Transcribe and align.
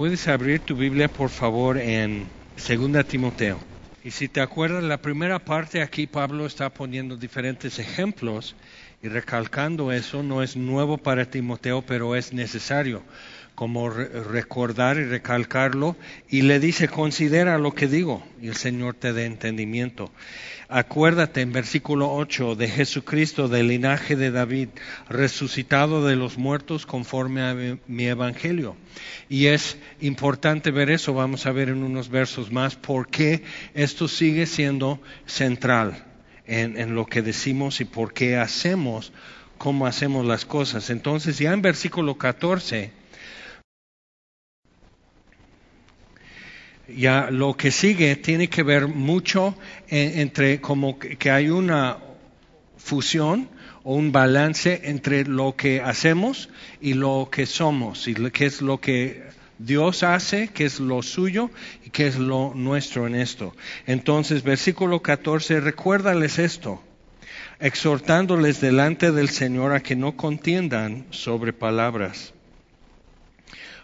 Puedes 0.00 0.28
abrir 0.28 0.60
tu 0.60 0.76
Biblia, 0.76 1.08
por 1.08 1.28
favor, 1.28 1.76
en 1.76 2.26
2 2.56 3.06
Timoteo. 3.06 3.62
Y 4.02 4.12
si 4.12 4.28
te 4.28 4.40
acuerdas, 4.40 4.82
la 4.82 5.02
primera 5.02 5.38
parte 5.40 5.82
aquí 5.82 6.06
Pablo 6.06 6.46
está 6.46 6.70
poniendo 6.70 7.18
diferentes 7.18 7.78
ejemplos 7.78 8.56
y 9.02 9.08
recalcando 9.08 9.92
eso, 9.92 10.22
no 10.22 10.42
es 10.42 10.56
nuevo 10.56 10.96
para 10.96 11.26
Timoteo, 11.26 11.82
pero 11.82 12.16
es 12.16 12.32
necesario 12.32 13.02
como 13.60 13.90
recordar 13.90 14.96
y 14.96 15.04
recalcarlo, 15.04 15.94
y 16.30 16.40
le 16.40 16.60
dice, 16.60 16.88
considera 16.88 17.58
lo 17.58 17.74
que 17.74 17.88
digo, 17.88 18.26
y 18.40 18.48
el 18.48 18.56
Señor 18.56 18.94
te 18.94 19.12
dé 19.12 19.26
entendimiento. 19.26 20.10
Acuérdate 20.70 21.42
en 21.42 21.52
versículo 21.52 22.10
8 22.10 22.54
de 22.54 22.68
Jesucristo 22.68 23.48
del 23.48 23.68
linaje 23.68 24.16
de 24.16 24.30
David, 24.30 24.70
resucitado 25.10 26.06
de 26.06 26.16
los 26.16 26.38
muertos 26.38 26.86
conforme 26.86 27.42
a 27.42 27.78
mi 27.86 28.06
evangelio. 28.06 28.76
Y 29.28 29.48
es 29.48 29.76
importante 30.00 30.70
ver 30.70 30.90
eso, 30.90 31.12
vamos 31.12 31.44
a 31.44 31.52
ver 31.52 31.68
en 31.68 31.82
unos 31.82 32.08
versos 32.08 32.50
más, 32.50 32.76
porque 32.76 33.42
esto 33.74 34.08
sigue 34.08 34.46
siendo 34.46 35.02
central 35.26 36.06
en, 36.46 36.78
en 36.78 36.94
lo 36.94 37.04
que 37.04 37.20
decimos 37.20 37.82
y 37.82 37.84
por 37.84 38.14
qué 38.14 38.38
hacemos, 38.38 39.12
cómo 39.58 39.86
hacemos 39.86 40.24
las 40.24 40.46
cosas. 40.46 40.88
Entonces 40.88 41.36
ya 41.36 41.52
en 41.52 41.60
versículo 41.60 42.16
14, 42.16 42.98
ya 46.96 47.30
lo 47.30 47.56
que 47.56 47.70
sigue 47.70 48.16
tiene 48.16 48.48
que 48.48 48.62
ver 48.62 48.88
mucho 48.88 49.56
entre 49.88 50.60
como 50.60 50.98
que 50.98 51.30
hay 51.30 51.50
una 51.50 51.98
fusión 52.76 53.48
o 53.82 53.94
un 53.94 54.12
balance 54.12 54.80
entre 54.84 55.24
lo 55.24 55.56
que 55.56 55.80
hacemos 55.80 56.48
y 56.80 56.94
lo 56.94 57.28
que 57.30 57.46
somos, 57.46 58.08
y 58.08 58.14
qué 58.30 58.46
es 58.46 58.62
lo 58.62 58.80
que 58.80 59.22
Dios 59.58 60.02
hace, 60.02 60.48
qué 60.48 60.64
es 60.64 60.80
lo 60.80 61.02
suyo 61.02 61.50
y 61.84 61.90
qué 61.90 62.06
es 62.06 62.18
lo 62.18 62.52
nuestro 62.54 63.06
en 63.06 63.14
esto. 63.14 63.54
Entonces, 63.86 64.42
versículo 64.42 65.02
14, 65.02 65.60
recuérdales 65.60 66.38
esto, 66.38 66.82
exhortándoles 67.58 68.60
delante 68.60 69.12
del 69.12 69.28
Señor 69.28 69.72
a 69.72 69.80
que 69.80 69.96
no 69.96 70.16
contiendan 70.16 71.06
sobre 71.10 71.52
palabras 71.52 72.32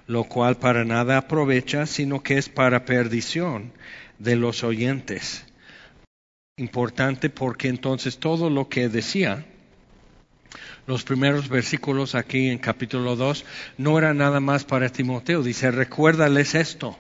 lo 0.07 0.25
cual 0.25 0.57
para 0.57 0.85
nada 0.85 1.19
aprovecha, 1.19 1.87
sino 1.87 2.23
que 2.23 2.39
es 2.39 2.49
para 2.49 2.85
perdición 2.85 3.73
de 4.19 4.37
los 4.37 4.65
oyentes. 4.65 5.45
Importante 6.57 7.29
porque 7.29 7.69
entonces 7.69 8.19
todo 8.19 8.49
lo 8.49 8.69
que 8.69 8.89
decía, 8.89 9.45
los 10.87 11.03
primeros 11.03 11.49
versículos 11.49 12.15
aquí 12.15 12.49
en 12.49 12.59
capítulo 12.59 13.17
2, 13.17 13.45
no 13.79 13.99
era 13.99 14.15
nada 14.15 14.41
más 14.41 14.65
para 14.65 14.89
Timoteo. 14.89 15.43
Dice, 15.43 15.71
recuérdales 15.71 16.55
esto. 16.55 16.97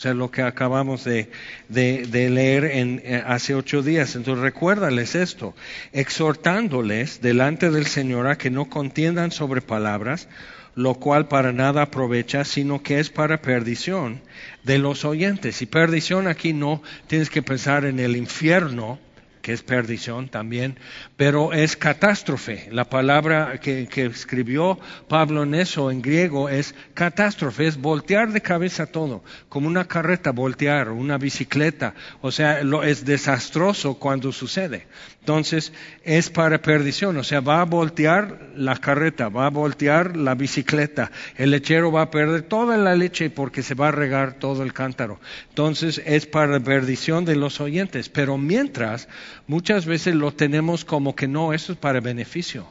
O 0.00 0.02
sea, 0.02 0.14
lo 0.14 0.30
que 0.30 0.40
acabamos 0.40 1.04
de, 1.04 1.30
de, 1.68 2.30
leer 2.30 2.64
eh, 2.64 3.22
hace 3.26 3.54
ocho 3.54 3.82
días. 3.82 4.16
Entonces, 4.16 4.42
recuérdales 4.42 5.14
esto, 5.14 5.54
exhortándoles 5.92 7.20
delante 7.20 7.70
del 7.70 7.84
Señor 7.84 8.26
a 8.26 8.38
que 8.38 8.48
no 8.48 8.70
contiendan 8.70 9.30
sobre 9.30 9.60
palabras, 9.60 10.26
lo 10.74 10.94
cual 10.94 11.28
para 11.28 11.52
nada 11.52 11.82
aprovecha, 11.82 12.44
sino 12.44 12.82
que 12.82 13.00
es 13.00 13.10
para 13.10 13.42
perdición 13.42 14.20
de 14.62 14.78
los 14.78 15.04
oyentes. 15.04 15.62
Y 15.62 15.66
perdición 15.66 16.28
aquí 16.28 16.52
no 16.52 16.82
tienes 17.06 17.30
que 17.30 17.42
pensar 17.42 17.84
en 17.84 17.98
el 18.00 18.16
infierno, 18.16 18.98
que 19.42 19.52
es 19.52 19.62
perdición 19.62 20.28
también, 20.28 20.78
pero 21.16 21.52
es 21.52 21.76
catástrofe. 21.76 22.68
La 22.70 22.84
palabra 22.84 23.58
que, 23.60 23.88
escribió 24.06 24.78
Pablo 25.08 25.42
en 25.42 25.54
eso 25.54 25.90
en 25.90 26.02
griego 26.02 26.48
es 26.48 26.74
catástrofe, 26.94 27.66
es 27.66 27.78
voltear 27.78 28.32
de 28.32 28.42
cabeza 28.42 28.86
todo, 28.86 29.24
como 29.48 29.66
una 29.66 29.86
carreta 29.86 30.32
voltear, 30.32 30.90
una 30.90 31.18
bicicleta, 31.18 31.94
o 32.20 32.30
sea, 32.30 32.62
lo, 32.62 32.82
es 32.82 33.04
desastroso 33.04 33.94
cuando 33.94 34.32
sucede. 34.32 34.86
Entonces, 35.20 35.74
es 36.02 36.30
para 36.30 36.62
perdición, 36.62 37.16
o 37.18 37.22
sea, 37.22 37.40
va 37.40 37.60
a 37.60 37.64
voltear 37.64 38.48
la 38.56 38.76
carreta, 38.76 39.28
va 39.28 39.46
a 39.46 39.50
voltear 39.50 40.16
la 40.16 40.34
bicicleta, 40.34 41.12
el 41.36 41.50
lechero 41.50 41.92
va 41.92 42.02
a 42.02 42.10
perder 42.10 42.42
toda 42.42 42.78
la 42.78 42.96
leche 42.96 43.28
porque 43.28 43.62
se 43.62 43.74
va 43.74 43.88
a 43.88 43.92
regar 43.92 44.34
todo 44.34 44.62
el 44.62 44.72
cántaro. 44.72 45.20
Entonces, 45.50 46.00
es 46.06 46.24
para 46.24 46.58
perdición 46.58 47.26
de 47.26 47.36
los 47.36 47.60
oyentes, 47.60 48.08
pero 48.08 48.38
mientras, 48.38 49.08
muchas 49.46 49.84
veces 49.84 50.14
lo 50.14 50.32
tenemos 50.32 50.86
como 50.86 51.14
que 51.14 51.28
no, 51.28 51.52
eso 51.52 51.72
es 51.72 51.78
para 51.78 52.00
beneficio. 52.00 52.66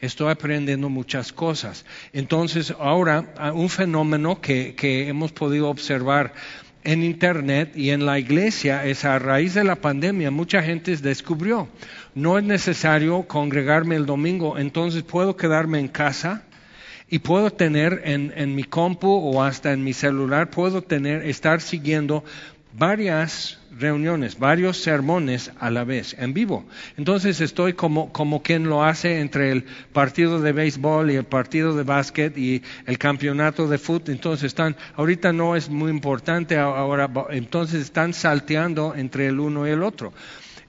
Estoy 0.00 0.30
aprendiendo 0.30 0.90
muchas 0.90 1.32
cosas. 1.32 1.86
Entonces, 2.12 2.74
ahora, 2.78 3.52
un 3.54 3.70
fenómeno 3.70 4.40
que, 4.40 4.74
que 4.74 5.08
hemos 5.08 5.32
podido 5.32 5.70
observar 5.70 6.34
en 6.86 7.02
Internet 7.02 7.72
y 7.74 7.90
en 7.90 8.06
la 8.06 8.20
iglesia 8.20 8.84
es 8.84 9.04
a 9.04 9.18
raíz 9.18 9.54
de 9.54 9.64
la 9.64 9.74
pandemia, 9.74 10.30
mucha 10.30 10.62
gente 10.62 10.96
descubrió, 10.96 11.68
no 12.14 12.38
es 12.38 12.44
necesario 12.44 13.24
congregarme 13.24 13.96
el 13.96 14.06
domingo, 14.06 14.56
entonces 14.56 15.02
puedo 15.02 15.36
quedarme 15.36 15.80
en 15.80 15.88
casa 15.88 16.44
y 17.10 17.18
puedo 17.18 17.50
tener 17.50 18.02
en, 18.04 18.32
en 18.36 18.54
mi 18.54 18.62
compu 18.62 19.08
o 19.08 19.42
hasta 19.42 19.72
en 19.72 19.82
mi 19.82 19.92
celular, 19.92 20.50
puedo 20.50 20.80
tener, 20.80 21.26
estar 21.26 21.60
siguiendo 21.60 22.22
varias 22.78 23.58
reuniones, 23.78 24.38
varios 24.38 24.78
sermones 24.78 25.50
a 25.58 25.70
la 25.70 25.84
vez, 25.84 26.16
en 26.18 26.32
vivo. 26.32 26.64
Entonces 26.96 27.40
estoy 27.40 27.74
como, 27.74 28.12
como 28.12 28.42
quien 28.42 28.68
lo 28.68 28.82
hace 28.82 29.20
entre 29.20 29.52
el 29.52 29.64
partido 29.92 30.40
de 30.40 30.52
béisbol 30.52 31.10
y 31.10 31.16
el 31.16 31.24
partido 31.24 31.76
de 31.76 31.82
básquet 31.82 32.36
y 32.36 32.62
el 32.86 32.98
campeonato 32.98 33.68
de 33.68 33.78
fútbol. 33.78 34.14
Entonces 34.14 34.44
están, 34.44 34.76
ahorita 34.96 35.32
no 35.32 35.56
es 35.56 35.68
muy 35.68 35.90
importante, 35.90 36.58
ahora, 36.58 37.10
entonces 37.30 37.82
están 37.82 38.12
salteando 38.12 38.94
entre 38.94 39.26
el 39.26 39.40
uno 39.40 39.66
y 39.66 39.70
el 39.70 39.82
otro. 39.82 40.12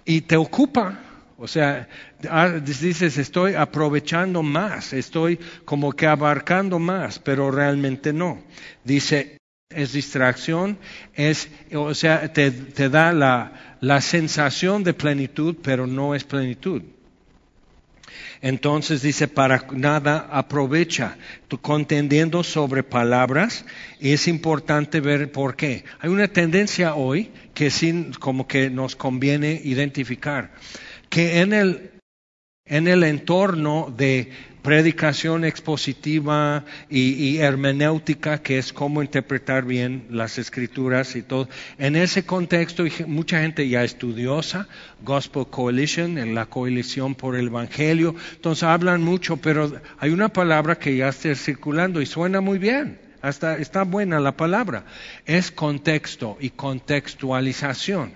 Y 0.05 0.21
te 0.21 0.37
ocupa, 0.37 0.99
o 1.37 1.47
sea, 1.47 1.87
ah, 2.29 2.49
dices, 2.49 3.17
estoy 3.17 3.55
aprovechando 3.55 4.43
más, 4.43 4.93
estoy 4.93 5.39
como 5.65 5.91
que 5.91 6.07
abarcando 6.07 6.79
más, 6.79 7.19
pero 7.19 7.51
realmente 7.51 8.13
no. 8.13 8.39
Dice, 8.83 9.36
es 9.69 9.91
distracción, 9.91 10.77
es, 11.13 11.49
o 11.73 11.93
sea, 11.93 12.31
te, 12.31 12.51
da 12.89 13.11
la, 13.11 13.77
la, 13.81 13.99
sensación 13.99 14.83
de 14.83 14.93
plenitud, 14.93 15.57
pero 15.61 15.85
no 15.85 16.15
es 16.15 16.23
plenitud. 16.23 16.81
Entonces 18.41 19.01
dice, 19.01 19.27
para 19.27 19.67
nada 19.73 20.29
aprovecha, 20.31 21.17
contendiendo 21.61 22.43
sobre 22.43 22.83
palabras, 22.83 23.65
y 23.99 24.11
es 24.11 24.27
importante 24.27 25.01
ver 25.01 25.31
por 25.31 25.55
qué. 25.57 25.83
Hay 25.99 26.09
una 26.09 26.27
tendencia 26.29 26.95
hoy 26.95 27.31
que 27.53 27.69
sí, 27.69 28.11
como 28.19 28.47
que 28.47 28.69
nos 28.69 28.95
conviene 28.95 29.59
identificar, 29.63 30.53
que 31.09 31.41
en 31.41 31.51
el, 31.51 31.91
en 32.65 32.87
el 32.87 33.03
entorno 33.03 33.93
de 33.95 34.31
predicación 34.67 35.45
expositiva 35.45 36.65
y, 36.89 37.37
hermenéutica, 37.37 38.39
que 38.39 38.57
es 38.57 38.73
cómo 38.73 39.01
interpretar 39.01 39.63
bien 39.63 40.07
las 40.09 40.37
escrituras 40.37 41.15
y 41.15 41.21
todo. 41.21 41.47
En 41.77 41.95
ese 41.95 42.25
contexto, 42.25 42.83
mucha 43.07 43.39
gente 43.39 43.69
ya 43.69 43.85
estudiosa, 43.85 44.67
Gospel 45.05 45.47
Coalition, 45.49 46.17
en 46.17 46.35
la 46.35 46.47
coalición 46.47 47.15
por 47.15 47.37
el 47.37 47.47
Evangelio, 47.47 48.13
entonces 48.33 48.63
hablan 48.63 49.03
mucho, 49.03 49.37
pero 49.37 49.71
hay 49.99 50.09
una 50.09 50.27
palabra 50.27 50.77
que 50.77 50.97
ya 50.97 51.07
está 51.07 51.33
circulando 51.33 52.01
y 52.01 52.05
suena 52.05 52.41
muy 52.41 52.57
bien. 52.57 52.99
Hasta 53.21 53.55
está 53.59 53.83
buena 53.83 54.19
la 54.19 54.35
palabra. 54.35 54.83
Es 55.25 55.49
contexto 55.49 56.37
y 56.41 56.49
contextualización. 56.49 58.11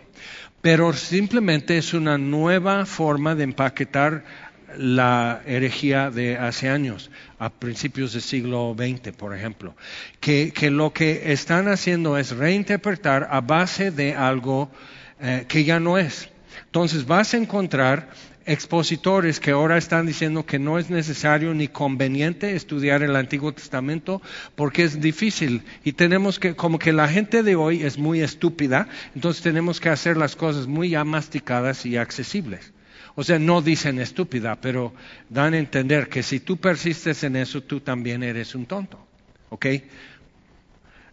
Pero 0.61 0.91
simplemente 0.91 1.77
es 1.77 1.93
una 1.93 2.17
nueva 2.17 2.85
forma 2.85 3.35
de 3.35 3.45
empaquetar 3.45 4.50
la 4.77 5.41
herejía 5.45 6.09
de 6.09 6.37
hace 6.37 6.69
años, 6.69 7.11
a 7.39 7.49
principios 7.49 8.13
del 8.13 8.21
siglo 8.21 8.75
XX, 8.77 9.15
por 9.15 9.35
ejemplo, 9.35 9.75
que, 10.19 10.53
lo 10.71 10.93
que 10.93 11.31
están 11.31 11.67
haciendo 11.67 12.17
es 12.17 12.35
reinterpretar 12.35 13.27
a 13.31 13.41
base 13.41 13.91
de 13.91 14.15
algo 14.15 14.71
eh, 15.19 15.45
que 15.47 15.63
ya 15.63 15.79
no 15.79 15.97
es. 15.97 16.29
Entonces 16.65 17.05
vas 17.05 17.33
a 17.33 17.37
encontrar 17.37 18.09
expositores 18.45 19.39
que 19.39 19.51
ahora 19.51 19.77
están 19.77 20.05
diciendo 20.05 20.45
que 20.45 20.59
no 20.59 20.79
es 20.79 20.89
necesario 20.89 21.53
ni 21.53 21.67
conveniente 21.67 22.55
estudiar 22.55 23.03
el 23.03 23.15
Antiguo 23.15 23.53
Testamento 23.53 24.21
porque 24.55 24.83
es 24.83 24.99
difícil 24.99 25.63
y 25.83 25.93
tenemos 25.93 26.39
que, 26.39 26.55
como 26.55 26.79
que 26.79 26.93
la 26.93 27.07
gente 27.07 27.43
de 27.43 27.55
hoy 27.55 27.83
es 27.83 27.97
muy 27.97 28.21
estúpida, 28.21 28.87
entonces 29.15 29.43
tenemos 29.43 29.79
que 29.79 29.89
hacer 29.89 30.17
las 30.17 30.35
cosas 30.35 30.67
muy 30.67 30.89
ya 30.89 31.03
masticadas 31.03 31.85
y 31.85 31.97
accesibles. 31.97 32.73
O 33.15 33.23
sea, 33.23 33.39
no 33.39 33.61
dicen 33.61 33.99
estúpida, 33.99 34.59
pero 34.61 34.93
dan 35.29 35.53
a 35.53 35.57
entender 35.57 36.07
que 36.07 36.23
si 36.23 36.39
tú 36.39 36.57
persistes 36.57 37.23
en 37.23 37.35
eso, 37.35 37.61
tú 37.61 37.81
también 37.81 38.23
eres 38.23 38.55
un 38.55 38.65
tonto. 38.65 39.05
¿Ok? 39.49 39.65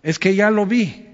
Es 0.02 0.18
que 0.18 0.34
ya 0.34 0.50
lo 0.50 0.64
vi. 0.64 1.07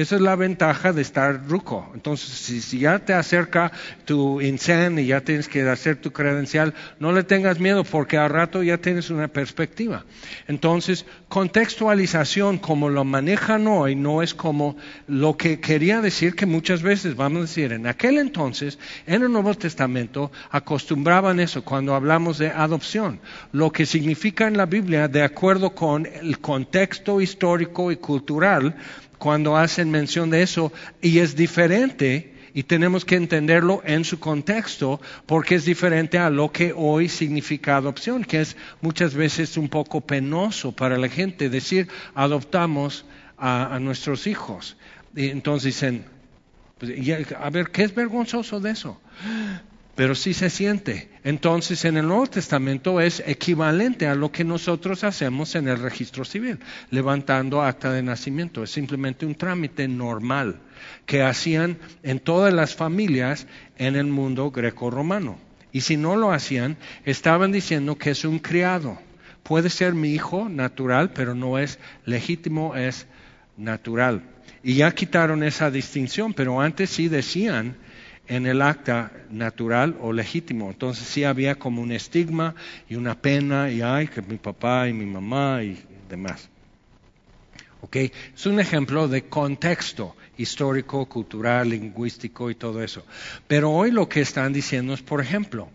Esa 0.00 0.14
es 0.14 0.22
la 0.22 0.34
ventaja 0.34 0.94
de 0.94 1.02
estar 1.02 1.46
ruco. 1.46 1.86
Entonces, 1.92 2.30
si, 2.30 2.78
ya 2.78 3.00
te 3.00 3.12
acerca 3.12 3.70
tu 4.06 4.40
INSEN 4.40 4.98
y 4.98 5.04
ya 5.04 5.20
tienes 5.20 5.46
que 5.46 5.60
hacer 5.68 5.96
tu 5.96 6.10
credencial, 6.10 6.72
no 6.98 7.12
le 7.12 7.22
tengas 7.22 7.60
miedo 7.60 7.84
porque 7.84 8.16
al 8.16 8.30
rato 8.30 8.62
ya 8.62 8.78
tienes 8.78 9.10
una 9.10 9.28
perspectiva. 9.28 10.06
Entonces, 10.48 11.04
contextualización 11.28 12.56
como 12.56 12.88
lo 12.88 13.04
manejan 13.04 13.66
hoy 13.66 13.94
no 13.94 14.22
es 14.22 14.32
como 14.32 14.78
lo 15.06 15.36
que 15.36 15.60
quería 15.60 16.00
decir 16.00 16.34
que 16.34 16.46
muchas 16.46 16.80
veces, 16.80 17.14
vamos 17.14 17.36
a 17.36 17.42
decir, 17.42 17.70
en 17.74 17.86
aquel 17.86 18.16
entonces, 18.16 18.78
en 19.06 19.22
el 19.22 19.30
Nuevo 19.30 19.52
Testamento, 19.52 20.32
acostumbraban 20.50 21.40
eso 21.40 21.62
cuando 21.62 21.94
hablamos 21.94 22.38
de 22.38 22.48
adopción. 22.48 23.20
Lo 23.52 23.70
que 23.70 23.84
significa 23.84 24.46
en 24.46 24.56
la 24.56 24.64
Biblia, 24.64 25.08
de 25.08 25.22
acuerdo 25.22 25.74
con 25.74 26.06
el 26.06 26.38
contexto 26.38 27.20
histórico 27.20 27.92
y 27.92 27.96
cultural, 27.96 28.74
cuando 29.20 29.56
hacen 29.56 29.90
mención 29.90 30.30
de 30.30 30.42
eso 30.42 30.72
y 31.02 31.18
es 31.18 31.36
diferente 31.36 32.32
y 32.54 32.64
tenemos 32.64 33.04
que 33.04 33.16
entenderlo 33.16 33.82
en 33.84 34.04
su 34.04 34.18
contexto 34.18 35.00
porque 35.26 35.54
es 35.54 35.66
diferente 35.66 36.18
a 36.18 36.30
lo 36.30 36.50
que 36.50 36.72
hoy 36.74 37.08
significa 37.08 37.76
adopción, 37.76 38.24
que 38.24 38.40
es 38.40 38.56
muchas 38.80 39.14
veces 39.14 39.58
un 39.58 39.68
poco 39.68 40.00
penoso 40.00 40.72
para 40.72 40.96
la 40.96 41.08
gente 41.08 41.50
decir 41.50 41.86
adoptamos 42.14 43.04
a, 43.36 43.78
nuestros 43.78 44.26
hijos. 44.26 44.76
Y 45.14 45.28
entonces 45.28 45.74
dicen, 45.74 46.04
pues, 46.78 46.92
a 47.38 47.50
ver, 47.50 47.70
¿qué 47.70 47.84
es 47.84 47.94
vergonzoso 47.94 48.58
de 48.58 48.70
eso? 48.70 49.00
Pero 49.94 50.14
sí 50.14 50.34
se 50.34 50.50
siente. 50.50 51.10
Entonces, 51.24 51.84
en 51.84 51.96
el 51.96 52.06
Nuevo 52.06 52.26
Testamento 52.26 53.00
es 53.00 53.22
equivalente 53.26 54.06
a 54.06 54.14
lo 54.14 54.32
que 54.32 54.44
nosotros 54.44 55.04
hacemos 55.04 55.54
en 55.54 55.68
el 55.68 55.78
registro 55.78 56.24
civil, 56.24 56.58
levantando 56.90 57.62
acta 57.62 57.92
de 57.92 58.02
nacimiento. 58.02 58.62
Es 58.62 58.70
simplemente 58.70 59.26
un 59.26 59.34
trámite 59.34 59.86
normal 59.88 60.60
que 61.06 61.22
hacían 61.22 61.78
en 62.02 62.20
todas 62.20 62.52
las 62.52 62.74
familias 62.74 63.46
en 63.76 63.96
el 63.96 64.06
mundo 64.06 64.50
greco-romano. 64.50 65.38
Y 65.72 65.82
si 65.82 65.96
no 65.96 66.16
lo 66.16 66.32
hacían, 66.32 66.76
estaban 67.04 67.52
diciendo 67.52 67.96
que 67.96 68.10
es 68.10 68.24
un 68.24 68.38
criado. 68.38 68.98
Puede 69.42 69.70
ser 69.70 69.94
mi 69.94 70.12
hijo 70.12 70.48
natural, 70.48 71.12
pero 71.12 71.34
no 71.34 71.58
es 71.58 71.78
legítimo, 72.04 72.76
es 72.76 73.06
natural. 73.56 74.22
Y 74.62 74.74
ya 74.74 74.92
quitaron 74.92 75.42
esa 75.42 75.70
distinción, 75.70 76.34
pero 76.34 76.60
antes 76.60 76.90
sí 76.90 77.08
decían 77.08 77.76
en 78.30 78.46
el 78.46 78.62
acta 78.62 79.10
natural 79.28 79.96
o 80.00 80.12
legítimo. 80.12 80.70
Entonces 80.70 81.06
sí 81.06 81.24
había 81.24 81.56
como 81.56 81.82
un 81.82 81.90
estigma 81.90 82.54
y 82.88 82.94
una 82.94 83.20
pena 83.20 83.70
y 83.70 83.82
ay, 83.82 84.06
que 84.06 84.22
mi 84.22 84.36
papá 84.36 84.88
y 84.88 84.92
mi 84.92 85.04
mamá 85.04 85.64
y 85.64 85.82
demás. 86.08 86.48
¿Ok? 87.80 87.96
Es 87.96 88.46
un 88.46 88.60
ejemplo 88.60 89.08
de 89.08 89.24
contexto 89.24 90.14
histórico, 90.38 91.06
cultural, 91.06 91.70
lingüístico 91.70 92.50
y 92.50 92.54
todo 92.54 92.80
eso. 92.84 93.04
Pero 93.48 93.72
hoy 93.72 93.90
lo 93.90 94.08
que 94.08 94.20
están 94.20 94.52
diciendo 94.52 94.94
es, 94.94 95.02
por 95.02 95.20
ejemplo, 95.20 95.68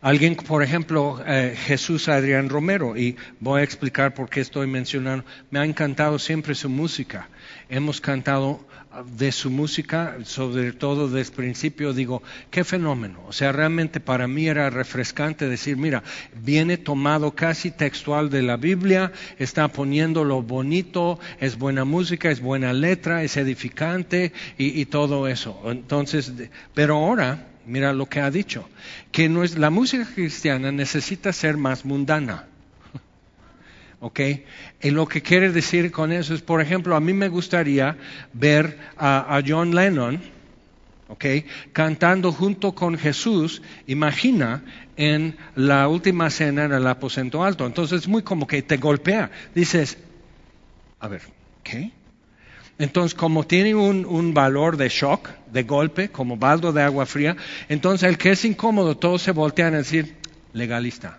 Alguien, 0.00 0.34
por 0.34 0.62
ejemplo, 0.62 1.22
eh, 1.26 1.54
Jesús 1.54 2.08
Adrián 2.08 2.48
Romero, 2.48 2.96
y 2.96 3.16
voy 3.38 3.60
a 3.60 3.64
explicar 3.64 4.14
por 4.14 4.30
qué 4.30 4.40
estoy 4.40 4.66
mencionando, 4.66 5.24
me 5.50 5.58
ha 5.58 5.64
encantado 5.64 6.18
siempre 6.18 6.54
su 6.54 6.70
música. 6.70 7.28
Hemos 7.70 8.00
cantado 8.00 8.60
de 9.16 9.30
su 9.30 9.50
música, 9.50 10.16
sobre 10.24 10.72
todo 10.72 11.08
desde 11.08 11.30
el 11.30 11.36
principio, 11.36 11.92
digo, 11.92 12.22
qué 12.50 12.64
fenómeno. 12.64 13.20
O 13.28 13.32
sea, 13.32 13.52
realmente 13.52 14.00
para 14.00 14.26
mí 14.26 14.48
era 14.48 14.68
refrescante 14.68 15.48
decir, 15.48 15.76
mira, 15.76 16.02
viene 16.42 16.76
tomado 16.76 17.32
casi 17.34 17.70
textual 17.70 18.30
de 18.30 18.42
la 18.42 18.56
Biblia, 18.56 19.12
está 19.38 19.68
poniendo 19.68 20.24
lo 20.24 20.42
bonito, 20.42 21.20
es 21.38 21.56
buena 21.56 21.84
música, 21.84 22.30
es 22.30 22.40
buena 22.40 22.72
letra, 22.72 23.22
es 23.22 23.36
edificante 23.36 24.32
y, 24.58 24.80
y 24.80 24.86
todo 24.86 25.28
eso. 25.28 25.62
Entonces, 25.66 26.32
pero 26.74 26.96
ahora, 26.96 27.46
mira 27.66 27.92
lo 27.92 28.06
que 28.06 28.20
ha 28.20 28.30
dicho, 28.30 28.68
que 29.12 29.28
no 29.28 29.44
es, 29.44 29.56
la 29.56 29.70
música 29.70 30.06
cristiana 30.12 30.72
necesita 30.72 31.32
ser 31.32 31.56
más 31.56 31.84
mundana. 31.84 32.46
¿Ok? 34.00 34.20
Y 34.82 34.90
lo 34.90 35.06
que 35.06 35.22
quiere 35.22 35.52
decir 35.52 35.92
con 35.92 36.10
eso 36.12 36.34
es, 36.34 36.42
por 36.42 36.60
ejemplo, 36.60 36.96
a 36.96 37.00
mí 37.00 37.12
me 37.12 37.28
gustaría 37.28 37.96
ver 38.32 38.78
a, 38.96 39.40
John 39.46 39.74
Lennon, 39.74 40.20
¿ok? 41.08 41.24
Cantando 41.72 42.32
junto 42.32 42.74
con 42.74 42.98
Jesús, 42.98 43.62
imagina, 43.86 44.64
en 44.96 45.36
la 45.54 45.86
última 45.88 46.30
cena 46.30 46.64
en 46.64 46.72
el 46.72 46.86
aposento 46.86 47.44
alto. 47.44 47.66
Entonces 47.66 48.02
es 48.02 48.08
muy 48.08 48.22
como 48.22 48.46
que 48.46 48.62
te 48.62 48.78
golpea. 48.78 49.30
Dices, 49.54 49.98
a 50.98 51.08
ver, 51.08 51.22
¿qué? 51.62 51.92
Entonces, 52.78 53.14
como 53.14 53.46
tiene 53.46 53.74
un, 53.74 54.06
un, 54.06 54.32
valor 54.32 54.78
de 54.78 54.88
shock, 54.88 55.28
de 55.52 55.64
golpe, 55.64 56.08
como 56.08 56.38
baldo 56.38 56.72
de 56.72 56.82
agua 56.82 57.04
fría, 57.04 57.36
entonces 57.68 58.08
el 58.08 58.16
que 58.16 58.30
es 58.30 58.42
incómodo, 58.46 58.96
todos 58.96 59.20
se 59.20 59.32
voltean 59.32 59.74
a 59.74 59.78
decir, 59.78 60.16
legalista, 60.54 61.18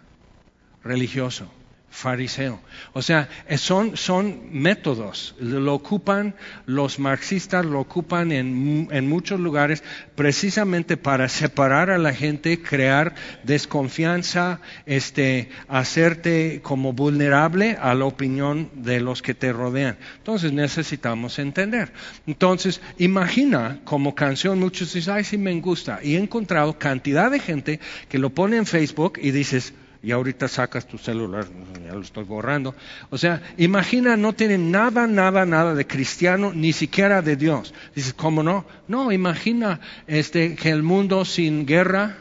religioso 0.84 1.52
fariseo. 1.92 2.60
O 2.94 3.02
sea, 3.02 3.30
son, 3.58 3.98
son 3.98 4.50
métodos, 4.52 5.36
lo 5.40 5.76
ocupan 5.76 6.36
los 6.66 6.98
marxistas, 6.98 7.66
lo 7.66 7.82
ocupan 7.82 8.32
en, 8.32 8.88
en, 8.90 9.10
muchos 9.10 9.40
lugares 9.40 9.84
precisamente 10.16 10.96
para 10.96 11.28
separar 11.28 11.92
a 11.92 11.98
la 11.98 12.14
gente, 12.14 12.62
crear 12.62 13.14
desconfianza, 13.44 14.62
este, 14.86 15.50
hacerte 15.68 16.62
como 16.64 16.94
vulnerable 16.94 17.78
a 17.80 17.94
la 17.94 18.06
opinión 18.06 18.70
de 18.74 19.02
los 19.02 19.22
que 19.22 19.36
te 19.36 19.52
rodean. 19.52 19.98
Entonces 20.18 20.54
necesitamos 20.54 21.40
entender. 21.40 21.92
Entonces, 22.26 22.82
imagina 22.98 23.82
como 23.84 24.16
canción, 24.16 24.60
muchos 24.60 24.94
dicen, 24.94 25.16
ay, 25.16 25.24
sí 25.26 25.38
me 25.38 25.60
gusta. 25.60 26.00
Y 26.02 26.16
he 26.16 26.20
encontrado 26.20 26.80
cantidad 26.80 27.30
de 27.30 27.40
gente 27.40 27.80
que 28.08 28.18
lo 28.18 28.30
pone 28.30 28.56
en 28.56 28.66
Facebook 28.66 29.20
y 29.22 29.32
dices, 29.32 29.74
y 30.04 30.12
ahorita 30.12 30.48
sacas 30.48 30.88
tu 30.88 30.98
celular, 30.98 31.46
ya 31.86 31.94
lo 31.94 32.02
estoy 32.02 32.24
borrando. 32.24 32.74
O 33.12 33.18
sea, 33.18 33.42
imagina, 33.58 34.18
no 34.18 34.34
tiene 34.34 34.58
nada, 34.58 35.06
nada, 35.06 35.46
nada 35.46 35.76
de 35.76 35.86
cristiano, 35.86 36.54
ni 36.54 36.74
siquiera 36.74 37.22
de 37.22 37.36
Dios. 37.36 37.74
Dices, 37.96 38.14
¿cómo 38.14 38.42
no? 38.42 38.66
No, 38.88 39.12
imagina 39.12 39.80
este, 40.08 40.56
que 40.56 40.70
el 40.70 40.82
mundo 40.82 41.24
sin 41.24 41.66
guerra 41.68 42.18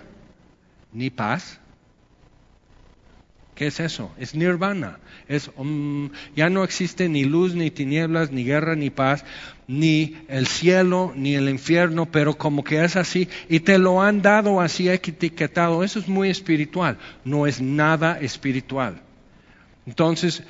ni 0.92 1.08
paz. 1.08 1.58
¿Qué 3.54 3.68
es 3.68 3.80
eso? 3.80 4.10
Es 4.18 4.34
nirvana. 4.34 4.98
Es, 5.30 5.50
um, 5.56 6.10
ya 6.36 6.50
no 6.50 6.64
existe 6.64 7.08
ni 7.08 7.24
luz, 7.24 7.54
ni 7.54 7.70
tinieblas, 7.70 8.30
ni 8.30 8.44
guerra, 8.44 8.74
ni 8.74 8.90
paz 8.90 9.24
ni 9.70 10.16
el 10.26 10.48
cielo, 10.48 11.12
ni 11.14 11.36
el 11.36 11.48
infierno, 11.48 12.04
pero 12.06 12.36
como 12.36 12.64
que 12.64 12.84
es 12.84 12.96
así, 12.96 13.28
y 13.48 13.60
te 13.60 13.78
lo 13.78 14.02
han 14.02 14.20
dado 14.20 14.60
así 14.60 14.88
etiquetado, 14.88 15.84
eso 15.84 16.00
es 16.00 16.08
muy 16.08 16.28
espiritual, 16.28 16.98
no 17.24 17.46
es 17.46 17.60
nada 17.60 18.18
espiritual. 18.20 19.00
Entonces, 19.86 20.42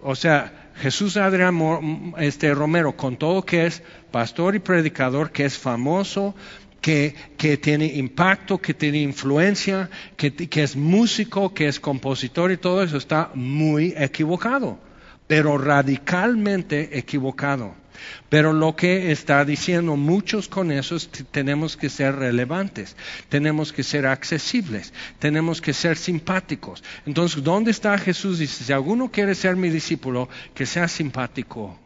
o 0.00 0.14
sea, 0.14 0.70
Jesús 0.76 1.16
Adrián 1.16 2.14
este, 2.18 2.54
Romero, 2.54 2.96
con 2.96 3.16
todo 3.16 3.44
que 3.44 3.66
es 3.66 3.82
pastor 4.12 4.54
y 4.54 4.60
predicador, 4.60 5.32
que 5.32 5.44
es 5.44 5.58
famoso, 5.58 6.36
que, 6.82 7.14
tiene 7.62 7.86
impacto, 7.86 8.58
que 8.58 8.74
tiene 8.74 8.98
influencia, 8.98 9.88
que, 10.16 10.34
que 10.34 10.62
es 10.62 10.76
músico, 10.76 11.54
que 11.54 11.68
es 11.68 11.80
compositor 11.80 12.50
y 12.50 12.58
todo 12.58 12.82
eso, 12.82 12.96
está 12.98 13.30
muy 13.34 13.94
equivocado, 13.96 14.78
pero 15.26 15.56
radicalmente 15.56 16.98
equivocado. 16.98 17.80
Pero 18.28 18.52
lo 18.52 18.74
que 18.74 19.12
está 19.12 19.44
diciendo 19.44 19.96
muchos 19.96 20.48
con 20.48 20.72
eso 20.72 20.96
es 20.96 21.06
que 21.06 21.22
tenemos 21.22 21.76
que 21.76 21.88
ser 21.88 22.16
relevantes, 22.16 22.96
tenemos 23.28 23.72
que 23.72 23.84
ser 23.84 24.06
accesibles, 24.06 24.92
tenemos 25.20 25.60
que 25.60 25.72
ser 25.72 25.96
simpáticos. 25.96 26.82
Entonces, 27.06 27.44
¿dónde 27.44 27.70
está 27.70 27.96
Jesús? 27.96 28.40
Dice, 28.40 28.64
si 28.64 28.72
alguno 28.72 29.10
quiere 29.10 29.36
ser 29.36 29.54
mi 29.54 29.70
discípulo, 29.70 30.28
que 30.52 30.66
sea 30.66 30.88
simpático. 30.88 31.78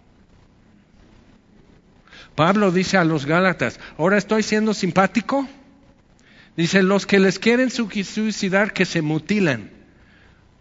Pablo 2.36 2.70
dice 2.70 2.98
a 2.98 3.04
los 3.04 3.24
Gálatas, 3.24 3.80
ahora 3.96 4.18
estoy 4.18 4.42
siendo 4.42 4.74
simpático. 4.74 5.48
Dice, 6.54 6.82
los 6.82 7.06
que 7.06 7.18
les 7.18 7.38
quieren 7.38 7.70
suicidar, 7.70 8.72
que 8.72 8.84
se 8.84 9.02
mutilen. 9.02 9.70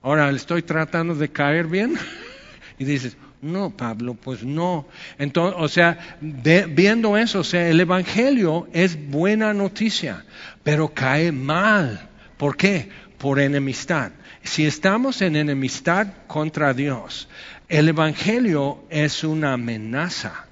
Ahora, 0.01 0.32
¿le 0.32 0.38
estoy 0.38 0.62
tratando 0.62 1.15
de 1.15 1.29
caer 1.29 1.67
bien? 1.67 1.96
y 2.79 2.86
dices, 2.86 3.17
no, 3.41 3.75
Pablo, 3.75 4.13
pues 4.13 4.44
no. 4.44 4.88
Entonces, 5.17 5.60
o 5.60 5.67
sea, 5.67 6.17
viendo 6.22 7.17
eso, 7.17 7.39
o 7.39 7.44
sea, 7.44 7.67
el 7.67 7.79
Evangelio 7.79 8.67
es 8.72 9.10
buena 9.10 9.53
noticia, 9.53 10.25
pero 10.63 10.94
cae 10.94 11.32
mal. 11.32 12.10
¿Por 12.38 12.55
qué? 12.55 12.89
Por 13.17 13.39
enemistad. 13.39 14.12
Si 14.44 14.65
estamos 14.65 15.22
en 15.22 15.36
enemistad 15.36 16.08
contra 16.27 16.74
Dios, 16.74 17.27
el 17.67 17.89
Evangelio 17.89 18.84
es 18.89 19.24
una 19.24 19.53
amenaza 19.53 20.44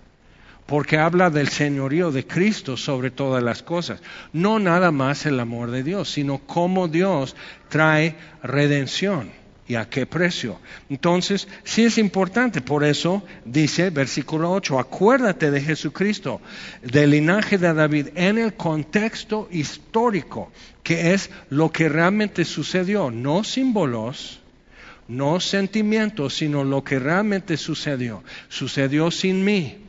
porque 0.66 0.98
habla 0.98 1.30
del 1.30 1.50
señorío 1.50 2.12
de 2.12 2.26
Cristo 2.26 2.78
sobre 2.78 3.12
todas 3.12 3.44
las 3.44 3.64
cosas. 3.64 4.02
No 4.32 4.60
nada 4.60 4.92
más 4.92 5.26
el 5.26 5.40
amor 5.40 5.72
de 5.72 5.84
Dios, 5.84 6.10
sino 6.10 6.40
cómo 6.40 6.88
Dios 6.88 7.36
trae 7.70 8.16
redención. 8.42 9.32
y 9.66 9.76
a 9.76 9.90
qué 9.90 10.06
precio. 10.06 10.60
Entonces, 10.90 11.48
sí 11.64 11.86
es 11.86 11.98
importante, 11.98 12.60
por 12.60 12.84
eso 12.84 13.24
dice 13.46 13.92
versículo 13.92 14.52
8, 14.52 14.78
acuérdate 14.78 15.52
de 15.52 15.62
Jesucristo, 15.62 16.42
del 16.82 17.12
linaje 17.12 17.58
de 17.58 17.74
David, 17.74 18.10
en 18.16 18.40
el 18.40 18.56
contexto 18.56 19.48
histórico, 19.52 20.52
que 20.84 21.14
es 21.14 21.30
lo 21.50 21.72
que 21.72 21.88
realmente 21.88 22.44
sucedió, 22.44 23.10
no 23.10 23.46
símbolos, 23.46 24.42
no 25.08 25.40
sentimientos, 25.40 26.34
sino 26.36 26.64
lo 26.64 26.84
que 26.84 27.00
realmente 27.00 27.58
sucedió. 27.58 28.24
Sucedió 28.50 29.12
sin 29.12 29.44
mí. 29.44 29.83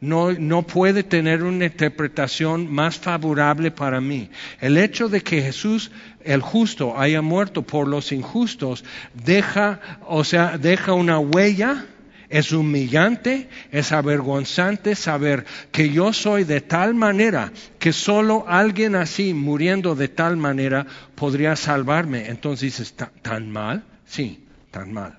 No, 0.00 0.32
no, 0.32 0.62
puede 0.62 1.02
tener 1.02 1.42
una 1.42 1.64
interpretación 1.64 2.72
más 2.72 2.98
favorable 2.98 3.72
para 3.72 4.00
mí. 4.00 4.30
El 4.60 4.78
hecho 4.78 5.08
de 5.08 5.22
que 5.22 5.42
Jesús, 5.42 5.90
el 6.22 6.40
justo, 6.40 6.96
haya 6.96 7.20
muerto 7.20 7.62
por 7.62 7.88
los 7.88 8.12
injustos, 8.12 8.84
deja, 9.12 9.80
o 10.06 10.22
sea, 10.22 10.56
deja 10.56 10.92
una 10.92 11.18
huella, 11.18 11.84
es 12.28 12.52
humillante, 12.52 13.48
es 13.72 13.90
avergonzante 13.90 14.94
saber 14.94 15.46
que 15.72 15.90
yo 15.90 16.12
soy 16.12 16.44
de 16.44 16.60
tal 16.60 16.94
manera 16.94 17.52
que 17.80 17.92
solo 17.92 18.44
alguien 18.46 18.94
así, 18.94 19.34
muriendo 19.34 19.96
de 19.96 20.06
tal 20.06 20.36
manera, 20.36 20.86
podría 21.16 21.56
salvarme. 21.56 22.28
Entonces 22.28 22.78
dices, 22.78 22.94
¿tan 23.22 23.50
mal? 23.50 23.82
Sí, 24.06 24.44
tan 24.70 24.92
mal. 24.92 25.18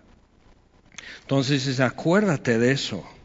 Entonces, 1.21 1.79
acuérdate 1.81 2.57
de 2.57 2.71
eso 2.71 3.18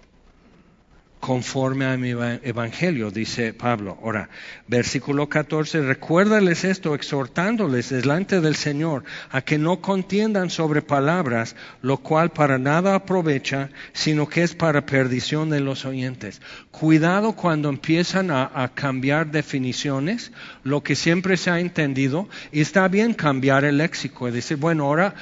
conforme 1.24 1.86
a 1.86 1.96
mi 1.96 2.10
evangelio, 2.10 3.10
dice 3.10 3.54
Pablo. 3.54 3.96
Ahora, 4.02 4.28
versículo 4.68 5.26
14, 5.26 5.80
recuérdales 5.80 6.64
esto, 6.64 6.94
exhortándoles 6.94 7.88
delante 7.88 8.42
del 8.42 8.56
Señor 8.56 9.04
a 9.30 9.40
que 9.40 9.56
no 9.56 9.80
contiendan 9.80 10.50
sobre 10.50 10.82
palabras, 10.82 11.56
lo 11.80 11.96
cual 11.96 12.28
para 12.32 12.58
nada 12.58 12.94
aprovecha, 12.94 13.70
sino 13.94 14.28
que 14.28 14.42
es 14.42 14.54
para 14.54 14.84
perdición 14.84 15.48
de 15.48 15.60
los 15.60 15.86
oyentes. 15.86 16.42
Cuidado 16.70 17.32
cuando 17.32 17.70
empiezan 17.70 18.30
a, 18.30 18.70
cambiar 18.74 19.30
definiciones, 19.30 20.30
lo 20.62 20.82
que 20.82 20.94
siempre 20.94 21.38
se 21.38 21.50
ha 21.50 21.58
entendido, 21.58 22.28
y 22.52 22.60
está 22.60 22.86
bien 22.88 23.14
cambiar 23.14 23.64
el 23.64 23.78
léxico 23.78 24.28
y 24.28 24.32
decir, 24.32 24.58
bueno, 24.58 24.84
ahora 24.84 25.14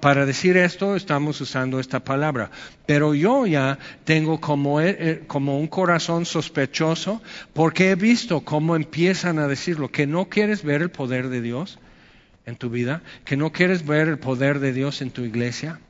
para 0.00 0.24
decir 0.24 0.56
esto 0.56 0.94
estamos 0.94 1.40
usando 1.40 1.80
esta 1.80 1.98
palabra, 1.98 2.52
pero 2.86 3.12
yo 3.12 3.46
ya 3.46 3.78
tengo 4.04 4.40
como, 4.40 4.80
eh, 4.80 4.96
eh, 4.98 5.22
como 5.48 5.60
un 5.60 5.66
corazón 5.66 6.26
sospechoso 6.26 7.22
porque 7.54 7.90
he 7.90 7.94
visto 7.94 8.42
cómo 8.42 8.76
empiezan 8.76 9.38
a 9.38 9.48
decirlo, 9.48 9.90
que 9.90 10.06
no 10.06 10.28
quieres 10.28 10.62
ver 10.62 10.82
el 10.82 10.90
poder 10.90 11.30
de 11.30 11.40
Dios 11.40 11.78
en 12.44 12.56
tu 12.56 12.68
vida, 12.68 13.00
que 13.24 13.38
no 13.38 13.50
quieres 13.50 13.86
ver 13.86 14.08
el 14.08 14.18
poder 14.18 14.58
de 14.58 14.74
Dios 14.74 15.00
en 15.00 15.10
tu 15.10 15.22
iglesia. 15.22 15.80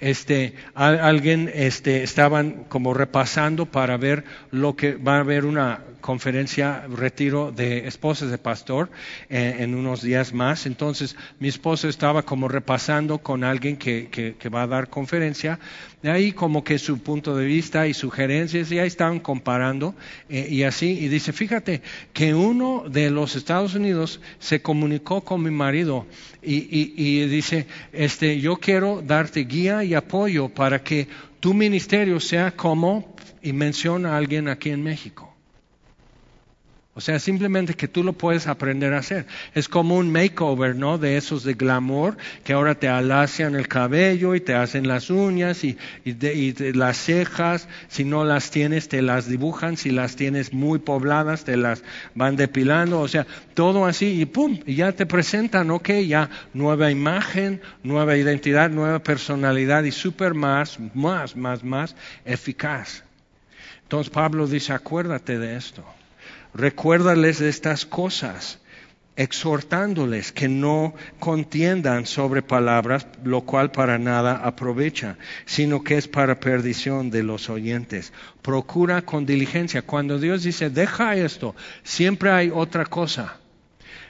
Este, 0.00 0.52
alguien 0.74 1.50
este, 1.54 2.02
estaban 2.02 2.64
como 2.68 2.92
repasando 2.92 3.64
para 3.64 3.96
ver 3.96 4.24
lo 4.50 4.76
que 4.76 4.96
va 4.96 5.16
a 5.16 5.20
haber 5.20 5.46
una 5.46 5.80
conferencia, 6.00 6.86
retiro 6.88 7.52
de 7.52 7.86
esposas 7.86 8.30
de 8.30 8.38
pastor 8.38 8.90
eh, 9.28 9.56
en 9.60 9.74
unos 9.74 10.02
días 10.02 10.32
más. 10.32 10.66
Entonces 10.66 11.16
mi 11.38 11.48
esposo 11.48 11.88
estaba 11.88 12.22
como 12.22 12.48
repasando 12.48 13.18
con 13.18 13.44
alguien 13.44 13.76
que, 13.76 14.08
que, 14.10 14.48
va 14.48 14.62
a 14.62 14.66
dar 14.66 14.88
conferencia, 14.88 15.60
de 16.02 16.10
ahí 16.10 16.32
como 16.32 16.64
que 16.64 16.78
su 16.78 16.98
punto 16.98 17.36
de 17.36 17.44
vista 17.44 17.86
y 17.86 17.94
sugerencias, 17.94 18.72
y 18.72 18.78
ahí 18.78 18.88
estaban 18.88 19.20
comparando 19.20 19.94
eh, 20.28 20.48
y 20.50 20.64
así, 20.64 20.98
y 20.98 21.08
dice, 21.08 21.32
fíjate 21.32 21.82
que 22.12 22.34
uno 22.34 22.84
de 22.88 23.10
los 23.10 23.36
Estados 23.36 23.74
Unidos 23.74 24.20
se 24.38 24.60
comunicó 24.60 25.20
con 25.20 25.42
mi 25.42 25.50
marido 25.50 26.06
y, 26.42 26.56
y, 26.56 26.94
y 26.96 27.26
dice, 27.26 27.66
este, 27.92 28.40
yo 28.40 28.56
quiero 28.56 29.02
darte 29.06 29.44
guía 29.44 29.84
y 29.84 29.94
apoyo 29.94 30.48
para 30.48 30.82
que 30.82 31.06
tu 31.38 31.54
ministerio 31.54 32.20
sea 32.20 32.50
como, 32.50 33.14
y 33.42 33.52
menciona 33.52 34.14
a 34.14 34.16
alguien 34.18 34.48
aquí 34.48 34.70
en 34.70 34.82
México. 34.82 35.29
O 36.92 37.00
sea, 37.00 37.20
simplemente 37.20 37.74
que 37.74 37.86
tú 37.86 38.02
lo 38.02 38.14
puedes 38.14 38.48
aprender 38.48 38.94
a 38.94 38.98
hacer. 38.98 39.24
Es 39.54 39.68
como 39.68 39.96
un 39.96 40.10
makeover, 40.10 40.74
¿no? 40.74 40.98
De 40.98 41.16
esos 41.16 41.44
de 41.44 41.54
glamour, 41.54 42.16
que 42.42 42.52
ahora 42.52 42.74
te 42.74 42.88
alacian 42.88 43.54
el 43.54 43.68
cabello 43.68 44.34
y 44.34 44.40
te 44.40 44.54
hacen 44.54 44.88
las 44.88 45.08
uñas 45.08 45.62
y, 45.62 45.78
las 46.74 46.96
cejas. 46.96 47.68
Si 47.86 48.02
no 48.04 48.24
las 48.24 48.50
tienes, 48.50 48.88
te 48.88 49.02
las 49.02 49.28
dibujan. 49.28 49.76
Si 49.76 49.90
las 49.90 50.16
tienes 50.16 50.52
muy 50.52 50.80
pobladas, 50.80 51.44
te 51.44 51.56
las 51.56 51.84
van 52.16 52.34
depilando. 52.34 53.00
O 53.00 53.06
sea, 53.06 53.24
todo 53.54 53.86
así 53.86 54.20
y 54.20 54.26
pum, 54.26 54.58
y 54.66 54.74
ya 54.74 54.90
te 54.90 55.06
presentan, 55.06 55.70
ok, 55.70 55.90
ya 56.08 56.28
nueva 56.54 56.90
imagen, 56.90 57.60
nueva 57.84 58.16
identidad, 58.16 58.68
nueva 58.68 58.98
personalidad 58.98 59.84
y 59.84 59.92
súper 59.92 60.34
más, 60.34 60.80
más, 60.92 61.36
más, 61.36 61.62
más 61.62 61.94
eficaz. 62.24 63.04
Entonces 63.84 64.10
Pablo 64.10 64.48
dice, 64.48 64.72
acuérdate 64.72 65.38
de 65.38 65.56
esto. 65.56 65.84
Recuérdales 66.54 67.40
estas 67.40 67.86
cosas, 67.86 68.58
exhortándoles 69.16 70.32
que 70.32 70.48
no 70.48 70.94
contiendan 71.18 72.06
sobre 72.06 72.42
palabras, 72.42 73.06
lo 73.22 73.42
cual 73.42 73.70
para 73.70 73.98
nada 73.98 74.36
aprovecha, 74.36 75.16
sino 75.44 75.84
que 75.84 75.96
es 75.96 76.08
para 76.08 76.40
perdición 76.40 77.10
de 77.10 77.22
los 77.22 77.50
oyentes. 77.50 78.12
Procura 78.42 79.02
con 79.02 79.26
diligencia. 79.26 79.82
Cuando 79.82 80.18
Dios 80.18 80.42
dice, 80.42 80.70
deja 80.70 81.16
esto, 81.16 81.54
siempre 81.82 82.30
hay 82.30 82.50
otra 82.52 82.86
cosa. 82.86 83.36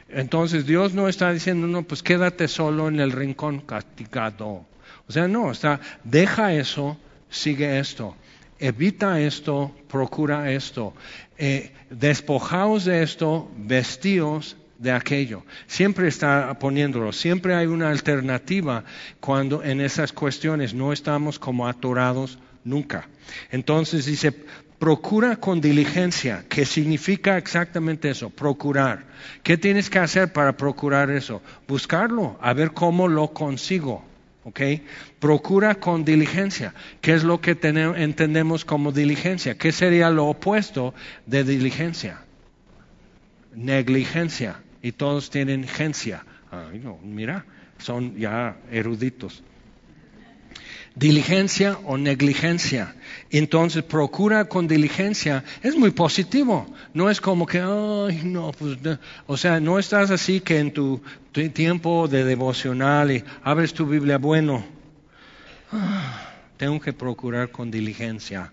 Entonces 0.09 0.65
Dios 0.65 0.95
no 0.95 1.09
está 1.09 1.33
diciendo, 1.33 1.67
no, 1.67 1.83
pues 1.83 2.03
quédate 2.03 2.49
solo 2.49 2.89
en 2.89 3.01
el 3.01 3.13
rincón 3.13 3.61
castigado. 3.61 4.65
O 5.09 5.13
sea, 5.13 5.29
no, 5.29 5.51
está, 5.51 5.81
deja 6.05 6.55
eso, 6.55 6.97
sigue 7.29 7.79
esto 7.81 8.17
evita 8.61 9.21
esto, 9.21 9.75
procura 9.89 10.53
esto, 10.53 10.95
eh, 11.39 11.73
despojaos 11.91 12.85
de 12.85 13.03
esto, 13.03 13.51
vestíos 13.57 14.57
de 14.79 14.93
aquello. 14.93 15.43
Siempre 15.67 16.09
está 16.09 16.59
poniéndolo, 16.59 17.13
siempre 17.13 17.55
hay 17.55 17.67
una 17.67 17.91
alternativa 17.91 18.85
cuando 19.21 19.63
en 19.63 19.81
esas 19.81 20.13
cuestiones 20.13 20.75
no 20.75 20.93
estamos 20.93 21.39
como 21.39 21.67
atorados 21.67 22.39
nunca. 22.65 23.09
Entonces 23.51 24.07
dice, 24.07 24.33
procura 24.79 25.37
con 25.37 25.61
diligencia, 25.61 26.45
que 26.49 26.65
significa 26.65 27.37
exactamente 27.37 28.11
eso, 28.11 28.31
procurar. 28.31 29.05
¿Qué 29.43 29.59
tienes 29.59 29.91
que 29.91 29.99
hacer 29.99 30.33
para 30.33 30.57
procurar 30.57 31.11
eso? 31.11 31.43
Buscarlo, 31.69 32.39
a 32.41 32.53
ver 32.55 32.73
cómo 32.73 33.07
lo 33.07 33.29
consigo. 33.29 34.10
Procura 35.19 35.75
con 35.77 36.05
diligencia. 36.05 36.75
¿Qué 37.01 37.15
es 37.15 37.25
lo 37.25 37.41
que 37.41 37.59
entendemos 37.63 38.65
como 38.65 38.93
diligencia? 38.93 39.57
¿Qué 39.57 39.73
sería 39.73 40.11
lo 40.11 40.27
opuesto 40.27 40.95
de 41.27 41.45
diligencia? 41.45 42.25
Negligencia. 43.55 44.63
Y 44.83 44.93
todos 44.93 45.31
tienen 45.31 45.69
gencia. 45.69 46.25
mira, 47.03 47.45
son 47.79 48.17
ya 48.17 48.57
eruditos 48.71 49.43
diligencia 50.95 51.79
o 51.85 51.97
negligencia. 51.97 52.95
Entonces, 53.31 53.85
procura 53.85 54.47
con 54.47 54.67
diligencia. 54.67 55.45
Es 55.63 55.77
muy 55.77 55.93
positivo. 55.93 56.67
No 56.93 57.09
es 57.09 57.21
como 57.21 57.47
que, 57.47 57.61
ay, 57.61 58.23
no, 58.25 58.51
pues, 58.53 58.77
o 59.27 59.37
sea, 59.37 59.61
no 59.61 59.79
estás 59.79 60.11
así 60.11 60.41
que 60.41 60.59
en 60.59 60.73
tu, 60.73 61.01
tiempo 61.53 62.09
de 62.09 62.25
devocional 62.25 63.13
y 63.13 63.25
abres 63.45 63.73
tu 63.73 63.87
Biblia, 63.87 64.19
bueno, 64.19 64.65
ah, 65.73 66.29
tengo 66.57 66.81
que 66.81 66.93
procurar 66.93 67.51
con 67.51 67.71
diligencia. 67.71 68.53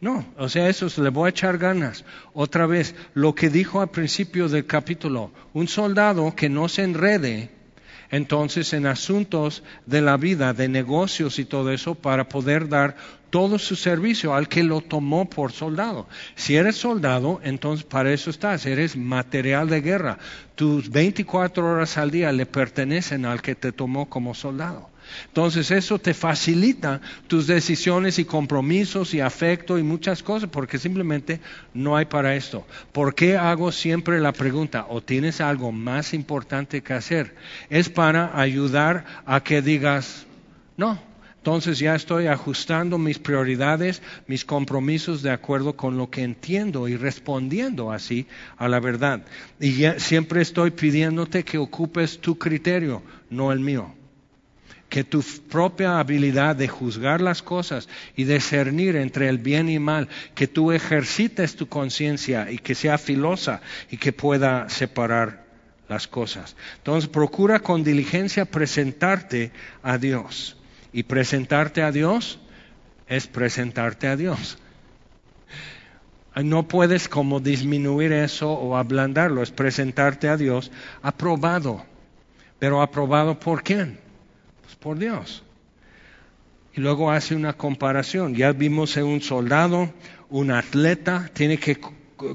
No, 0.00 0.26
o 0.36 0.48
sea, 0.48 0.68
eso 0.68 0.88
le 1.02 1.08
voy 1.10 1.26
a 1.26 1.30
echar 1.30 1.56
ganas. 1.56 2.04
Otra 2.34 2.66
vez, 2.66 2.94
lo 3.14 3.34
que 3.34 3.48
dijo 3.48 3.80
al 3.80 3.90
principio 3.90 4.48
del 4.48 4.66
capítulo, 4.66 5.30
un 5.54 5.68
soldado 5.68 6.34
que 6.34 6.48
no 6.48 6.68
se 6.68 6.82
enrede 6.82 7.50
entonces 8.10 8.72
en 8.72 8.86
asuntos 8.86 9.62
de 9.86 10.00
la 10.00 10.16
vida, 10.16 10.52
de 10.52 10.68
negocios 10.68 11.38
y 11.38 11.44
todo 11.44 11.72
eso, 11.72 11.94
para 11.94 12.28
poder 12.28 12.68
dar 12.68 12.96
todo 13.36 13.58
su 13.58 13.76
servicio 13.76 14.34
al 14.34 14.48
que 14.48 14.62
lo 14.62 14.80
tomó 14.80 15.28
por 15.28 15.52
soldado. 15.52 16.06
Si 16.36 16.56
eres 16.56 16.76
soldado, 16.76 17.38
entonces 17.44 17.84
para 17.84 18.10
eso 18.10 18.30
estás, 18.30 18.64
eres 18.64 18.96
material 18.96 19.68
de 19.68 19.82
guerra. 19.82 20.18
Tus 20.54 20.88
24 20.88 21.62
horas 21.62 21.98
al 21.98 22.10
día 22.10 22.32
le 22.32 22.46
pertenecen 22.46 23.26
al 23.26 23.42
que 23.42 23.54
te 23.54 23.72
tomó 23.72 24.08
como 24.08 24.32
soldado. 24.32 24.88
Entonces 25.26 25.70
eso 25.70 25.98
te 25.98 26.14
facilita 26.14 27.02
tus 27.26 27.46
decisiones 27.46 28.18
y 28.18 28.24
compromisos 28.24 29.12
y 29.12 29.20
afecto 29.20 29.76
y 29.76 29.82
muchas 29.82 30.22
cosas 30.22 30.48
porque 30.48 30.78
simplemente 30.78 31.38
no 31.74 31.94
hay 31.94 32.06
para 32.06 32.36
esto. 32.36 32.66
¿Por 32.90 33.14
qué 33.14 33.36
hago 33.36 33.70
siempre 33.70 34.18
la 34.18 34.32
pregunta 34.32 34.86
o 34.88 35.02
tienes 35.02 35.42
algo 35.42 35.72
más 35.72 36.14
importante 36.14 36.82
que 36.82 36.94
hacer? 36.94 37.34
Es 37.68 37.90
para 37.90 38.40
ayudar 38.40 39.04
a 39.26 39.42
que 39.42 39.60
digas, 39.60 40.24
no, 40.78 40.98
entonces 41.46 41.78
ya 41.78 41.94
estoy 41.94 42.26
ajustando 42.26 42.98
mis 42.98 43.20
prioridades, 43.20 44.02
mis 44.26 44.44
compromisos 44.44 45.22
de 45.22 45.30
acuerdo 45.30 45.76
con 45.76 45.96
lo 45.96 46.10
que 46.10 46.24
entiendo 46.24 46.88
y 46.88 46.96
respondiendo 46.96 47.92
así 47.92 48.26
a 48.56 48.66
la 48.66 48.80
verdad. 48.80 49.24
Y 49.60 49.84
siempre 49.98 50.42
estoy 50.42 50.72
pidiéndote 50.72 51.44
que 51.44 51.56
ocupes 51.58 52.18
tu 52.18 52.36
criterio, 52.36 53.00
no 53.30 53.52
el 53.52 53.60
mío. 53.60 53.94
que 54.88 55.04
tu 55.04 55.22
propia 55.48 56.00
habilidad 56.00 56.56
de 56.56 56.66
juzgar 56.66 57.20
las 57.20 57.42
cosas 57.42 57.88
y 58.16 58.24
discernir 58.24 58.96
entre 58.96 59.28
el 59.28 59.38
bien 59.38 59.68
y 59.68 59.78
mal, 59.78 60.08
que 60.34 60.48
tú 60.48 60.72
ejercites 60.72 61.54
tu 61.54 61.68
conciencia 61.68 62.50
y 62.50 62.58
que 62.58 62.74
sea 62.74 62.98
filosa 62.98 63.60
y 63.88 63.98
que 63.98 64.12
pueda 64.12 64.68
separar 64.68 65.44
las 65.88 66.08
cosas. 66.08 66.56
Entonces 66.78 67.08
procura 67.08 67.60
con 67.60 67.84
diligencia 67.84 68.46
presentarte 68.46 69.52
a 69.84 69.96
Dios. 69.96 70.56
Y 70.96 71.02
presentarte 71.02 71.82
a 71.82 71.92
Dios 71.92 72.38
es 73.06 73.26
presentarte 73.26 74.08
a 74.08 74.16
Dios. 74.16 74.56
No 76.42 76.68
puedes 76.68 77.06
como 77.10 77.38
disminuir 77.38 78.12
eso 78.12 78.50
o 78.50 78.78
ablandarlo, 78.78 79.42
es 79.42 79.50
presentarte 79.50 80.30
a 80.30 80.38
Dios 80.38 80.72
aprobado. 81.02 81.84
Pero 82.58 82.80
aprobado 82.80 83.38
por 83.38 83.62
quién? 83.62 83.98
Pues 84.62 84.74
por 84.76 84.98
Dios. 84.98 85.42
Y 86.74 86.80
luego 86.80 87.10
hace 87.10 87.34
una 87.34 87.52
comparación. 87.52 88.34
Ya 88.34 88.52
vimos 88.52 88.96
en 88.96 89.04
un 89.04 89.20
soldado, 89.20 89.92
un 90.30 90.50
atleta, 90.50 91.28
tiene 91.34 91.58
que 91.58 91.78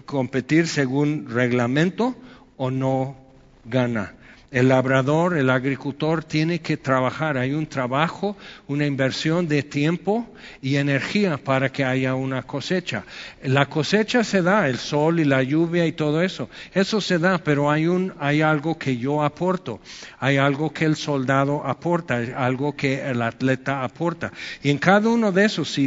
competir 0.05 0.67
según 0.67 1.27
reglamento 1.27 2.15
o 2.57 2.69
no 2.69 3.17
gana. 3.65 4.13
El 4.51 4.67
labrador, 4.67 5.37
el 5.37 5.49
agricultor 5.49 6.25
tiene 6.25 6.59
que 6.59 6.75
trabajar. 6.75 7.37
Hay 7.37 7.53
un 7.53 7.67
trabajo, 7.67 8.35
una 8.67 8.85
inversión 8.85 9.47
de 9.47 9.63
tiempo 9.63 10.27
y 10.61 10.75
energía 10.75 11.37
para 11.37 11.71
que 11.71 11.85
haya 11.85 12.15
una 12.15 12.43
cosecha. 12.43 13.05
La 13.43 13.67
cosecha 13.67 14.25
se 14.25 14.41
da, 14.41 14.67
el 14.67 14.77
sol 14.77 15.21
y 15.21 15.23
la 15.23 15.41
lluvia 15.41 15.85
y 15.85 15.93
todo 15.93 16.21
eso. 16.21 16.49
Eso 16.73 16.99
se 16.99 17.17
da, 17.17 17.37
pero 17.37 17.71
hay, 17.71 17.87
un, 17.87 18.13
hay 18.19 18.41
algo 18.41 18.77
que 18.77 18.97
yo 18.97 19.23
aporto. 19.23 19.79
Hay 20.19 20.35
algo 20.35 20.73
que 20.73 20.83
el 20.83 20.97
soldado 20.97 21.65
aporta, 21.65 22.17
algo 22.35 22.75
que 22.75 23.09
el 23.09 23.21
atleta 23.21 23.85
aporta. 23.85 24.33
Y 24.61 24.69
en 24.69 24.79
cada 24.79 25.07
uno 25.07 25.31
de 25.31 25.45
esos, 25.45 25.79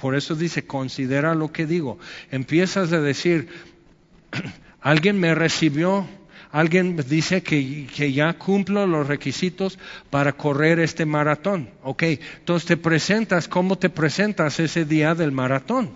por 0.00 0.14
eso 0.14 0.36
dice, 0.36 0.64
considera 0.64 1.34
lo 1.34 1.50
que 1.50 1.66
digo. 1.66 1.98
Empiezas 2.30 2.92
a 2.92 3.00
decir, 3.00 3.48
alguien 4.80 5.18
me 5.18 5.34
recibió 5.34 6.06
Alguien 6.56 6.96
dice 6.96 7.42
que, 7.42 7.86
ya 8.14 8.32
cumplo 8.32 8.86
los 8.86 9.06
requisitos 9.06 9.78
para 10.08 10.32
correr 10.32 10.80
este 10.80 11.04
maratón. 11.04 11.68
Ok, 11.82 12.04
entonces 12.38 12.66
te 12.66 12.78
presentas, 12.78 13.46
¿cómo 13.46 13.76
te 13.76 13.90
presentas 13.90 14.58
ese 14.58 14.86
día 14.86 15.14
del 15.14 15.32
maratón? 15.32 15.90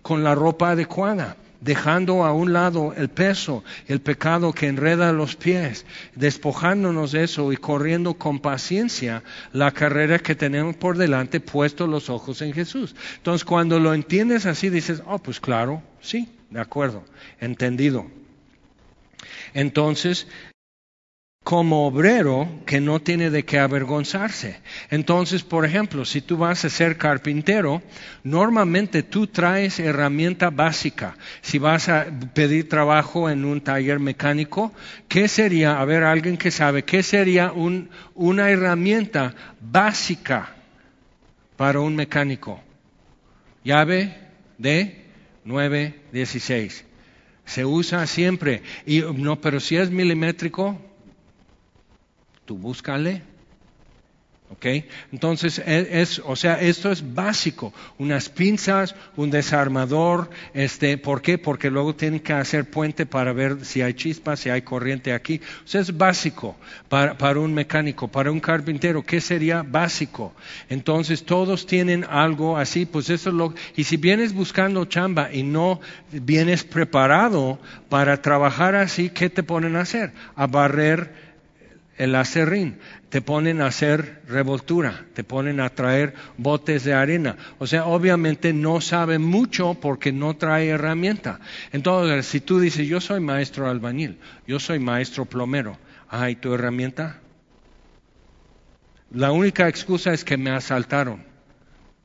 Con 0.00 0.24
la 0.24 0.34
ropa 0.34 0.70
adecuada 0.70 1.36
dejando 1.60 2.24
a 2.24 2.32
un 2.32 2.54
lado 2.54 2.94
el 2.96 3.10
peso, 3.10 3.62
el 3.88 4.00
pecado 4.00 4.54
que 4.54 4.68
enreda 4.68 5.12
los 5.12 5.36
pies, 5.36 5.84
despojándonos 6.14 7.12
de 7.12 7.24
eso 7.24 7.52
y 7.52 7.58
corriendo 7.58 8.14
con 8.14 8.38
paciencia 8.38 9.22
la 9.52 9.70
carrera 9.72 10.18
que 10.18 10.34
tenemos 10.34 10.76
por 10.76 10.96
delante, 10.96 11.40
puesto 11.40 11.86
los 11.86 12.08
ojos 12.08 12.40
en 12.40 12.54
Jesús. 12.54 12.96
Entonces, 13.16 13.44
cuando 13.44 13.78
lo 13.78 13.92
entiendes 13.92 14.46
así, 14.46 14.70
dices, 14.70 15.02
oh, 15.06 15.18
pues 15.18 15.40
claro, 15.40 15.82
sí, 16.00 16.26
de 16.48 16.60
acuerdo, 16.60 17.04
entendido. 17.38 18.06
Entonces, 19.56 20.26
como 21.42 21.86
obrero 21.86 22.46
que 22.66 22.78
no 22.78 23.00
tiene 23.00 23.30
de 23.30 23.46
qué 23.46 23.58
avergonzarse. 23.58 24.60
Entonces, 24.90 25.44
por 25.44 25.64
ejemplo, 25.64 26.04
si 26.04 26.20
tú 26.20 26.36
vas 26.36 26.62
a 26.66 26.68
ser 26.68 26.98
carpintero, 26.98 27.82
normalmente 28.22 29.02
tú 29.02 29.28
traes 29.28 29.80
herramienta 29.80 30.50
básica. 30.50 31.16
Si 31.40 31.58
vas 31.58 31.88
a 31.88 32.04
pedir 32.34 32.68
trabajo 32.68 33.30
en 33.30 33.46
un 33.46 33.62
taller 33.62 33.98
mecánico, 33.98 34.74
¿qué 35.08 35.26
sería, 35.26 35.80
a 35.80 35.86
ver, 35.86 36.04
alguien 36.04 36.36
que 36.36 36.50
sabe, 36.50 36.84
qué 36.84 37.02
sería 37.02 37.50
una 38.14 38.50
herramienta 38.50 39.34
básica 39.58 40.54
para 41.56 41.80
un 41.80 41.96
mecánico? 41.96 42.60
Llave 43.64 44.14
de 44.58 45.02
916. 45.44 46.84
Se 47.46 47.64
usa 47.64 48.06
siempre. 48.06 48.62
Y 48.84 49.00
no, 49.00 49.40
pero 49.40 49.60
si 49.60 49.76
es 49.76 49.90
milimétrico, 49.90 50.78
tú 52.44 52.58
búscale 52.58 53.22
¿Ok? 54.48 54.64
Entonces, 55.12 55.58
e, 55.58 56.00
es, 56.00 56.20
o 56.24 56.36
sea, 56.36 56.60
esto 56.60 56.92
es 56.92 57.14
básico. 57.14 57.74
Unas 57.98 58.28
pinzas, 58.28 58.94
un 59.16 59.30
desarmador, 59.30 60.30
este, 60.54 60.98
¿por 60.98 61.20
qué? 61.20 61.36
Porque 61.36 61.68
luego 61.68 61.96
tienen 61.96 62.20
que 62.20 62.32
hacer 62.32 62.70
puente 62.70 63.06
para 63.06 63.32
ver 63.32 63.64
si 63.64 63.82
hay 63.82 63.94
chispas, 63.94 64.38
si 64.38 64.50
hay 64.50 64.62
corriente 64.62 65.12
aquí. 65.12 65.40
O 65.74 65.78
es 65.78 65.96
básico 65.96 66.54
para, 66.88 67.18
para 67.18 67.40
un 67.40 67.54
mecánico, 67.54 68.06
para 68.06 68.30
un 68.30 68.38
carpintero. 68.38 69.02
¿Qué 69.02 69.20
sería 69.20 69.62
básico? 69.62 70.32
Entonces, 70.68 71.24
todos 71.24 71.66
tienen 71.66 72.04
algo 72.08 72.56
así, 72.56 72.86
pues 72.86 73.10
eso 73.10 73.30
es 73.30 73.34
lo. 73.34 73.52
Y 73.74 73.82
si 73.82 73.96
vienes 73.96 74.32
buscando 74.32 74.84
chamba 74.84 75.32
y 75.32 75.42
no 75.42 75.80
vienes 76.12 76.62
preparado 76.62 77.58
para 77.88 78.22
trabajar 78.22 78.76
así, 78.76 79.10
¿qué 79.10 79.28
te 79.28 79.42
ponen 79.42 79.74
a 79.74 79.80
hacer? 79.80 80.12
A 80.36 80.46
barrer 80.46 81.26
el 81.98 82.14
acerrín, 82.14 82.78
te 83.08 83.22
ponen 83.22 83.60
a 83.60 83.66
hacer 83.66 84.22
revoltura, 84.28 85.06
te 85.14 85.24
ponen 85.24 85.60
a 85.60 85.70
traer 85.70 86.14
botes 86.36 86.84
de 86.84 86.94
arena. 86.94 87.36
O 87.58 87.66
sea, 87.66 87.86
obviamente 87.86 88.52
no 88.52 88.80
sabe 88.80 89.18
mucho 89.18 89.74
porque 89.74 90.12
no 90.12 90.36
trae 90.36 90.68
herramienta. 90.68 91.40
Entonces, 91.72 92.26
si 92.26 92.40
tú 92.40 92.60
dices, 92.60 92.86
yo 92.86 93.00
soy 93.00 93.20
maestro 93.20 93.68
albañil, 93.68 94.18
yo 94.46 94.58
soy 94.60 94.78
maestro 94.78 95.24
plomero, 95.24 95.78
ah, 96.08 96.30
¿y 96.30 96.36
tu 96.36 96.52
herramienta? 96.54 97.20
La 99.10 99.32
única 99.32 99.68
excusa 99.68 100.12
es 100.12 100.24
que 100.24 100.36
me 100.36 100.50
asaltaron. 100.50 101.24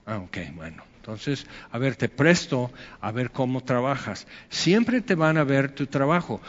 Ah, 0.06 0.18
ok, 0.18 0.38
bueno. 0.56 0.91
Entonces, 1.02 1.48
a 1.72 1.80
ver, 1.80 1.96
te 1.96 2.10
presto 2.10 2.72
a 3.00 3.12
ver 3.12 3.32
cómo 3.32 3.64
trabajas. 3.64 4.28
Siempre 4.50 5.02
te 5.02 5.16
van 5.16 5.40
a 5.40 5.44
ver 5.44 5.74
tu 5.74 5.88
trabajo. 5.88 6.40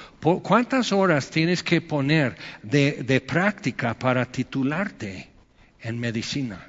¿Cuántas 0.43 0.93
horas 0.93 1.31
tienes 1.31 1.62
que 1.62 1.81
poner 1.81 2.37
de, 2.62 3.25
práctica 3.27 3.95
para 3.95 4.27
titularte 4.27 5.31
en 5.81 5.99
medicina? 5.99 6.69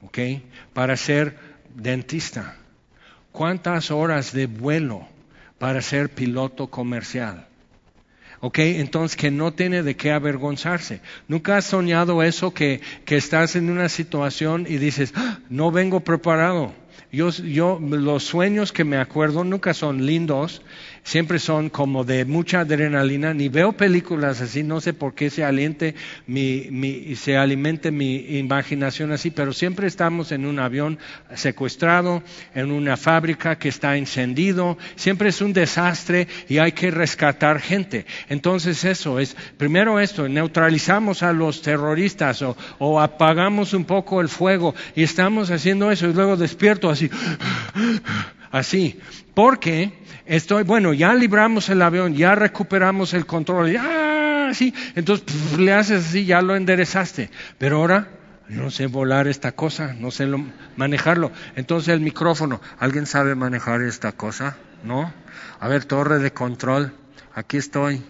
¿Ok? 0.00 0.18
Para 0.72 0.96
ser 0.96 1.36
dentista. 1.74 2.56
¿Cuántas 3.30 3.90
horas 3.90 4.32
de 4.32 4.46
vuelo 4.46 5.06
para 5.58 5.82
ser 5.82 6.08
piloto 6.14 6.68
comercial? 6.68 7.46
¿Ok? 8.42 8.58
Entonces 8.58 9.16
que 9.16 9.30
no 9.30 9.52
tiene 9.52 9.84
de 9.84 9.94
qué 9.94 10.10
avergonzarse. 10.10 11.00
¿Nunca 11.28 11.56
has 11.56 11.64
soñado 11.64 12.24
eso 12.24 12.52
que, 12.52 12.80
que 13.04 13.16
estás 13.16 13.54
en 13.54 13.70
una 13.70 13.88
situación 13.88 14.66
y 14.68 14.78
dices, 14.78 15.12
ah, 15.14 15.38
no 15.48 15.70
vengo 15.70 16.00
preparado? 16.00 16.74
Yo, 17.12 17.30
yo, 17.30 17.78
los 17.80 18.24
sueños 18.24 18.72
que 18.72 18.84
me 18.84 18.96
acuerdo 18.96 19.44
nunca 19.44 19.74
son 19.74 20.06
lindos, 20.06 20.62
siempre 21.04 21.38
son 21.38 21.68
como 21.68 22.04
de 22.04 22.24
mucha 22.24 22.60
adrenalina, 22.60 23.34
ni 23.34 23.48
veo 23.48 23.72
películas 23.72 24.40
así, 24.40 24.62
no 24.62 24.80
sé 24.80 24.92
por 24.92 25.14
qué 25.14 25.30
se 25.30 25.44
aliente 25.44 25.94
mi, 26.26 26.68
mi, 26.70 27.16
se 27.16 27.36
alimente 27.36 27.90
mi 27.90 28.38
imaginación 28.38 29.12
así, 29.12 29.30
pero 29.30 29.52
siempre 29.52 29.86
estamos 29.86 30.32
en 30.32 30.46
un 30.46 30.58
avión 30.58 30.98
secuestrado, 31.34 32.22
en 32.54 32.70
una 32.70 32.96
fábrica 32.96 33.58
que 33.58 33.68
está 33.68 33.96
encendido, 33.96 34.78
siempre 34.94 35.30
es 35.30 35.40
un 35.40 35.52
desastre 35.52 36.28
y 36.48 36.58
hay 36.58 36.72
que 36.72 36.90
rescatar 36.90 37.60
gente. 37.60 38.06
Entonces 38.28 38.84
eso 38.84 39.18
es, 39.18 39.36
primero 39.56 39.98
esto, 39.98 40.28
neutralizamos 40.28 41.22
a 41.22 41.32
los 41.32 41.62
terroristas 41.62 42.42
o, 42.42 42.56
o 42.78 43.00
apagamos 43.00 43.74
un 43.74 43.84
poco 43.84 44.20
el 44.20 44.28
fuego 44.28 44.74
y 44.94 45.02
estamos 45.02 45.50
haciendo 45.50 45.90
eso 45.90 46.08
y 46.08 46.14
luego 46.14 46.36
despierto 46.36 46.90
así, 46.90 47.10
así, 48.52 49.00
porque 49.34 49.92
estoy, 50.26 50.62
bueno, 50.62 50.92
ya 50.92 51.14
libramos 51.14 51.68
el 51.70 51.82
avión, 51.82 52.14
ya 52.14 52.36
recuperamos 52.36 53.14
el 53.14 53.26
control, 53.26 53.72
ya, 53.72 54.50
sí, 54.54 54.72
entonces 54.94 55.58
le 55.58 55.72
haces 55.72 56.06
así, 56.06 56.24
ya 56.24 56.40
lo 56.42 56.54
enderezaste, 56.54 57.30
pero 57.58 57.78
ahora 57.78 58.08
no 58.48 58.70
sé 58.70 58.86
volar 58.86 59.26
esta 59.28 59.52
cosa, 59.52 59.94
no 59.98 60.10
sé 60.10 60.28
manejarlo. 60.76 61.32
Entonces 61.56 61.94
el 61.94 62.00
micrófono, 62.00 62.60
¿alguien 62.78 63.06
sabe 63.06 63.34
manejar 63.34 63.80
esta 63.82 64.12
cosa? 64.12 64.56
¿No? 64.84 65.12
A 65.58 65.68
ver, 65.68 65.84
torre 65.84 66.18
de 66.18 66.32
control, 66.32 66.92
aquí 67.34 67.56
estoy. 67.56 68.02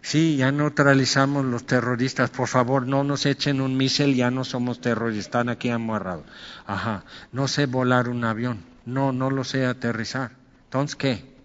Sí, 0.00 0.36
ya 0.36 0.52
neutralizamos 0.52 1.44
los 1.44 1.66
terroristas, 1.66 2.30
por 2.30 2.46
favor, 2.46 2.86
no 2.86 3.02
nos 3.02 3.26
echen 3.26 3.60
un 3.60 3.76
misil, 3.76 4.14
ya 4.14 4.30
no 4.30 4.44
somos 4.44 4.80
terroristas, 4.80 5.26
están 5.26 5.48
aquí 5.48 5.68
amarrados. 5.68 6.24
Ajá, 6.64 7.04
no 7.32 7.48
sé 7.48 7.66
volar 7.66 8.08
un 8.08 8.24
avión, 8.24 8.62
no, 8.86 9.12
no 9.12 9.30
lo 9.30 9.44
sé 9.44 9.66
aterrizar. 9.66 10.32
Entonces, 10.64 10.96
¿qué? 10.96 11.36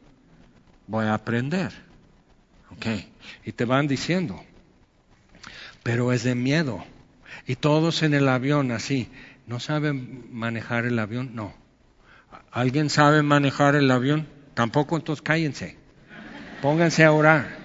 voy 0.91 1.05
a 1.05 1.13
aprender. 1.13 1.71
¿Ok? 2.71 2.85
Y 3.45 3.53
te 3.53 3.65
van 3.65 3.87
diciendo, 3.87 4.43
pero 5.83 6.11
es 6.11 6.23
de 6.23 6.35
miedo. 6.35 6.83
Y 7.47 7.55
todos 7.55 8.03
en 8.03 8.13
el 8.13 8.27
avión 8.27 8.71
así, 8.71 9.09
¿no 9.47 9.59
saben 9.59 10.27
manejar 10.31 10.85
el 10.85 10.99
avión? 10.99 11.31
No. 11.33 11.53
¿Alguien 12.51 12.89
sabe 12.89 13.23
manejar 13.23 13.75
el 13.75 13.89
avión? 13.89 14.27
Tampoco, 14.53 14.97
entonces 14.97 15.21
cállense. 15.21 15.77
Pónganse 16.61 17.03
a 17.03 17.11
orar. 17.11 17.61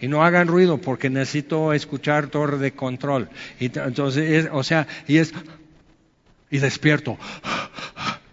y 0.00 0.08
no 0.08 0.22
hagan 0.22 0.48
ruido 0.48 0.78
porque 0.78 1.08
necesito 1.08 1.72
escuchar 1.72 2.26
torre 2.26 2.58
de 2.58 2.74
control. 2.74 3.30
Y 3.58 3.66
entonces, 3.78 4.48
o 4.52 4.62
sea, 4.62 4.86
y 5.06 5.16
es, 5.16 5.32
y 6.50 6.58
despierto. 6.58 7.16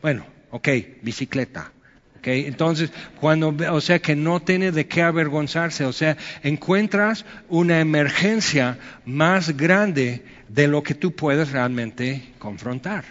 Bueno, 0.01 0.25
ok, 0.51 0.67
bicicleta. 1.01 1.71
Okay, 2.19 2.45
entonces, 2.45 2.91
cuando, 3.19 3.55
o 3.71 3.81
sea, 3.81 3.97
que 3.97 4.15
no 4.15 4.43
tiene 4.43 4.71
de 4.71 4.85
qué 4.85 5.01
avergonzarse, 5.01 5.85
o 5.85 5.91
sea, 5.91 6.17
encuentras 6.43 7.25
una 7.49 7.79
emergencia 7.79 8.77
más 9.05 9.57
grande 9.57 10.23
de 10.47 10.67
lo 10.67 10.83
que 10.83 10.93
tú 10.93 11.15
puedes 11.15 11.51
realmente 11.51 12.33
confrontar. 12.37 13.05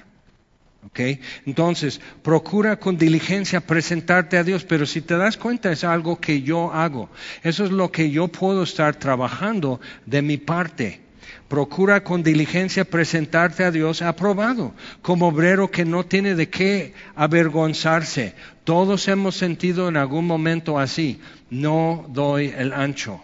Okay? 0.87 1.20
Entonces, 1.44 2.00
procura 2.22 2.79
con 2.79 2.96
diligencia 2.96 3.61
presentarte 3.61 4.38
a 4.38 4.44
Dios, 4.44 4.64
pero 4.64 4.87
si 4.87 5.00
te 5.00 5.16
das 5.16 5.37
cuenta 5.37 5.72
es 5.72 5.83
algo 5.83 6.20
que 6.20 6.42
yo 6.42 6.72
hago. 6.72 7.11
Eso 7.42 7.64
es 7.64 7.72
lo 7.72 7.90
que 7.90 8.11
yo 8.11 8.29
puedo 8.29 8.62
estar 8.62 8.94
trabajando 8.94 9.81
de 10.07 10.22
mi 10.22 10.37
parte. 10.37 11.00
Procura 11.48 12.04
con 12.04 12.22
diligencia 12.22 12.85
presentarte 12.85 13.64
a 13.64 13.70
Dios 13.70 14.02
aprobado, 14.02 14.74
como 15.02 15.28
obrero 15.28 15.70
que 15.70 15.85
no 15.85 16.04
tiene 16.04 16.35
de 16.35 16.48
qué 16.48 16.94
avergonzarse. 17.14 18.35
Todos 18.64 19.09
hemos 19.09 19.37
sentido 19.37 19.88
en 19.88 19.96
algún 19.96 20.26
momento 20.26 20.78
así, 20.78 21.20
no 21.50 22.06
doy 22.09 22.54
el 22.56 22.72
ancho. 22.72 23.20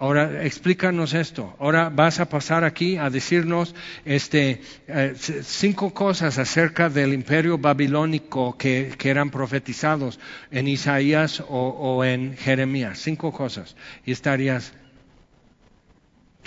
Ahora 0.00 0.44
explícanos 0.44 1.12
esto. 1.12 1.56
Ahora 1.58 1.88
vas 1.88 2.20
a 2.20 2.28
pasar 2.28 2.62
aquí 2.62 2.96
a 2.96 3.10
decirnos 3.10 3.74
este, 4.04 4.60
eh, 4.86 5.14
cinco 5.42 5.92
cosas 5.92 6.38
acerca 6.38 6.88
del 6.88 7.12
imperio 7.12 7.58
babilónico 7.58 8.56
que, 8.56 8.96
eran 9.04 9.30
profetizados 9.30 10.20
en 10.50 10.68
Isaías 10.68 11.42
o, 11.48 12.04
en 12.04 12.36
Jeremías. 12.36 13.00
Cinco 13.00 13.32
cosas. 13.32 13.74
Y 14.04 14.12
estarías 14.12 14.72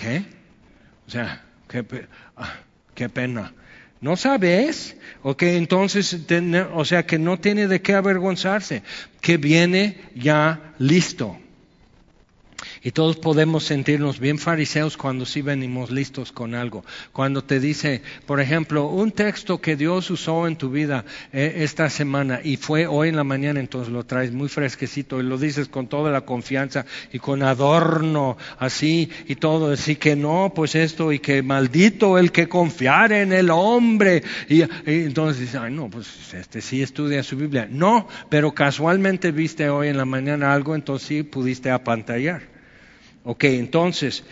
¿Qué? 0.02 0.24
O 1.08 1.12
sea, 1.12 1.44
qué, 1.70 1.86
ah, 2.36 2.54
qué 2.96 3.08
pena. 3.08 3.54
¿No 4.00 4.18
sabes? 4.18 4.96
Ok, 5.22 5.44
entonces, 5.44 6.18
o 6.74 6.86
sea, 6.86 7.06
que 7.06 7.20
no 7.20 7.38
tiene 7.38 7.68
de 7.68 7.82
qué 7.82 7.94
avergonzarse, 7.94 8.82
que 9.22 9.38
viene 9.38 10.02
ya 10.16 10.74
listo. 10.80 11.38
Y 12.84 12.92
todos 12.92 13.18
podemos 13.18 13.64
sentirnos 13.66 14.20
bien 14.20 14.40
fariseos 14.40 14.98
cuando 14.98 15.28
sí 15.28 15.44
venimos 15.44 15.92
listos 15.92 16.32
con 16.32 16.56
algo. 16.56 16.84
Cuando 17.14 17.44
te 17.44 17.60
dice, 17.60 18.02
por 18.26 18.40
ejemplo, 18.40 18.88
un 18.88 19.12
texto 19.12 19.62
que 19.62 19.76
Dios 19.76 20.10
usó 20.10 20.48
en 20.48 20.56
tu 20.56 20.72
vida 20.72 21.06
eh, 21.32 21.58
esta 21.58 21.92
semana 21.92 22.40
y 22.44 22.58
fue 22.58 22.88
hoy 22.88 23.10
en 23.10 23.18
la 23.18 23.24
mañana, 23.24 23.60
entonces 23.60 23.94
lo 23.94 24.04
traes 24.04 24.32
muy 24.32 24.50
fresquecito 24.50 25.20
y 25.20 25.24
lo 25.24 25.38
dices 25.38 25.68
con 25.68 25.88
toda 25.88 26.10
la 26.10 26.22
confianza 26.22 26.88
y 27.14 27.20
con 27.20 27.44
adorno 27.44 28.36
así 28.58 29.12
y 29.28 29.36
todo. 29.36 29.74
Así 29.74 29.96
que 29.98 30.16
no, 30.16 30.52
pues 30.56 30.74
esto 30.74 31.12
y 31.12 31.20
que 31.20 31.44
maldito 31.44 32.18
el 32.18 32.32
que 32.32 32.50
confiare 32.50 33.22
en 33.22 33.32
el 33.32 33.52
hombre. 33.52 34.24
Y, 34.50 34.64
y 34.64 34.68
entonces 34.86 35.40
dices, 35.40 35.62
ay 35.62 35.72
no, 35.72 35.88
pues 35.88 36.34
este 36.34 36.62
sí 36.62 36.82
estudia 36.82 37.22
su 37.22 37.38
Biblia. 37.38 37.68
No, 37.70 38.08
pero 38.30 38.56
casualmente 38.56 39.32
viste 39.32 39.70
hoy 39.70 39.90
en 39.90 39.98
la 39.98 40.06
mañana 40.06 40.52
algo, 40.52 40.74
entonces 40.74 41.08
sí 41.08 41.22
pudiste 41.22 41.70
apantallar. 41.70 42.51
Ok, 43.24 43.44
entonces, 43.44 44.24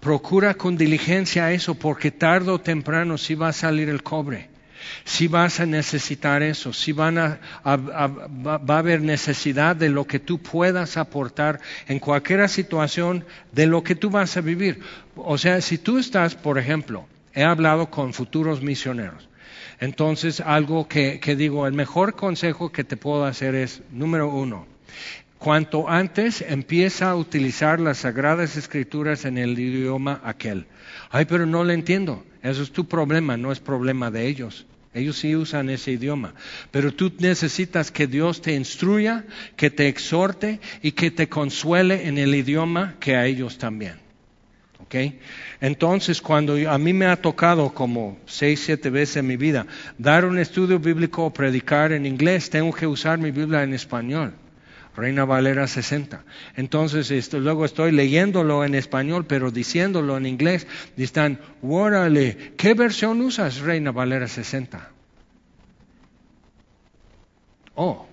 procura 0.00 0.54
con 0.54 0.76
diligencia 0.76 1.52
eso 1.52 1.74
porque 1.74 2.10
tarde 2.10 2.50
o 2.50 2.60
temprano 2.60 3.18
sí 3.18 3.34
va 3.34 3.48
a 3.48 3.52
salir 3.52 3.88
el 3.88 4.02
cobre. 4.02 4.48
Sí 5.04 5.28
vas 5.28 5.60
a 5.60 5.66
necesitar 5.66 6.42
eso, 6.42 6.72
sí 6.72 6.92
van 6.92 7.18
a, 7.18 7.40
va 7.66 8.74
a 8.74 8.78
haber 8.78 9.02
necesidad 9.02 9.76
de 9.76 9.90
lo 9.90 10.06
que 10.06 10.20
tú 10.20 10.38
puedas 10.38 10.96
aportar 10.96 11.60
en 11.88 11.98
cualquier 11.98 12.48
situación 12.48 13.24
de 13.52 13.66
lo 13.66 13.82
que 13.82 13.96
tú 13.96 14.08
vas 14.08 14.36
a 14.36 14.40
vivir. 14.40 14.80
O 15.16 15.36
sea, 15.36 15.60
si 15.60 15.76
tú 15.76 15.98
estás, 15.98 16.34
por 16.34 16.58
ejemplo, 16.58 17.06
he 17.34 17.42
hablado 17.42 17.90
con 17.90 18.14
futuros 18.14 18.62
misioneros. 18.62 19.28
Entonces, 19.80 20.40
algo 20.40 20.88
que 20.88 21.18
digo, 21.36 21.66
el 21.66 21.74
mejor 21.74 22.14
consejo 22.14 22.72
que 22.72 22.84
te 22.84 22.96
puedo 22.96 23.24
hacer 23.24 23.54
es, 23.54 23.82
número 23.90 24.28
uno, 24.28 24.66
cuanto 25.38 25.88
antes 25.88 26.42
empieza 26.42 27.10
a 27.10 27.16
utilizar 27.16 27.80
las 27.80 27.98
sagradas 27.98 28.56
escrituras 28.56 29.24
en 29.24 29.38
el 29.38 29.58
idioma 29.58 30.20
aquel. 30.24 30.66
Ay, 31.10 31.24
pero 31.24 31.46
no 31.46 31.64
le 31.64 31.74
entiendo. 31.74 32.24
Eso 32.42 32.62
es 32.62 32.72
tu 32.72 32.86
problema, 32.86 33.36
no 33.36 33.52
es 33.52 33.60
problema 33.60 34.10
de 34.10 34.26
ellos. 34.26 34.66
Ellos 34.94 35.18
sí 35.18 35.36
usan 35.36 35.70
ese 35.70 35.92
idioma. 35.92 36.34
Pero 36.70 36.92
tú 36.92 37.12
necesitas 37.18 37.90
que 37.90 38.06
Dios 38.06 38.42
te 38.42 38.54
instruya, 38.54 39.24
que 39.56 39.70
te 39.70 39.88
exhorte 39.88 40.60
y 40.82 40.92
que 40.92 41.10
te 41.10 41.28
consuele 41.28 42.08
en 42.08 42.18
el 42.18 42.34
idioma 42.34 42.96
que 42.98 43.16
a 43.16 43.26
ellos 43.26 43.58
también. 43.58 43.94
¿Ok? 44.80 44.94
Entonces, 45.60 46.22
cuando 46.22 46.54
a 46.70 46.78
mí 46.78 46.92
me 46.92 47.06
ha 47.06 47.20
tocado 47.20 47.74
como 47.74 48.18
seis, 48.26 48.62
siete 48.64 48.90
veces 48.90 49.18
en 49.18 49.26
mi 49.26 49.36
vida 49.36 49.66
dar 49.98 50.24
un 50.24 50.38
estudio 50.38 50.78
bíblico 50.78 51.26
o 51.26 51.32
predicar 51.32 51.92
en 51.92 52.06
inglés, 52.06 52.48
tengo 52.48 52.72
que 52.72 52.86
usar 52.86 53.18
mi 53.18 53.30
Biblia 53.30 53.62
en 53.62 53.74
español. 53.74 54.32
Reina 54.98 55.24
Valera 55.24 55.68
60. 55.68 56.24
Entonces, 56.56 57.10
esto, 57.12 57.38
luego 57.38 57.64
estoy 57.64 57.92
leyéndolo 57.92 58.64
en 58.64 58.74
español, 58.74 59.26
pero 59.26 59.52
diciéndolo 59.52 60.16
en 60.16 60.26
inglés, 60.26 60.66
y 60.96 61.04
están, 61.04 61.38
¿qué 62.56 62.74
versión 62.74 63.20
usas, 63.20 63.60
Reina 63.60 63.92
Valera 63.92 64.26
60? 64.26 64.90
Oh, 67.76 68.08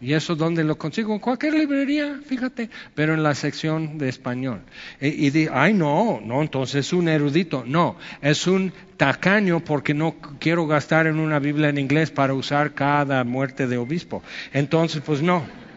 ¿y 0.00 0.12
eso 0.12 0.36
dónde 0.36 0.62
lo 0.62 0.78
consigo? 0.78 1.12
En 1.12 1.18
cualquier 1.18 1.54
librería, 1.54 2.20
fíjate, 2.24 2.70
pero 2.94 3.14
en 3.14 3.24
la 3.24 3.34
sección 3.34 3.98
de 3.98 4.08
español. 4.08 4.60
Y, 5.00 5.26
y 5.26 5.30
di, 5.30 5.48
ay, 5.52 5.74
no, 5.74 6.20
no, 6.24 6.40
entonces 6.40 6.86
es 6.86 6.92
un 6.92 7.08
erudito. 7.08 7.64
No, 7.66 7.96
es 8.22 8.46
un 8.46 8.72
tacaño 8.96 9.58
porque 9.58 9.92
no 9.92 10.14
quiero 10.38 10.68
gastar 10.68 11.08
en 11.08 11.18
una 11.18 11.40
Biblia 11.40 11.68
en 11.68 11.78
inglés 11.78 12.12
para 12.12 12.32
usar 12.32 12.74
cada 12.74 13.24
muerte 13.24 13.66
de 13.66 13.76
obispo. 13.76 14.22
Entonces, 14.52 15.02
pues 15.04 15.20
no. 15.20 15.67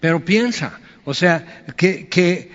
Pero 0.00 0.24
piensa, 0.24 0.78
o 1.04 1.14
sea, 1.14 1.64
que, 1.76 2.50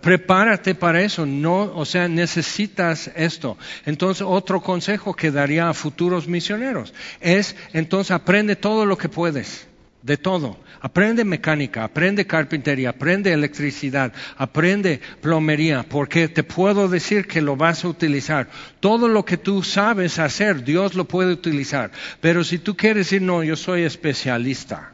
prepárate 0.00 0.74
para 0.74 1.02
eso, 1.02 1.26
no, 1.26 1.72
o 1.74 1.84
sea, 1.84 2.08
necesitas 2.08 3.10
esto. 3.14 3.58
Entonces, 3.84 4.22
otro 4.26 4.62
consejo 4.62 5.14
que 5.14 5.30
daría 5.30 5.68
a 5.68 5.74
futuros 5.74 6.26
misioneros 6.28 6.94
es, 7.20 7.56
entonces, 7.72 8.12
aprende 8.12 8.56
todo 8.56 8.86
lo 8.86 8.96
que 8.96 9.08
puedes, 9.08 9.66
de 10.02 10.16
todo. 10.16 10.56
Aprende 10.80 11.24
mecánica, 11.24 11.84
aprende 11.84 12.26
carpintería, 12.26 12.90
aprende 12.90 13.32
electricidad, 13.32 14.12
aprende 14.36 15.00
plomería, 15.20 15.82
porque 15.82 16.28
te 16.28 16.44
puedo 16.44 16.88
decir 16.88 17.26
que 17.26 17.40
lo 17.42 17.56
vas 17.56 17.84
a 17.84 17.88
utilizar. 17.88 18.48
Todo 18.78 19.08
lo 19.08 19.24
que 19.24 19.36
tú 19.36 19.62
sabes 19.62 20.18
hacer, 20.18 20.62
Dios 20.64 20.94
lo 20.94 21.06
puede 21.06 21.32
utilizar. 21.32 21.90
Pero 22.20 22.44
si 22.44 22.58
tú 22.58 22.76
quieres 22.76 23.06
decir, 23.06 23.22
no, 23.22 23.42
yo 23.42 23.56
soy 23.56 23.82
especialista, 23.82 24.92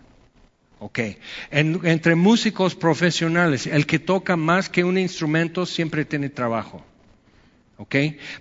Ok. 0.82 0.98
entre 1.52 2.16
músicos 2.16 2.74
profesionales, 2.74 3.68
el 3.68 3.86
que 3.86 4.00
toca 4.00 4.36
más 4.36 4.68
que 4.68 4.82
un 4.82 4.98
instrumento 4.98 5.64
siempre 5.64 6.04
tiene 6.04 6.28
trabajo. 6.28 6.84
¿Ok? 7.76 7.94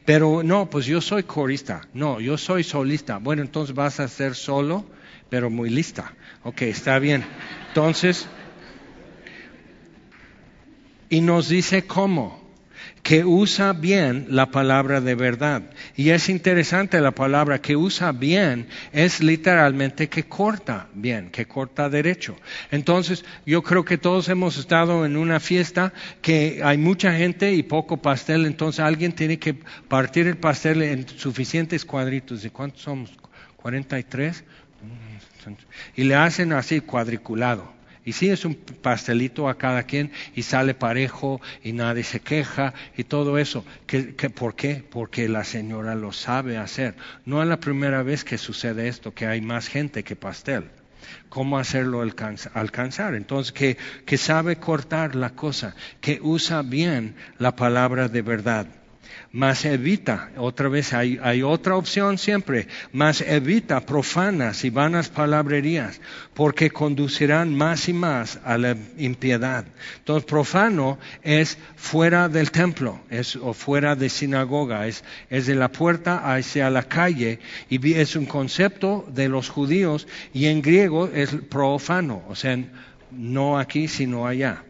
Pero 0.05 0.41
no, 0.41 0.67
pues 0.67 0.87
yo 0.87 1.01
soy 1.01 1.21
corista. 1.21 1.81
No, 1.93 2.19
yo 2.19 2.39
soy 2.39 2.63
solista. 2.63 3.17
Bueno, 3.17 3.43
entonces 3.43 3.75
vas 3.75 3.99
a 3.99 4.07
ser 4.07 4.33
solo, 4.33 4.85
pero 5.29 5.51
muy 5.51 5.69
lista. 5.69 6.15
Ok, 6.43 6.63
está 6.63 6.97
bien. 6.97 7.23
Entonces, 7.67 8.27
y 11.09 11.21
nos 11.21 11.47
dice 11.47 11.85
cómo 11.85 12.40
que 13.03 13.25
usa 13.25 13.73
bien 13.73 14.27
la 14.29 14.51
palabra 14.51 15.01
de 15.01 15.15
verdad. 15.15 15.63
Y 15.95 16.09
es 16.09 16.29
interesante 16.29 17.01
la 17.01 17.11
palabra 17.11 17.61
que 17.61 17.75
usa 17.75 18.11
bien 18.11 18.67
es 18.91 19.21
literalmente 19.21 20.07
que 20.07 20.23
corta 20.23 20.87
bien, 20.93 21.29
que 21.31 21.47
corta 21.47 21.89
derecho. 21.89 22.37
Entonces, 22.69 23.25
yo 23.45 23.63
creo 23.63 23.83
que 23.83 23.97
todos 23.97 24.29
hemos 24.29 24.57
estado 24.57 25.05
en 25.05 25.17
una 25.17 25.39
fiesta 25.39 25.93
que 26.21 26.61
hay 26.63 26.77
mucha 26.77 27.13
gente 27.13 27.53
y 27.53 27.63
poco 27.63 27.97
pastel, 27.97 28.45
entonces 28.45 28.79
alguien 28.81 29.13
tiene 29.13 29.39
que 29.39 29.55
partir 29.87 30.27
el 30.27 30.37
pastel 30.37 30.81
en 30.83 31.07
suficientes 31.07 31.85
cuadritos. 31.85 32.43
¿De 32.43 32.51
cuántos 32.51 32.81
somos? 32.81 33.11
¿43? 33.61 34.43
Y 35.95 36.03
le 36.03 36.15
hacen 36.15 36.53
así 36.53 36.81
cuadriculado. 36.81 37.80
Y 38.03 38.13
sí 38.13 38.29
es 38.29 38.45
un 38.45 38.55
pastelito 38.55 39.47
a 39.47 39.57
cada 39.57 39.83
quien 39.83 40.11
y 40.35 40.41
sale 40.41 40.73
parejo 40.73 41.39
y 41.63 41.73
nadie 41.73 42.03
se 42.03 42.19
queja 42.19 42.73
y 42.97 43.03
todo 43.03 43.37
eso. 43.37 43.63
¿Qué, 43.85 44.03
por 44.29 44.55
qué? 44.55 44.83
Porque 44.89 45.29
la 45.29 45.43
señora 45.43 45.93
lo 45.93 46.11
sabe 46.11 46.57
hacer. 46.57 46.95
No 47.25 47.43
es 47.43 47.47
la 47.47 47.59
primera 47.59 48.01
vez 48.01 48.23
que 48.23 48.39
sucede 48.39 48.87
esto, 48.87 49.13
que 49.13 49.27
hay 49.27 49.41
más 49.41 49.67
gente 49.67 50.03
que 50.03 50.15
pastel. 50.15 50.71
¿Cómo 51.29 51.59
hacerlo 51.59 52.01
alcanzar? 52.01 53.15
Entonces, 53.15 53.51
que, 53.51 53.77
que 54.05 54.17
sabe 54.17 54.57
cortar 54.57 55.15
la 55.15 55.31
cosa, 55.31 55.75
que 55.99 56.19
usa 56.21 56.61
bien 56.61 57.15
la 57.37 57.55
palabra 57.55 58.07
de 58.07 58.21
verdad. 58.21 58.80
Más 59.33 59.63
evita, 59.63 60.29
otra 60.35 60.67
vez 60.67 60.91
hay, 60.91 61.17
hay, 61.23 61.41
otra 61.41 61.77
opción 61.77 62.17
siempre, 62.17 62.67
más 62.91 63.21
evita 63.21 63.79
profanas 63.85 64.65
y 64.65 64.69
vanas 64.69 65.07
palabrerías, 65.07 66.01
porque 66.33 66.69
conducirán 66.69 67.55
más 67.55 67.87
y 67.87 67.93
más 67.93 68.41
a 68.43 68.57
la 68.57 68.75
impiedad. 68.97 69.63
Entonces, 69.99 70.25
profano 70.25 70.99
es 71.23 71.57
fuera 71.77 72.27
del 72.27 72.51
templo, 72.51 72.99
es 73.09 73.37
o 73.37 73.53
fuera 73.53 73.95
de 73.95 74.09
sinagoga, 74.09 74.85
es, 74.85 75.05
es 75.29 75.45
de 75.45 75.55
la 75.55 75.71
puerta 75.71 76.33
hacia 76.33 76.69
la 76.69 76.83
calle, 76.83 77.39
y 77.69 77.93
es 77.93 78.17
un 78.17 78.25
concepto 78.25 79.05
de 79.13 79.29
los 79.29 79.47
judíos, 79.47 80.07
y 80.33 80.47
en 80.47 80.61
griego 80.61 81.07
es 81.07 81.33
profano, 81.49 82.21
o 82.27 82.35
sea, 82.35 82.57
no 83.11 83.57
aquí, 83.57 83.87
sino 83.87 84.27
allá. 84.27 84.65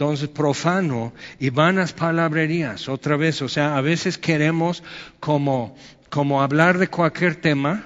Entonces, 0.00 0.30
profano 0.30 1.12
y 1.38 1.50
vanas 1.50 1.92
palabrerías, 1.92 2.88
otra 2.88 3.18
vez, 3.18 3.42
o 3.42 3.50
sea, 3.50 3.76
a 3.76 3.82
veces 3.82 4.16
queremos 4.16 4.82
como, 5.20 5.76
como 6.08 6.40
hablar 6.40 6.78
de 6.78 6.88
cualquier 6.88 7.34
tema 7.34 7.84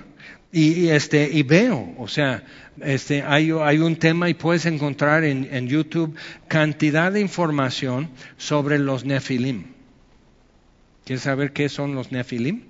y, 0.53 0.91
este, 0.91 1.29
y 1.29 1.43
veo, 1.43 1.93
o 1.99 2.07
sea, 2.07 2.45
este, 2.81 3.25
hay, 3.25 3.51
hay 3.51 3.79
un 3.79 3.97
tema 3.97 4.29
y 4.29 4.35
puedes 4.35 4.65
encontrar 4.65 5.25
en, 5.25 5.49
en 5.53 5.67
YouTube 5.67 6.17
cantidad 6.47 7.11
de 7.11 7.21
información 7.21 8.11
sobre 8.37 8.79
los 8.79 9.05
nefilim. 9.05 9.65
¿Quieres 11.05 11.25
saber 11.25 11.53
qué 11.53 11.69
son 11.69 11.97
los 11.97 12.13
nefilim? 12.13 12.63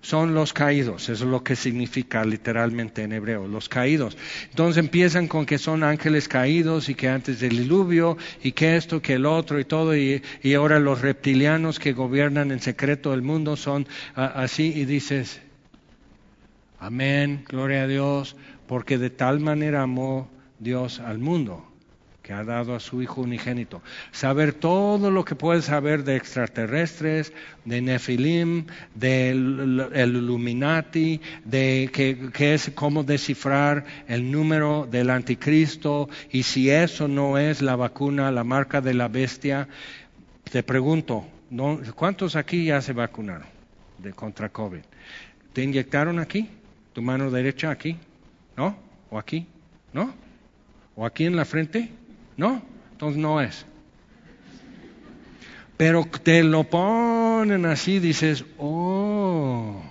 Son 0.00 0.34
los 0.34 0.52
caídos, 0.52 1.08
eso 1.08 1.24
es 1.24 1.30
lo 1.30 1.44
que 1.44 1.56
significa 1.56 2.24
literalmente 2.24 3.02
en 3.02 3.12
hebreo, 3.12 3.46
los 3.46 3.68
caídos. 3.68 4.16
Entonces 4.48 4.78
empiezan 4.78 5.28
con 5.28 5.44
que 5.44 5.58
son 5.58 5.82
ángeles 5.82 6.26
caídos 6.26 6.88
y 6.88 6.94
que 6.94 7.08
antes 7.08 7.40
del 7.40 7.58
diluvio 7.58 8.16
y 8.42 8.52
que 8.52 8.76
esto, 8.76 9.02
que 9.02 9.14
el 9.14 9.26
otro 9.26 9.60
y 9.60 9.64
todo, 9.64 9.94
y, 9.94 10.22
ahora 10.54 10.80
los 10.80 11.00
reptilianos 11.00 11.78
que 11.78 11.92
gobiernan 11.92 12.50
en 12.50 12.60
secreto 12.60 13.12
el 13.12 13.22
mundo 13.22 13.56
son 13.56 13.86
así 14.14 14.72
y 14.74 14.84
dices, 14.86 15.40
amén, 16.78 17.44
gloria 17.46 17.82
a 17.82 17.86
Dios, 17.86 18.36
porque 18.66 18.96
de 18.96 19.10
tal 19.10 19.40
manera 19.40 19.82
amó 19.82 20.30
Dios 20.58 20.98
al 21.00 21.18
mundo 21.18 21.69
ha 22.32 22.44
dado 22.44 22.74
a 22.74 22.80
su 22.80 23.02
Hijo 23.02 23.22
unigénito. 23.22 23.82
Saber 24.12 24.52
todo 24.52 25.10
lo 25.10 25.24
que 25.24 25.34
puedes 25.34 25.64
saber 25.66 26.04
de 26.04 26.16
extraterrestres, 26.16 27.32
de 27.64 27.80
Nefilim, 27.80 28.66
del 28.94 29.90
Illuminati, 29.94 31.20
de 31.44 31.90
qué 31.92 32.54
es 32.54 32.70
cómo 32.74 33.02
descifrar 33.02 33.84
el 34.06 34.30
número 34.30 34.86
del 34.90 35.10
anticristo 35.10 36.08
y 36.30 36.44
si 36.44 36.70
eso 36.70 37.08
no 37.08 37.38
es 37.38 37.62
la 37.62 37.76
vacuna, 37.76 38.30
la 38.30 38.44
marca 38.44 38.80
de 38.80 38.94
la 38.94 39.08
bestia. 39.08 39.68
Te 40.50 40.62
pregunto, 40.62 41.26
¿cuántos 41.94 42.36
aquí 42.36 42.66
ya 42.66 42.80
se 42.80 42.92
vacunaron 42.92 43.48
de 43.98 44.12
contra 44.12 44.48
COVID? 44.48 44.80
¿Te 45.52 45.62
inyectaron 45.62 46.18
aquí? 46.18 46.48
¿Tu 46.92 47.02
mano 47.02 47.30
derecha 47.30 47.70
aquí? 47.70 47.96
¿No? 48.56 48.76
¿O 49.10 49.18
aquí? 49.18 49.46
¿No? 49.92 50.14
¿O 50.96 51.06
aquí 51.06 51.24
en 51.24 51.36
la 51.36 51.44
frente? 51.44 51.90
No, 52.40 52.62
entonces 52.92 53.20
no 53.20 53.38
es. 53.42 53.66
Pero 55.76 56.08
te 56.22 56.42
lo 56.42 56.64
ponen 56.64 57.66
así, 57.66 57.98
dices, 57.98 58.46
oh, 58.56 59.82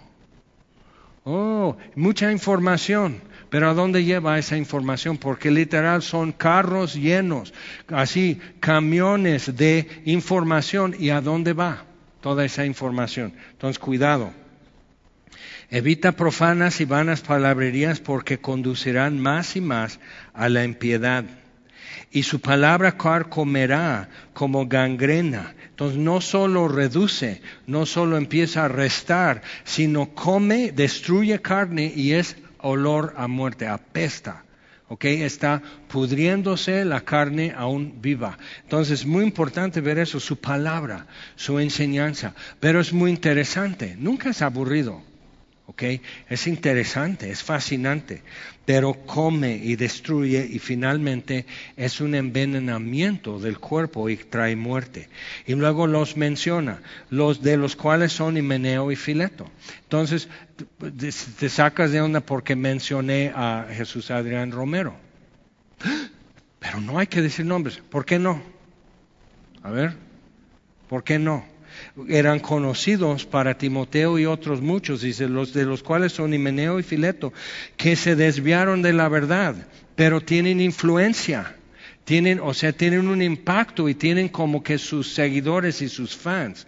oh, 1.25 1.77
mucha 1.95 2.31
información. 2.31 3.21
Pero 3.51 3.69
¿a 3.69 3.75
dónde 3.75 4.03
lleva 4.03 4.39
esa 4.39 4.57
información? 4.57 5.19
Porque 5.19 5.51
literal 5.51 6.01
son 6.01 6.31
carros 6.31 6.95
llenos, 6.95 7.53
así, 7.87 8.41
camiones 8.59 9.55
de 9.55 9.87
información. 10.05 10.95
¿Y 10.97 11.11
a 11.11 11.21
dónde 11.21 11.53
va 11.53 11.85
toda 12.19 12.45
esa 12.45 12.65
información? 12.65 13.31
Entonces, 13.51 13.77
cuidado. 13.77 14.33
Evita 15.69 16.13
profanas 16.13 16.81
y 16.81 16.85
vanas 16.85 17.21
palabrerías 17.21 17.99
porque 17.99 18.39
conducirán 18.39 19.19
más 19.19 19.55
y 19.55 19.61
más 19.61 19.99
a 20.33 20.49
la 20.49 20.63
impiedad 20.63 21.25
y 22.11 22.23
su 22.23 22.41
palabra 22.41 22.97
comerá 22.97 24.09
como 24.33 24.67
gangrena. 24.67 25.55
Entonces 25.69 25.97
no 25.97 26.21
solo 26.21 26.67
reduce, 26.67 27.41
no 27.67 27.85
solo 27.85 28.17
empieza 28.17 28.65
a 28.65 28.67
restar, 28.67 29.41
sino 29.63 30.13
come, 30.13 30.71
destruye 30.71 31.41
carne 31.41 31.91
y 31.95 32.13
es 32.13 32.35
olor 32.59 33.13
a 33.17 33.27
muerte, 33.27 33.67
apesta. 33.67 34.43
¿ok? 34.89 35.05
Está 35.05 35.61
pudriéndose 35.87 36.83
la 36.83 37.01
carne 37.01 37.53
aún 37.55 38.01
viva. 38.01 38.37
Entonces 38.63 39.01
es 39.01 39.05
muy 39.05 39.23
importante 39.23 39.81
ver 39.81 39.99
eso, 39.99 40.19
su 40.19 40.37
palabra, 40.37 41.05
su 41.35 41.59
enseñanza. 41.59 42.33
Pero 42.59 42.81
es 42.81 42.91
muy 42.91 43.11
interesante, 43.11 43.95
nunca 43.97 44.31
es 44.31 44.41
aburrido. 44.41 45.08
Es 46.29 46.47
interesante, 46.47 47.29
es 47.29 47.43
fascinante, 47.43 48.21
pero 48.65 48.93
come 49.05 49.55
y 49.55 49.75
destruye 49.75 50.47
y 50.49 50.59
finalmente 50.59 51.45
es 51.77 52.01
un 52.01 52.15
envenenamiento 52.15 53.39
del 53.39 53.59
cuerpo 53.59 54.09
y 54.09 54.17
trae 54.17 54.55
muerte. 54.55 55.09
Y 55.45 55.53
luego 55.55 55.87
los 55.87 56.17
menciona, 56.17 56.81
los 57.09 57.41
de 57.41 57.57
los 57.57 57.75
cuales 57.75 58.11
son 58.11 58.37
Himeneo 58.37 58.91
y 58.91 58.95
Fileto. 58.95 59.49
Entonces, 59.83 60.27
te 61.39 61.49
sacas 61.49 61.91
de 61.91 62.01
onda 62.01 62.19
porque 62.21 62.55
mencioné 62.55 63.31
a 63.35 63.67
Jesús 63.71 64.11
Adrián 64.11 64.51
Romero. 64.51 64.95
Pero 66.59 66.81
no 66.81 66.99
hay 66.99 67.07
que 67.07 67.21
decir 67.21 67.45
nombres. 67.45 67.77
¿Por 67.77 68.05
qué 68.05 68.19
no? 68.19 68.41
A 69.63 69.71
ver, 69.71 69.93
¿por 70.87 71.03
qué 71.03 71.19
no? 71.19 71.45
Eran 72.07 72.39
conocidos 72.39 73.25
para 73.25 73.57
Timoteo 73.57 74.19
y 74.19 74.25
otros 74.25 74.61
muchos, 74.61 75.01
dice, 75.01 75.27
los 75.27 75.53
de 75.53 75.65
los 75.65 75.83
cuales 75.83 76.13
son 76.13 76.33
Himeneo 76.33 76.79
y 76.79 76.83
Fileto, 76.83 77.33
que 77.77 77.95
se 77.95 78.15
desviaron 78.15 78.81
de 78.81 78.93
la 78.93 79.09
verdad, 79.09 79.55
pero 79.95 80.21
tienen 80.21 80.61
influencia, 80.61 81.55
tienen, 82.05 82.39
o 82.39 82.53
sea, 82.53 82.71
tienen 82.73 83.07
un 83.07 83.21
impacto 83.21 83.89
y 83.89 83.95
tienen 83.95 84.29
como 84.29 84.63
que 84.63 84.77
sus 84.77 85.13
seguidores 85.13 85.81
y 85.81 85.89
sus 85.89 86.15
fans. 86.15 86.67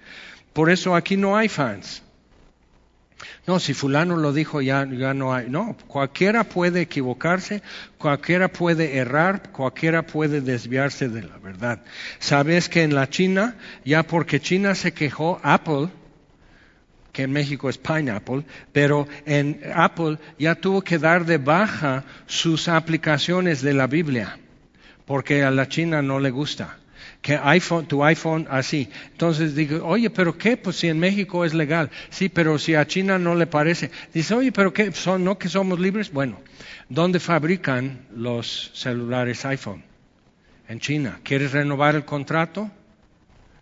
Por 0.53 0.69
eso 0.69 0.95
aquí 0.95 1.17
no 1.17 1.37
hay 1.37 1.47
fans. 1.47 2.03
No, 3.47 3.59
si 3.59 3.73
fulano 3.73 4.17
lo 4.17 4.33
dijo 4.33 4.61
ya, 4.61 4.85
no 4.85 5.33
hay. 5.33 5.49
No, 5.49 5.75
cualquiera 5.87 6.43
puede 6.43 6.81
equivocarse, 6.81 7.61
cualquiera 7.97 8.47
puede 8.49 8.97
errar, 8.97 9.51
cualquiera 9.51 10.03
puede 10.03 10.41
desviarse 10.41 11.09
de 11.09 11.23
la 11.23 11.37
verdad. 11.37 11.81
Sabes 12.19 12.69
que 12.69 12.83
en 12.83 12.95
la 12.95 13.09
China, 13.09 13.55
ya 13.85 14.03
porque 14.03 14.39
China 14.39 14.75
se 14.75 14.93
quejó, 14.93 15.39
Apple, 15.43 15.89
que 17.11 17.23
en 17.23 17.31
México 17.31 17.69
es 17.69 17.77
Pineapple, 17.77 18.45
pero 18.71 19.07
en 19.25 19.61
Apple 19.75 20.17
ya 20.39 20.55
tuvo 20.55 20.81
que 20.81 20.97
dar 20.97 21.25
de 21.25 21.37
baja 21.37 22.05
sus 22.25 22.67
aplicaciones 22.67 23.61
de 23.61 23.73
la 23.73 23.87
Biblia, 23.87 24.37
porque 25.05 25.43
a 25.43 25.51
la 25.51 25.67
China 25.67 26.01
no 26.01 26.19
le 26.19 26.29
gusta 26.29 26.80
que 27.21 27.35
iPhone, 27.35 27.85
tu 27.85 28.03
iPhone 28.03 28.47
así. 28.49 28.89
Entonces 29.11 29.55
digo, 29.55 29.85
oye, 29.85 30.09
pero 30.09 30.37
qué, 30.37 30.57
pues 30.57 30.77
si 30.77 30.87
en 30.87 30.99
México 30.99 31.45
es 31.45 31.53
legal, 31.53 31.89
sí, 32.09 32.29
pero 32.29 32.57
si 32.57 32.75
a 32.75 32.85
China 32.87 33.19
no 33.19 33.35
le 33.35 33.47
parece. 33.47 33.91
Dice, 34.13 34.33
oye, 34.33 34.51
pero 34.51 34.73
qué, 34.73 34.91
son, 34.91 35.23
no 35.23 35.37
que 35.37 35.47
somos 35.47 35.79
libres. 35.79 36.11
Bueno, 36.11 36.39
¿dónde 36.89 37.19
fabrican 37.19 38.07
los 38.15 38.71
celulares 38.73 39.45
iPhone? 39.45 39.83
En 40.67 40.79
China. 40.79 41.19
¿Quieres 41.23 41.51
renovar 41.51 41.95
el 41.95 42.05
contrato? 42.05 42.71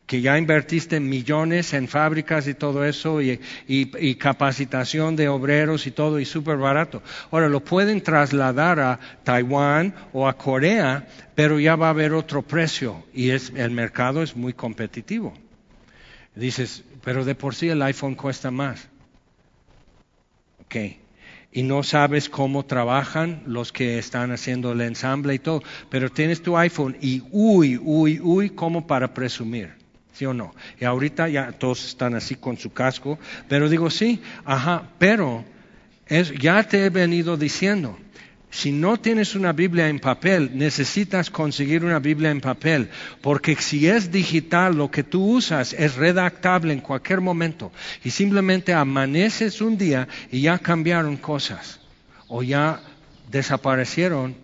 Que 0.09 0.21
ya 0.21 0.39
invertiste 0.39 0.99
millones 0.99 1.71
en 1.75 1.87
fábricas 1.87 2.47
y 2.47 2.55
todo 2.55 2.83
eso 2.83 3.21
y, 3.21 4.15
capacitación 4.15 5.15
de 5.15 5.29
obreros 5.29 5.85
y 5.85 5.91
todo 5.91 6.19
y 6.19 6.25
súper 6.25 6.57
barato. 6.57 7.03
Ahora 7.29 7.47
lo 7.47 7.63
pueden 7.63 8.01
trasladar 8.01 8.79
a 8.79 8.99
Taiwán 9.23 9.93
o 10.11 10.27
a 10.27 10.35
Corea, 10.35 11.07
pero 11.35 11.59
ya 11.59 11.75
va 11.75 11.87
a 11.87 11.89
haber 11.91 12.13
otro 12.13 12.41
precio 12.41 13.05
y 13.13 13.29
es, 13.29 13.53
el 13.55 13.69
mercado 13.69 14.23
es 14.23 14.35
muy 14.35 14.53
competitivo. 14.53 15.35
Dices, 16.33 16.83
pero 17.03 17.23
de 17.23 17.35
por 17.35 17.53
sí 17.53 17.69
el 17.69 17.83
iPhone 17.83 18.15
cuesta 18.15 18.49
más. 18.49 18.89
Ok. 20.65 20.75
Y 21.51 21.61
no 21.61 21.83
sabes 21.83 22.29
cómo 22.29 22.65
trabajan 22.65 23.43
los 23.45 23.71
que 23.71 23.99
están 23.99 24.31
haciendo 24.31 24.71
el 24.71 24.81
ensamble 24.81 25.35
y 25.35 25.39
todo, 25.39 25.61
pero 25.91 26.09
tienes 26.09 26.41
tu 26.41 26.57
iPhone 26.57 26.97
y 26.99 27.21
uy, 27.29 27.77
uy, 27.79 28.19
uy, 28.19 28.49
como 28.49 28.87
para 28.87 29.13
presumir. 29.13 29.78
¿Sí 30.19 30.25
o 30.25 30.33
no? 30.33 30.53
Y 30.77 30.83
ahorita 30.83 31.29
ya 31.29 31.53
todos 31.53 31.85
están 31.85 32.13
así 32.13 32.35
con 32.35 32.57
su 32.57 32.73
casco, 32.73 33.17
pero 33.47 33.69
digo, 33.69 33.89
sí, 33.89 34.19
ajá, 34.43 34.89
pero 34.97 35.45
es, 36.07 36.33
ya 36.33 36.61
te 36.61 36.83
he 36.83 36.89
venido 36.89 37.37
diciendo, 37.37 37.97
si 38.49 38.73
no 38.73 38.97
tienes 38.97 39.33
una 39.35 39.53
Biblia 39.53 39.87
en 39.87 39.99
papel, 39.99 40.51
necesitas 40.55 41.29
conseguir 41.29 41.85
una 41.85 41.99
Biblia 41.99 42.31
en 42.31 42.41
papel, 42.41 42.89
porque 43.21 43.55
si 43.55 43.87
es 43.87 44.11
digital, 44.11 44.75
lo 44.75 44.91
que 44.91 45.05
tú 45.05 45.23
usas 45.23 45.71
es 45.71 45.95
redactable 45.95 46.73
en 46.73 46.81
cualquier 46.81 47.21
momento 47.21 47.71
y 48.03 48.09
simplemente 48.09 48.73
amaneces 48.73 49.61
un 49.61 49.77
día 49.77 50.09
y 50.29 50.41
ya 50.41 50.59
cambiaron 50.59 51.15
cosas 51.15 51.79
o 52.27 52.43
ya 52.43 52.81
desaparecieron 53.31 54.35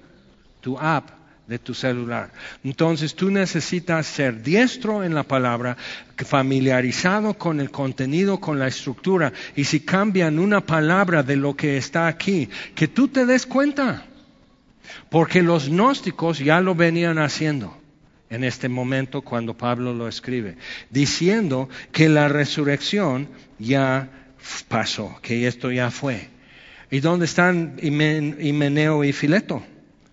tu 0.61 0.79
app 0.79 1.24
de 1.47 1.59
tu 1.59 1.73
celular. 1.73 2.31
Entonces 2.63 3.15
tú 3.15 3.29
necesitas 3.29 4.07
ser 4.07 4.41
diestro 4.41 5.03
en 5.03 5.13
la 5.13 5.23
palabra, 5.23 5.77
familiarizado 6.17 7.35
con 7.35 7.59
el 7.59 7.71
contenido, 7.71 8.39
con 8.39 8.57
la 8.57 8.67
estructura. 8.67 9.31
Y 9.55 9.65
si 9.65 9.81
cambian 9.81 10.39
una 10.39 10.61
palabra 10.61 11.23
de 11.23 11.35
lo 11.35 11.55
que 11.55 11.77
está 11.77 12.07
aquí, 12.07 12.49
que 12.73 12.87
tú 12.87 13.07
te 13.07 13.25
des 13.25 13.45
cuenta. 13.45 14.05
Porque 15.09 15.41
los 15.41 15.69
gnósticos 15.69 16.39
ya 16.39 16.61
lo 16.61 16.75
venían 16.75 17.17
haciendo 17.17 17.77
en 18.29 18.43
este 18.43 18.69
momento 18.69 19.21
cuando 19.21 19.55
Pablo 19.55 19.93
lo 19.93 20.07
escribe, 20.07 20.57
diciendo 20.89 21.69
que 21.91 22.09
la 22.09 22.27
resurrección 22.27 23.29
ya 23.59 24.09
pasó, 24.67 25.17
que 25.21 25.47
esto 25.47 25.71
ya 25.71 25.91
fue. 25.91 26.29
¿Y 26.91 26.99
dónde 26.99 27.25
están 27.25 27.77
Himeneo 27.81 29.03
y 29.03 29.11
Fileto? 29.11 29.63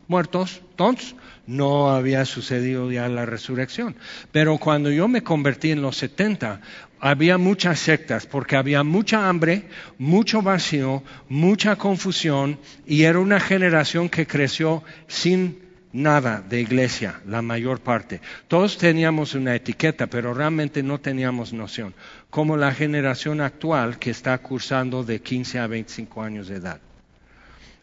Muertos, 0.09 0.63
tontos. 0.77 1.15
No 1.47 1.91
había 1.91 2.25
sucedido 2.25 2.91
ya 2.93 3.09
la 3.09 3.27
resurrección. 3.27 3.97
Pero 4.31 4.59
cuando 4.59 4.91
yo 4.91 5.09
me 5.09 5.23
convertí 5.23 5.71
en 5.71 5.83
los 5.83 5.97
70, 5.97 6.61
había 7.01 7.37
muchas 7.37 7.81
sectas 7.81 8.27
porque 8.27 8.55
había 8.57 8.85
mucha 8.85 9.29
hambre, 9.29 9.65
mucho 9.99 10.41
vacío, 10.41 11.03
mucha 11.29 11.75
confusión 11.75 12.59
y 12.87 13.03
era 13.03 13.19
una 13.19 13.41
generación 13.41 14.09
que 14.09 14.27
creció 14.27 14.85
sin 15.09 15.59
nada 15.93 16.43
de 16.49 16.61
iglesia, 16.61 17.21
la 17.27 17.43
mayor 17.43 17.81
parte. 17.81 18.21
Todos 18.49 18.79
teníamos 18.79 19.35
una 19.35 19.55
etiqueta, 19.55 20.07
pero 20.07 20.33
realmente 20.33 20.83
no 20.83 21.01
teníamos 21.01 21.53
noción, 21.53 21.95
como 22.31 22.57
la 22.57 22.73
generación 22.73 23.41
actual 23.41 23.99
que 23.99 24.11
está 24.11 24.39
cursando 24.39 25.05
de 25.05 25.21
15 25.21 25.59
a 25.59 25.67
25 25.67 26.23
años 26.23 26.49
de 26.49 26.57
edad, 26.57 26.81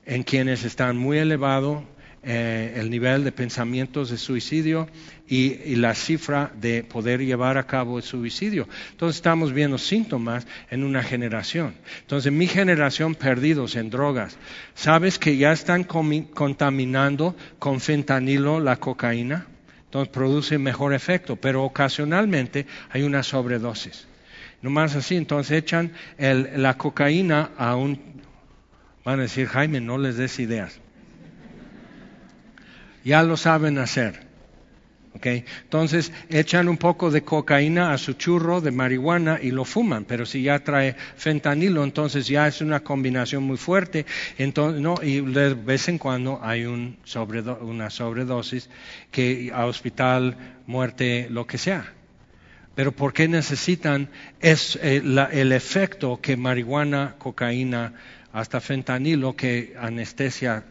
en 0.06 0.24
quienes 0.24 0.64
están 0.64 0.98
muy 0.98 1.18
elevados 1.18 1.84
eh, 2.22 2.74
el 2.76 2.90
nivel 2.90 3.24
de 3.24 3.32
pensamientos 3.32 4.10
de 4.10 4.18
suicidio 4.18 4.90
y, 5.26 5.76
la 5.76 5.96
cifra 5.96 6.52
de 6.60 6.84
poder 6.84 7.22
llevar 7.22 7.58
a 7.58 7.66
cabo 7.66 7.98
el 7.98 8.04
suicidio. 8.04 8.68
Entonces 8.92 9.16
estamos 9.16 9.54
viendo 9.54 9.78
síntomas 9.78 10.46
en 10.70 10.84
una 10.84 11.02
generación. 11.02 11.76
Entonces 12.02 12.34
mi 12.34 12.48
generación 12.48 13.16
perdidos 13.16 13.78
en 13.78 13.90
drogas. 13.90 14.38
¿Sabes 14.76 15.18
que 15.18 15.38
ya 15.38 15.54
están 15.54 15.86
contaminando 15.86 17.38
con 17.58 17.80
fentanilo 17.80 18.60
la 18.60 18.76
cocaína? 18.76 19.48
Entonces 19.86 20.12
produce 20.12 20.58
mejor 20.58 20.94
efecto, 20.94 21.38
pero 21.38 21.64
ocasionalmente 21.64 22.66
hay 22.90 23.04
una 23.04 23.24
sobredosis. 23.24 24.08
No 24.62 24.70
más 24.70 24.94
así, 24.96 25.16
entonces 25.16 25.58
echan 25.58 25.94
la 26.18 26.76
cocaína 26.78 27.52
a 27.58 27.78
un... 27.78 28.20
Van 29.06 29.20
a 29.20 29.24
decir, 29.24 29.48
Jaime, 29.48 29.80
no 29.80 29.98
les 29.98 30.18
des 30.18 30.38
ideas 30.40 30.82
ya 33.10 33.24
lo 33.24 33.36
saben 33.38 33.78
hacer. 33.80 34.30
Okay. 35.16 35.44
Entonces 35.64 36.12
echan 36.30 36.70
un 36.70 36.78
poco 36.78 37.10
de 37.10 37.24
cocaína 37.24 37.92
a 37.92 37.98
su 37.98 38.14
churro 38.14 38.62
de 38.62 38.72
marihuana 38.72 39.40
y 39.42 39.50
lo 39.50 39.66
fuman, 39.66 40.06
pero 40.06 40.24
si 40.24 40.44
ya 40.44 40.60
trae 40.60 40.96
fentanilo, 41.18 41.84
entonces 41.84 42.28
ya 42.28 42.48
es 42.48 42.62
una 42.62 42.82
combinación 42.82 43.44
muy 43.44 43.58
fuerte. 43.58 44.06
Entonces, 44.38 44.82
no, 44.82 44.96
y 45.02 45.22
de 45.22 45.56
vez 45.56 45.90
en 45.90 45.98
cuando 45.98 46.40
hay 46.44 46.66
un 46.66 46.98
una 47.62 47.90
sobredosis 47.90 48.70
que 49.10 49.52
a 49.54 49.66
hospital, 49.66 50.38
muerte, 50.68 51.28
lo 51.32 51.48
que 51.48 51.58
sea. 51.58 51.92
Pero 52.76 52.92
¿por 52.92 53.12
qué 53.12 53.28
necesitan 53.28 54.10
es, 54.40 54.78
eh, 54.82 55.02
el 55.32 55.52
efecto 55.52 56.20
que 56.22 56.38
marihuana, 56.38 57.16
cocaína, 57.18 57.94
hasta 58.32 58.62
fentanilo 58.62 59.36
que 59.36 59.76
anestesia 59.78 60.64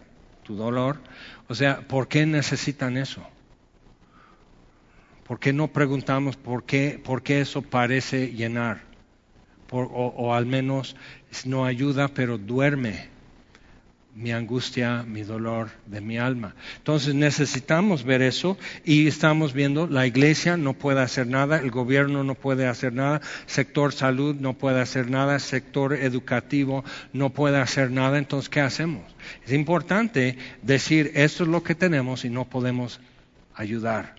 tu 0.45 0.55
dolor? 0.57 1.01
O 1.49 1.55
sea, 1.55 1.81
¿por 1.81 2.09
qué 2.09 2.27
necesitan 2.27 2.97
eso? 2.97 3.23
¿Por 5.27 5.39
qué 5.39 5.53
no 5.53 5.69
preguntamos 5.69 6.37
por 6.37 6.65
qué, 6.65 7.01
por 7.03 7.23
qué 7.23 7.41
eso 7.41 7.63
parece 7.63 8.33
llenar? 8.33 8.89
o, 9.71 10.33
al 10.33 10.47
menos 10.47 10.97
no 11.45 11.67
ayuda, 11.67 12.09
pero 12.09 12.39
duerme 12.39 13.11
mi 14.19 14.33
angustia, 14.33 15.05
mi 15.05 15.23
dolor 15.23 15.71
de 15.87 16.01
mi 16.01 16.19
alma. 16.19 16.57
Entonces 16.79 17.15
necesitamos 17.15 18.03
ver 18.03 18.21
eso 18.21 18.59
y 18.85 19.07
estamos 19.07 19.53
viendo, 19.53 19.87
la 19.87 20.09
iglesia 20.09 20.57
no 20.57 20.75
puede 20.75 21.01
hacer 21.03 21.29
nada, 21.29 21.59
el 21.59 21.71
gobierno 21.71 22.25
no 22.25 22.35
puede 22.35 22.67
hacer 22.67 22.93
nada, 22.93 23.21
sector 23.47 23.93
salud 23.93 24.35
no 24.35 24.55
puede 24.55 24.81
hacer 24.81 25.09
nada, 25.09 25.39
sector 25.39 25.95
educativo 25.95 26.85
no 27.13 27.31
puede 27.31 27.59
hacer 27.59 27.93
nada, 27.93 28.19
entonces 28.19 28.49
¿qué 28.49 28.61
hacemos? 28.61 29.05
Es 29.47 29.53
importante 29.53 30.37
decir, 30.63 31.13
esto 31.15 31.45
es 31.45 31.49
lo 31.49 31.63
que 31.63 31.77
tenemos 31.77 32.25
y 32.25 32.31
no 32.31 32.45
podemos 32.45 33.01
ayudar. 33.55 34.17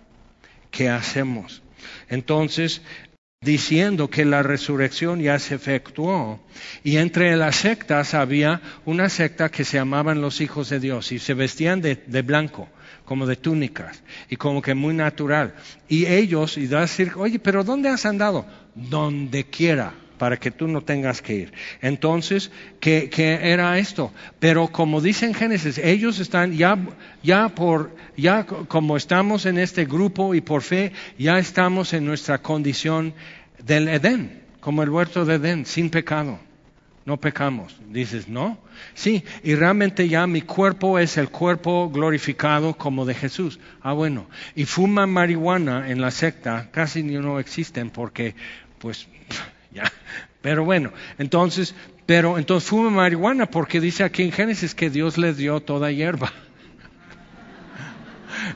¿Qué 0.70 0.88
hacemos? 0.88 1.62
Entonces, 2.08 2.80
diciendo 3.42 4.10
que 4.10 4.26
la 4.26 4.42
resurrección 4.42 5.18
ya 5.18 5.38
se 5.38 5.54
efectuó. 5.54 6.38
Y 6.84 6.98
entre 6.98 7.34
las 7.36 7.56
sectas 7.56 8.12
había 8.12 8.60
una 8.84 9.08
secta 9.08 9.48
que 9.48 9.64
se 9.64 9.78
llamaban 9.78 10.20
los 10.20 10.42
hijos 10.42 10.68
de 10.68 10.78
Dios 10.78 11.10
y 11.10 11.18
se 11.18 11.32
vestían 11.32 11.80
de, 11.80 11.94
blanco, 12.22 12.68
como 13.06 13.24
de 13.24 13.36
túnicas, 13.36 14.02
y 14.28 14.36
como 14.36 14.60
que 14.60 14.74
muy 14.74 14.92
natural. 14.92 15.54
Y 15.88 16.04
ellos, 16.04 16.58
y 16.58 16.66
decir, 16.66 17.12
oye, 17.16 17.38
pero 17.38 17.64
¿dónde 17.64 17.88
has 17.88 18.04
andado? 18.04 18.44
Donde 18.74 19.44
quiera 19.44 19.94
para 20.20 20.36
que 20.36 20.50
tú 20.50 20.68
no 20.68 20.82
tengas 20.82 21.22
que 21.22 21.34
ir. 21.34 21.52
Entonces, 21.80 22.50
¿qué, 22.78 23.08
era 23.42 23.78
esto? 23.78 24.12
Pero 24.38 24.68
como 24.68 25.00
dice 25.00 25.24
en 25.24 25.32
Génesis, 25.32 25.78
ellos 25.78 26.18
están 26.18 26.52
ya, 26.52 26.76
ya 27.22 27.48
por, 27.48 27.96
ya 28.18 28.44
como 28.44 28.98
estamos 28.98 29.46
en 29.46 29.56
este 29.56 29.86
grupo 29.86 30.34
y 30.34 30.42
por 30.42 30.60
fe, 30.60 30.92
ya 31.18 31.38
estamos 31.38 31.94
en 31.94 32.04
nuestra 32.04 32.36
condición 32.36 33.14
del 33.64 33.88
Edén, 33.88 34.42
como 34.60 34.82
el 34.82 34.90
huerto 34.90 35.24
de 35.24 35.36
Edén, 35.36 35.64
sin 35.64 35.88
pecado. 35.88 36.38
No 37.06 37.16
pecamos. 37.16 37.80
Dices, 37.88 38.28
no. 38.28 38.58
Sí, 38.92 39.24
y 39.42 39.54
realmente 39.54 40.06
ya 40.06 40.26
mi 40.26 40.42
cuerpo 40.42 40.98
es 40.98 41.16
el 41.16 41.30
cuerpo 41.30 41.88
glorificado 41.88 42.74
como 42.74 43.06
de 43.06 43.14
Jesús. 43.14 43.58
Ah, 43.80 43.94
bueno. 43.94 44.26
Y 44.54 44.66
fuman 44.66 45.08
marihuana 45.08 45.90
en 45.90 46.02
la 46.02 46.10
secta, 46.10 46.68
casi 46.72 47.02
no 47.02 47.40
existen 47.40 47.88
porque, 47.88 48.34
pues, 48.78 49.08
ya. 49.72 49.90
Pero 50.42 50.64
bueno, 50.64 50.92
entonces, 51.18 51.74
pero 52.06 52.38
entonces 52.38 52.68
fuma 52.68 52.90
marihuana 52.90 53.46
porque 53.46 53.80
dice 53.80 54.04
aquí 54.04 54.22
en 54.22 54.32
Génesis 54.32 54.74
que 54.74 54.90
Dios 54.90 55.18
les 55.18 55.36
dio 55.36 55.60
toda 55.60 55.92
hierba. 55.92 56.32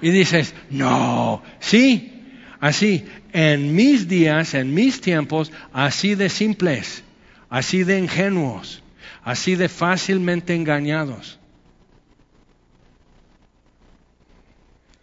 Y 0.01 0.11
dices, 0.11 0.55
no, 0.71 1.43
sí, 1.61 2.23
así, 2.61 3.05
en 3.33 3.75
mis 3.75 4.09
días, 4.09 4.55
en 4.55 4.73
mis 4.73 5.01
tiempos, 5.01 5.53
así 5.73 6.15
de 6.15 6.29
simples, 6.29 7.03
así 7.51 7.85
de 7.85 7.99
ingenuos, 7.99 8.83
así 9.23 9.57
de 9.57 9.69
fácilmente 9.69 10.55
engañados. 10.55 11.39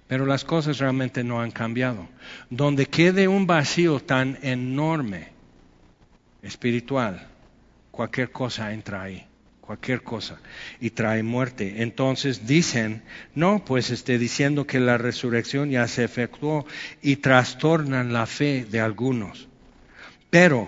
Pero 0.08 0.26
las 0.26 0.43
cosas 0.43 0.78
realmente 0.80 1.24
no 1.24 1.41
han 1.41 1.52
cambiado. 1.52 2.08
Donde 2.50 2.86
quede 2.86 3.30
un 3.30 3.47
vacío 3.47 4.02
tan 4.02 4.38
enorme, 4.41 5.31
espiritual, 6.43 7.27
cualquier 7.91 8.32
cosa 8.32 8.73
entra 8.73 9.04
ahí, 9.04 9.25
cualquier 9.60 10.01
cosa, 10.04 10.39
y 10.80 10.91
trae 10.91 11.23
muerte. 11.23 11.82
Entonces 11.84 12.47
dicen, 12.47 13.04
no, 13.36 13.63
pues 13.63 13.89
esté 13.89 14.17
diciendo 14.17 14.65
que 14.65 14.80
la 14.80 14.97
resurrección 14.97 15.69
ya 15.69 15.88
se 15.88 16.04
efectuó 16.04 16.65
y 17.01 17.17
trastornan 17.17 18.13
la 18.13 18.25
fe 18.25 18.65
de 18.69 18.80
algunos. 18.80 19.47
Pero 20.30 20.67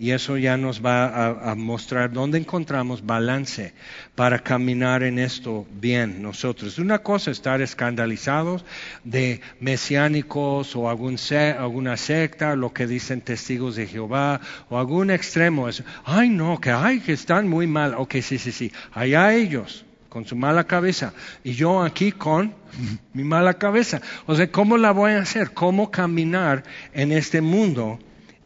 y 0.00 0.12
eso 0.12 0.38
ya 0.38 0.56
nos 0.56 0.84
va 0.84 1.50
a, 1.50 1.54
mostrar 1.56 2.12
dónde 2.12 2.38
encontramos 2.38 3.04
balance 3.04 3.72
para 4.14 4.38
caminar 4.38 5.02
en 5.02 5.18
esto 5.18 5.66
bien 5.72 6.22
nosotros. 6.22 6.78
Una 6.78 7.00
cosa 7.00 7.32
es 7.32 7.38
estar 7.38 7.60
escandalizados 7.60 8.64
de 9.02 9.40
mesiánicos 9.58 10.76
o 10.76 10.88
algún 10.88 11.16
alguna 11.58 11.96
secta, 11.96 12.54
lo 12.54 12.72
que 12.72 12.86
dicen 12.86 13.22
testigos 13.22 13.74
de 13.74 13.88
Jehová 13.88 14.40
o 14.70 14.78
algún 14.78 15.10
extremo. 15.10 15.68
Es, 15.68 15.82
ay 16.04 16.28
no, 16.28 16.60
que 16.60 16.70
ay, 16.70 17.00
que 17.00 17.12
están 17.12 17.48
muy 17.48 17.66
mal. 17.66 17.94
Ok, 17.98 18.16
sí, 18.22 18.38
sí, 18.38 18.52
sí. 18.52 18.70
Allá 18.92 19.34
ellos 19.34 19.84
con 20.08 20.24
su 20.24 20.36
mala 20.36 20.64
cabeza 20.64 21.12
y 21.42 21.54
yo 21.54 21.82
aquí 21.82 22.12
con 22.12 22.54
mi 23.12 23.24
mala 23.24 23.54
cabeza. 23.54 24.00
O 24.26 24.36
sea, 24.36 24.48
¿cómo 24.48 24.76
la 24.76 24.92
voy 24.92 25.12
a 25.12 25.22
hacer? 25.22 25.50
¿Cómo 25.50 25.90
caminar 25.90 26.62
en 26.92 27.10
este 27.10 27.40
mundo 27.40 27.98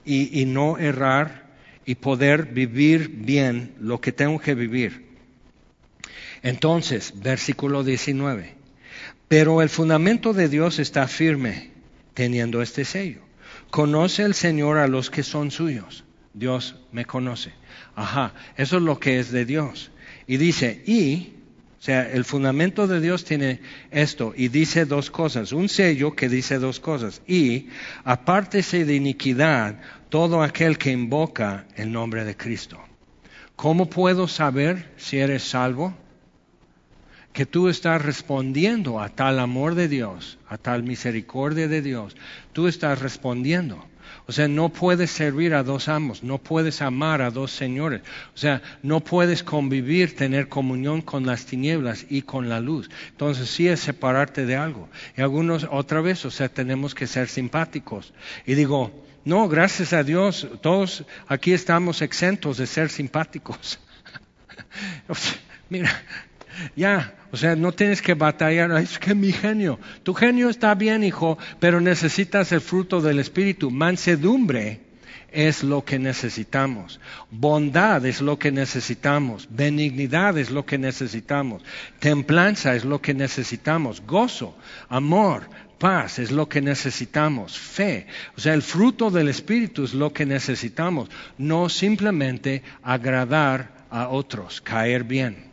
y 0.05 0.47
no 0.47 0.79
errar 0.79 1.42
y 1.85 1.97
poder 1.97 2.47
vivir 2.47 3.09
bien 3.09 3.75
lo 3.81 4.01
que 4.01 4.13
tengo 4.13 4.39
que 4.39 4.55
vivir. 4.55 5.07
Entonces, 6.43 7.15
versículo 7.17 7.85
19. 7.85 8.55
Pero 9.29 9.63
el 9.63 9.69
fundamento 9.69 10.33
de 10.33 10.49
Dios 10.49 10.79
está 10.79 11.09
firme 11.09 11.71
teniendo 12.15 12.63
este 12.63 12.85
sello. 12.85 13.21
Conoce 13.71 14.25
el 14.25 14.35
Señor 14.35 14.79
a 14.79 14.89
los 14.89 15.11
que 15.11 15.23
son 15.23 15.51
suyos. 15.51 16.05
Dios 16.35 16.77
me 16.93 17.05
conoce. 17.05 17.53
Ajá, 17.95 18.35
eso 18.57 18.77
es 18.77 18.83
lo 18.83 18.99
que 18.99 19.19
es 19.19 19.33
de 19.33 19.45
Dios. 19.45 19.91
Y 20.27 20.37
dice, 20.37 20.83
y 20.87 21.35
O 21.79 21.85
sea, 21.85 22.09
el 22.09 22.25
fundamento 22.25 22.87
de 22.87 23.01
Dios 23.01 23.25
tiene 23.25 23.61
esto 23.91 24.35
y 24.37 24.47
dice 24.49 24.85
dos 24.85 25.11
cosas, 25.11 25.51
un 25.51 25.69
sello 25.69 26.15
que 26.15 26.29
dice 26.29 26.61
dos 26.61 26.79
cosas. 26.79 27.23
Y 27.27 27.71
apártese 28.05 28.85
de 28.85 28.95
iniquidad 28.95 29.81
todo 30.13 30.43
aquel 30.43 30.77
que 30.77 30.91
invoca 30.91 31.65
el 31.75 31.91
nombre 31.91 32.27
de 32.27 32.37
Cristo. 32.37 32.79
¿Cómo 33.57 33.89
puedo 33.89 34.29
saber 34.29 34.93
si 34.99 35.17
eres 35.17 35.43
salvo? 35.43 35.95
Que 37.33 37.47
tú 37.47 37.71
estás 37.71 38.03
respondiendo 38.03 39.01
a 39.01 39.09
tal 39.09 39.39
amor 39.39 39.75
de 39.75 39.89
Dios, 39.89 40.39
a 40.51 40.59
tal 40.59 40.83
misericordia 40.83 41.67
de 41.67 41.81
Dios. 41.81 42.15
Tú 42.53 42.69
estás 42.69 43.01
respondiendo. 43.01 43.87
O 44.27 44.33
sea, 44.33 44.49
no 44.49 44.69
puedes 44.69 45.11
servir 45.11 45.55
a 45.55 45.63
dos 45.63 45.89
amos, 45.89 46.23
no 46.23 46.37
puedes 46.37 46.83
amar 46.83 47.23
a 47.23 47.31
dos 47.31 47.51
señores. 47.51 48.03
O 48.35 48.39
sea, 48.39 48.61
no 48.83 49.01
puedes 49.01 49.43
convivir, 49.43 50.15
tener 50.15 50.51
comunión 50.51 51.01
con 51.01 51.25
las 51.25 51.47
tinieblas 51.47 52.05
y 52.11 52.21
con 52.21 52.51
la 52.51 52.61
luz. 52.61 52.91
Entonces 53.09 53.49
sí 53.49 53.67
es 53.67 53.81
separarte 53.81 54.45
de 54.45 54.57
algo. 54.57 54.91
Y 55.17 55.23
algunos, 55.23 55.67
otra 55.71 56.03
vez, 56.03 56.23
o 56.27 56.31
sea, 56.31 56.51
tenemos 56.51 56.95
que 56.95 57.07
ser 57.07 57.29
simpáticos. 57.29 58.13
Y 58.45 58.53
digo, 58.57 58.93
no, 59.25 59.49
gracias 59.49 59.93
a 59.93 60.03
Dios, 60.03 60.47
todos 60.61 61.05
aquí 61.29 61.53
estamos 61.53 62.03
exentos 62.03 62.59
de 62.59 62.67
ser 62.67 62.91
simpáticos. 62.91 63.79
mira, 65.69 65.91
ya, 66.77 67.15
o 67.31 67.37
sea, 67.37 67.57
no 67.57 67.73
tienes 67.73 68.03
que 68.03 68.15
batallar, 68.15 68.71
es 68.79 68.99
que 68.99 69.15
mi 69.15 69.33
genio, 69.33 69.79
tu 70.03 70.15
genio 70.15 70.49
está 70.51 70.75
bien, 70.75 71.05
hijo, 71.05 71.39
pero 71.61 71.81
necesitas 71.81 72.53
el 72.53 72.61
fruto 72.61 73.01
del 73.01 73.19
Espíritu. 73.19 73.71
Mansedumbre 73.71 74.81
es 75.33 75.65
lo 75.65 75.85
que 75.85 75.99
necesitamos. 75.99 77.01
Bondad 77.31 78.05
es 78.05 78.21
lo 78.21 78.39
que 78.39 78.53
necesitamos. 78.53 79.49
Benignidad 79.51 80.37
es 80.39 80.51
lo 80.51 80.67
que 80.67 80.79
necesitamos. 80.79 81.63
Templanza 81.99 82.75
es 82.75 82.85
lo 82.85 83.01
que 83.01 83.15
necesitamos. 83.15 84.03
Gozo, 84.07 84.57
amor, 84.89 85.49
paz 85.83 86.21
es 86.21 86.31
lo 86.31 86.49
que 86.49 86.63
necesitamos. 86.63 87.59
Fe, 87.59 88.07
o 88.37 88.41
sea, 88.41 88.55
el 88.55 88.63
fruto 88.63 89.11
del 89.11 89.27
Espíritu 89.27 89.83
es 89.83 89.95
lo 89.95 90.13
que 90.13 90.25
necesitamos. 90.25 91.09
No 91.39 91.69
simplemente 91.69 92.63
agradar 92.85 93.73
a 93.91 94.07
otros, 94.07 94.61
caer 94.61 95.03
bien. 95.03 95.51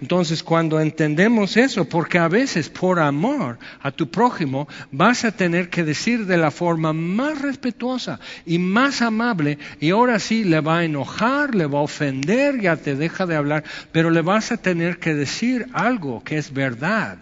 Entonces, 0.00 0.42
cuando 0.42 0.80
entendemos 0.80 1.58
eso, 1.58 1.84
porque 1.84 2.18
a 2.18 2.28
veces 2.28 2.70
por 2.70 2.98
amor 2.98 3.58
a 3.80 3.90
tu 3.92 4.10
prójimo 4.10 4.66
vas 4.90 5.24
a 5.26 5.32
tener 5.32 5.68
que 5.68 5.84
decir 5.84 6.24
de 6.24 6.38
la 6.38 6.50
forma 6.50 6.94
más 6.94 7.42
respetuosa 7.42 8.18
y 8.46 8.58
más 8.58 9.02
amable, 9.02 9.58
y 9.80 9.90
ahora 9.90 10.18
sí 10.18 10.44
le 10.44 10.60
va 10.60 10.78
a 10.78 10.84
enojar, 10.84 11.54
le 11.54 11.66
va 11.66 11.78
a 11.80 11.82
ofender, 11.82 12.58
ya 12.60 12.76
te 12.76 12.96
deja 12.96 13.26
de 13.26 13.36
hablar, 13.36 13.64
pero 13.92 14.10
le 14.10 14.22
vas 14.22 14.50
a 14.50 14.56
tener 14.56 14.98
que 14.98 15.14
decir 15.14 15.66
algo 15.74 16.24
que 16.24 16.38
es 16.38 16.52
verdad 16.52 17.18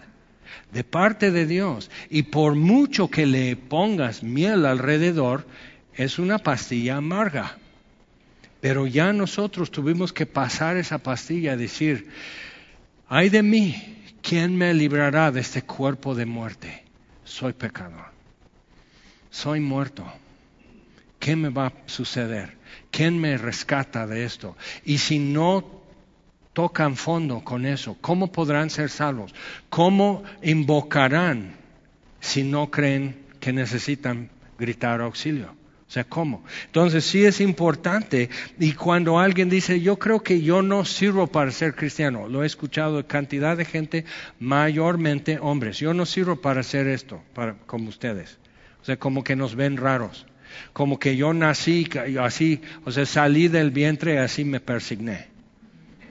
de 0.75 0.83
parte 0.83 1.31
de 1.31 1.45
Dios. 1.45 1.89
Y 2.09 2.23
por 2.23 2.55
mucho 2.55 3.09
que 3.09 3.25
le 3.25 3.55
pongas 3.55 4.23
miel 4.23 4.65
alrededor, 4.65 5.47
es 5.93 6.19
una 6.19 6.37
pastilla 6.37 6.97
amarga. 6.97 7.57
Pero 8.59 8.85
ya 8.85 9.13
nosotros 9.13 9.71
tuvimos 9.71 10.11
que 10.11 10.25
pasar 10.25 10.75
esa 10.75 10.97
pastilla 10.97 11.53
y 11.53 11.57
decir, 11.57 12.09
ay 13.07 13.29
de 13.29 13.41
mí, 13.41 14.01
¿quién 14.21 14.57
me 14.57 14.73
librará 14.73 15.31
de 15.31 15.39
este 15.39 15.61
cuerpo 15.61 16.13
de 16.13 16.25
muerte? 16.25 16.83
Soy 17.23 17.53
pecador. 17.53 18.07
Soy 19.31 19.61
muerto. 19.61 20.05
¿Qué 21.19 21.37
me 21.37 21.47
va 21.47 21.67
a 21.67 21.73
suceder? 21.85 22.57
¿Quién 22.91 23.17
me 23.17 23.37
rescata 23.37 24.05
de 24.07 24.25
esto? 24.25 24.57
Y 24.83 24.97
si 24.97 25.19
no 25.19 25.74
tocan 26.55 26.95
fondo 26.95 27.41
con 27.41 27.65
eso, 27.65 27.97
¿cómo 27.99 28.31
podrán 28.31 28.69
ser 28.69 28.89
salvos? 28.89 29.35
¿Cómo 29.69 30.23
invocarán 30.41 31.53
si 32.21 32.43
no 32.43 32.71
creen 32.71 33.17
que 33.41 33.51
necesitan 33.51 34.29
gritar 34.57 35.01
auxilio? 35.01 35.47
O 35.85 35.91
sea, 35.91 36.05
¿cómo? 36.05 36.45
Entonces 36.67 37.03
sí 37.03 37.25
es 37.25 37.41
importante 37.41 38.29
y 38.57 38.71
cuando 38.71 39.19
alguien 39.19 39.49
dice, 39.49 39.81
yo 39.81 39.99
creo 39.99 40.23
que 40.23 40.41
yo 40.41 40.61
no 40.61 40.85
sirvo 40.85 41.27
para 41.27 41.51
ser 41.51 41.75
cristiano, 41.75 42.29
lo 42.29 42.41
he 42.41 42.47
escuchado 42.47 42.97
de 42.97 43.05
cantidad 43.05 43.57
de 43.57 43.65
gente, 43.65 44.05
mayormente 44.39 45.37
hombres, 45.41 45.77
yo 45.79 45.93
no 45.93 46.05
sirvo 46.05 46.37
para 46.37 46.61
hacer 46.61 46.87
esto, 46.87 47.21
para, 47.33 47.55
como 47.65 47.89
ustedes. 47.89 48.37
O 48.81 48.85
sea, 48.85 48.95
como 48.95 49.25
que 49.25 49.35
nos 49.35 49.55
ven 49.55 49.75
raros, 49.75 50.25
como 50.71 50.99
que 50.99 51.17
yo 51.17 51.33
nací 51.33 51.89
así, 52.21 52.61
o 52.85 52.91
sea, 52.91 53.05
salí 53.05 53.49
del 53.49 53.71
vientre 53.71 54.13
y 54.13 54.17
así 54.17 54.45
me 54.45 54.61
persigné. 54.61 55.34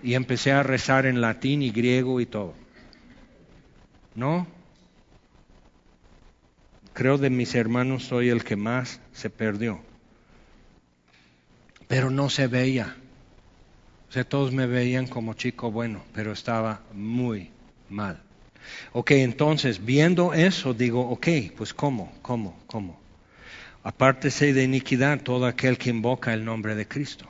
Y 0.05 0.14
empecé 0.14 0.52
a 0.52 0.62
rezar 0.62 1.07
en 1.07 1.20
latín 1.20 1.62
y 1.62 1.70
griego 1.70 2.20
y 2.20 2.26
todo. 2.26 2.55
¿No? 4.14 4.46
Creo 6.92 7.18
de 7.18 7.30
mis 7.30 7.57
hermanos 7.57 8.05
soy 8.05 8.28
el 8.28 8.44
que 8.44 8.55
más 8.55 9.00
se 9.12 9.30
perdió. 9.30 9.80
Pero 11.88 12.11
no 12.11 12.30
se 12.30 12.46
veía. 12.46 12.96
O 14.09 14.12
sea, 14.12 14.22
todos 14.22 14.52
me 14.52 14.66
veían 14.66 15.09
como 15.09 15.34
chico 15.34 15.72
bueno, 15.72 16.05
pero 16.12 16.32
estaba 16.32 16.82
muy 16.92 17.50
mal. 17.88 18.22
Ok, 18.92 19.11
entonces, 19.12 19.84
viendo 19.84 20.34
eso, 20.34 20.72
digo, 20.72 21.00
ok, 21.00 21.26
pues 21.57 21.74
¿cómo? 21.74 22.12
¿Cómo? 22.22 22.57
¿Cómo? 22.66 23.00
Apártese 23.82 24.52
de 24.52 24.62
iniquidad 24.64 25.20
todo 25.22 25.46
aquel 25.46 25.78
que 25.78 25.90
invoca 25.90 26.32
el 26.32 26.44
nombre 26.44 26.74
de 26.74 26.86
Cristo. 26.86 27.28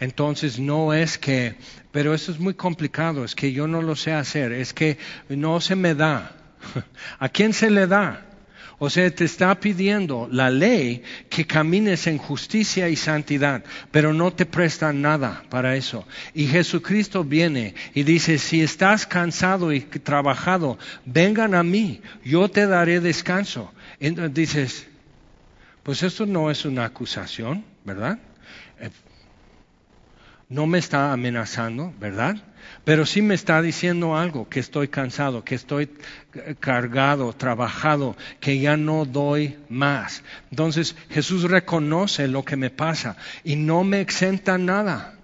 Entonces 0.00 0.58
no 0.58 0.92
es 0.92 1.18
que, 1.18 1.56
pero 1.92 2.14
eso 2.14 2.30
es 2.30 2.38
muy 2.38 2.54
complicado, 2.54 3.24
es 3.24 3.34
que 3.34 3.52
yo 3.52 3.66
no 3.66 3.82
lo 3.82 3.96
sé 3.96 4.12
hacer, 4.12 4.52
es 4.52 4.74
que 4.74 4.98
no 5.28 5.60
se 5.60 5.76
me 5.76 5.94
da. 5.94 6.32
¿A 7.18 7.28
quién 7.28 7.52
se 7.52 7.70
le 7.70 7.86
da? 7.86 8.26
O 8.78 8.90
sea, 8.90 9.10
te 9.10 9.24
está 9.24 9.58
pidiendo 9.58 10.28
la 10.30 10.50
ley 10.50 11.02
que 11.30 11.46
camines 11.46 12.06
en 12.06 12.18
justicia 12.18 12.90
y 12.90 12.96
santidad, 12.96 13.64
pero 13.90 14.12
no 14.12 14.34
te 14.34 14.44
presta 14.44 14.92
nada 14.92 15.44
para 15.48 15.76
eso. 15.76 16.06
Y 16.34 16.46
Jesucristo 16.46 17.24
viene 17.24 17.74
y 17.94 18.02
dice, 18.02 18.36
si 18.36 18.60
estás 18.60 19.06
cansado 19.06 19.72
y 19.72 19.80
trabajado, 19.80 20.78
vengan 21.06 21.54
a 21.54 21.62
mí, 21.62 22.02
yo 22.22 22.50
te 22.50 22.66
daré 22.66 23.00
descanso. 23.00 23.72
Entonces 23.98 24.34
dices, 24.34 24.86
pues 25.82 26.02
esto 26.02 26.26
no 26.26 26.50
es 26.50 26.66
una 26.66 26.84
acusación, 26.84 27.64
¿verdad? 27.82 28.18
No 30.48 30.66
me 30.66 30.78
está 30.78 31.12
amenazando, 31.12 31.92
¿verdad? 31.98 32.36
Pero 32.84 33.04
sí 33.04 33.20
me 33.20 33.34
está 33.34 33.60
diciendo 33.62 34.16
algo, 34.16 34.48
que 34.48 34.60
estoy 34.60 34.88
cansado, 34.88 35.44
que 35.44 35.56
estoy 35.56 35.90
cargado, 36.60 37.32
trabajado, 37.32 38.16
que 38.38 38.60
ya 38.60 38.76
no 38.76 39.04
doy 39.04 39.58
más. 39.68 40.22
Entonces 40.50 40.94
Jesús 41.10 41.44
reconoce 41.44 42.28
lo 42.28 42.44
que 42.44 42.56
me 42.56 42.70
pasa 42.70 43.16
y 43.42 43.56
no 43.56 43.82
me 43.82 44.00
exenta 44.00 44.56
nada. 44.56 45.14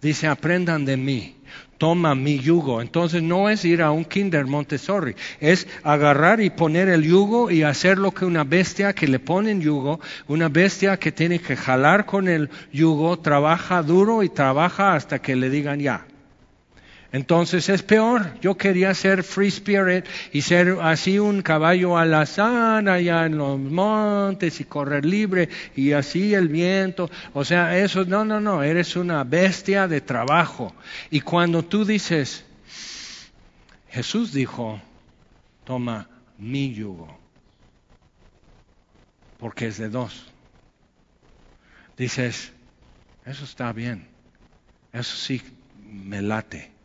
Dice, 0.00 0.26
aprendan 0.26 0.84
de 0.84 0.96
mí 0.96 1.37
toma 1.78 2.14
mi 2.14 2.38
yugo. 2.38 2.82
Entonces 2.82 3.22
no 3.22 3.48
es 3.48 3.64
ir 3.64 3.82
a 3.82 3.90
un 3.90 4.04
kinder 4.04 4.46
Montessori, 4.46 5.14
es 5.40 5.66
agarrar 5.82 6.40
y 6.40 6.50
poner 6.50 6.88
el 6.88 7.04
yugo 7.04 7.50
y 7.50 7.62
hacer 7.62 7.98
lo 7.98 8.10
que 8.10 8.24
una 8.24 8.44
bestia 8.44 8.92
que 8.92 9.08
le 9.08 9.18
ponen 9.18 9.60
yugo, 9.60 10.00
una 10.26 10.48
bestia 10.48 10.98
que 10.98 11.12
tiene 11.12 11.38
que 11.38 11.56
jalar 11.56 12.04
con 12.04 12.28
el 12.28 12.50
yugo, 12.72 13.18
trabaja 13.18 13.82
duro 13.82 14.22
y 14.22 14.28
trabaja 14.28 14.94
hasta 14.94 15.20
que 15.20 15.36
le 15.36 15.48
digan 15.48 15.80
ya. 15.80 16.04
Entonces 17.10 17.68
es 17.70 17.82
peor. 17.82 18.38
Yo 18.40 18.56
quería 18.56 18.92
ser 18.94 19.22
free 19.22 19.48
spirit 19.48 20.04
y 20.32 20.42
ser 20.42 20.76
así 20.82 21.18
un 21.18 21.40
caballo 21.40 21.96
alazán 21.96 22.86
allá 22.88 23.24
en 23.24 23.38
los 23.38 23.58
montes 23.58 24.60
y 24.60 24.64
correr 24.64 25.06
libre 25.06 25.48
y 25.74 25.92
así 25.92 26.34
el 26.34 26.48
viento. 26.48 27.10
O 27.32 27.44
sea, 27.44 27.78
eso, 27.78 28.04
no, 28.04 28.24
no, 28.24 28.40
no, 28.40 28.62
eres 28.62 28.94
una 28.96 29.24
bestia 29.24 29.88
de 29.88 30.02
trabajo. 30.02 30.74
Y 31.10 31.20
cuando 31.22 31.64
tú 31.64 31.86
dices, 31.86 32.44
Jesús 33.88 34.32
dijo, 34.32 34.78
toma 35.64 36.08
mi 36.36 36.74
yugo, 36.74 37.18
porque 39.38 39.68
es 39.68 39.78
de 39.78 39.88
dos. 39.88 40.26
Dices, 41.96 42.52
eso 43.24 43.44
está 43.44 43.72
bien, 43.72 44.06
eso 44.92 45.16
sí 45.16 45.42
me 45.90 46.20
late 46.20 46.77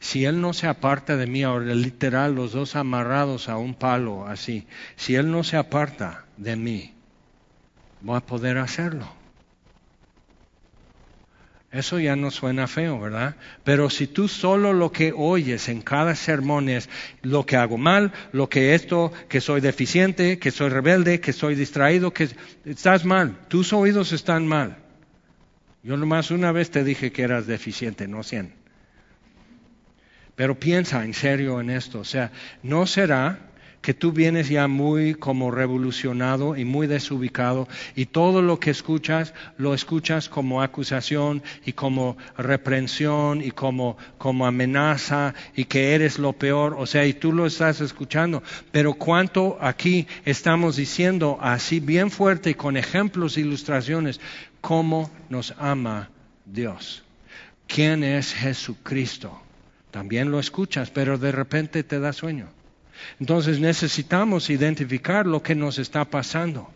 si 0.00 0.24
Él 0.24 0.40
no 0.40 0.52
se 0.52 0.66
aparta 0.66 1.16
de 1.16 1.26
mí, 1.26 1.42
ahora 1.42 1.74
literal, 1.74 2.34
los 2.34 2.52
dos 2.52 2.76
amarrados 2.76 3.48
a 3.48 3.56
un 3.56 3.74
palo 3.74 4.26
así, 4.26 4.66
si 4.96 5.14
Él 5.14 5.30
no 5.30 5.44
se 5.44 5.56
aparta 5.56 6.24
de 6.36 6.56
mí, 6.56 6.94
voy 8.00 8.16
a 8.16 8.20
poder 8.20 8.58
hacerlo. 8.58 9.06
Eso 11.72 11.98
ya 11.98 12.16
no 12.16 12.30
suena 12.30 12.68
feo, 12.68 12.98
¿verdad? 12.98 13.36
Pero 13.62 13.90
si 13.90 14.06
tú 14.06 14.28
solo 14.28 14.72
lo 14.72 14.92
que 14.92 15.12
oyes 15.14 15.68
en 15.68 15.82
cada 15.82 16.14
sermón 16.14 16.70
es 16.70 16.88
lo 17.20 17.44
que 17.44 17.56
hago 17.56 17.76
mal, 17.76 18.12
lo 18.32 18.48
que 18.48 18.74
esto, 18.74 19.12
que 19.28 19.42
soy 19.42 19.60
deficiente, 19.60 20.38
que 20.38 20.52
soy 20.52 20.70
rebelde, 20.70 21.20
que 21.20 21.34
soy 21.34 21.54
distraído, 21.54 22.14
que 22.14 22.30
estás 22.64 23.04
mal, 23.04 23.36
tus 23.48 23.74
oídos 23.74 24.12
están 24.12 24.46
mal. 24.46 24.78
Yo 25.82 25.96
nomás 25.96 26.30
una 26.30 26.50
vez 26.50 26.70
te 26.70 26.82
dije 26.82 27.12
que 27.12 27.22
eras 27.22 27.46
deficiente, 27.46 28.08
no 28.08 28.22
cien. 28.22 28.54
Pero 30.36 30.58
piensa 30.58 31.04
en 31.04 31.14
serio 31.14 31.60
en 31.60 31.70
esto. 31.70 32.00
O 32.00 32.04
sea, 32.04 32.30
no 32.62 32.86
será 32.86 33.40
que 33.86 33.94
tú 33.94 34.10
vienes 34.10 34.48
ya 34.48 34.66
muy 34.66 35.14
como 35.14 35.52
revolucionado 35.52 36.56
y 36.56 36.64
muy 36.64 36.88
desubicado 36.88 37.68
y 37.94 38.06
todo 38.06 38.42
lo 38.42 38.58
que 38.58 38.70
escuchas 38.70 39.32
lo 39.58 39.74
escuchas 39.74 40.28
como 40.28 40.60
acusación 40.60 41.40
y 41.64 41.72
como 41.72 42.16
reprensión 42.36 43.40
y 43.42 43.52
como, 43.52 43.96
como 44.18 44.44
amenaza 44.44 45.34
y 45.54 45.66
que 45.66 45.94
eres 45.94 46.18
lo 46.18 46.32
peor, 46.32 46.74
o 46.76 46.84
sea, 46.86 47.06
y 47.06 47.12
tú 47.12 47.32
lo 47.32 47.46
estás 47.46 47.80
escuchando, 47.80 48.42
pero 48.72 48.94
cuánto 48.94 49.56
aquí 49.60 50.08
estamos 50.24 50.74
diciendo 50.74 51.38
así 51.40 51.78
bien 51.78 52.10
fuerte 52.10 52.50
y 52.50 52.54
con 52.54 52.76
ejemplos 52.76 53.36
e 53.36 53.42
ilustraciones 53.42 54.20
cómo 54.60 55.12
nos 55.28 55.54
ama 55.58 56.10
Dios. 56.44 57.04
¿Quién 57.68 58.02
es 58.02 58.34
Jesucristo? 58.34 59.45
También 59.96 60.30
lo 60.30 60.38
escuchas, 60.38 60.90
pero 60.90 61.16
de 61.16 61.32
repente 61.32 61.82
te 61.82 61.98
da 61.98 62.12
sueño. 62.12 62.50
Entonces 63.18 63.60
necesitamos 63.60 64.50
identificar 64.50 65.26
lo 65.26 65.42
que 65.42 65.54
nos 65.54 65.78
está 65.78 66.04
pasando 66.04 66.70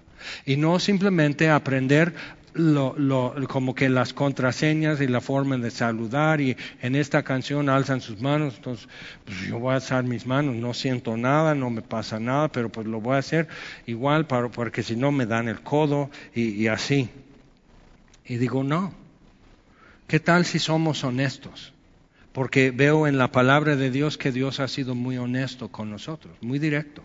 y 0.46 0.56
no 0.56 0.78
simplemente 0.78 1.50
aprender 1.50 2.14
como 3.46 3.74
que 3.74 3.90
las 3.90 4.14
contraseñas 4.14 5.02
y 5.02 5.06
la 5.06 5.20
forma 5.20 5.58
de 5.58 5.70
saludar 5.70 6.40
y 6.40 6.56
en 6.80 6.96
esta 6.96 7.22
canción 7.22 7.68
alzan 7.68 8.00
sus 8.00 8.22
manos, 8.22 8.54
entonces 8.56 8.88
pues 9.26 9.38
yo 9.42 9.58
voy 9.58 9.72
a 9.72 9.74
alzar 9.74 10.02
mis 10.02 10.24
manos, 10.24 10.56
no 10.56 10.72
siento 10.72 11.14
nada, 11.18 11.54
no 11.54 11.68
me 11.68 11.82
pasa 11.82 12.18
nada, 12.18 12.48
pero 12.48 12.70
pues 12.70 12.86
lo 12.86 13.02
voy 13.02 13.16
a 13.16 13.18
hacer 13.18 13.48
igual 13.84 14.26
para, 14.26 14.48
porque 14.48 14.82
si 14.82 14.96
no 14.96 15.12
me 15.12 15.26
dan 15.26 15.46
el 15.46 15.60
codo 15.60 16.08
y 16.34 16.68
así. 16.68 17.10
Y 18.24 18.38
digo, 18.38 18.64
no, 18.64 18.94
¿qué 20.06 20.20
tal 20.20 20.46
si 20.46 20.58
somos 20.58 21.04
honestos? 21.04 21.74
Porque 22.32 22.70
veo 22.70 23.06
en 23.06 23.18
la 23.18 23.32
palabra 23.32 23.76
de 23.76 23.90
Dios 23.90 24.16
que 24.16 24.32
Dios 24.32 24.60
ha 24.60 24.68
sido 24.68 24.94
muy 24.94 25.18
honesto 25.18 25.68
con 25.68 25.90
nosotros, 25.90 26.36
muy 26.40 26.58
directo. 26.58 27.02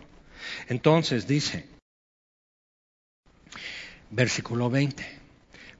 Entonces 0.68 1.26
dice, 1.26 1.66
versículo 4.10 4.70
20, 4.70 5.04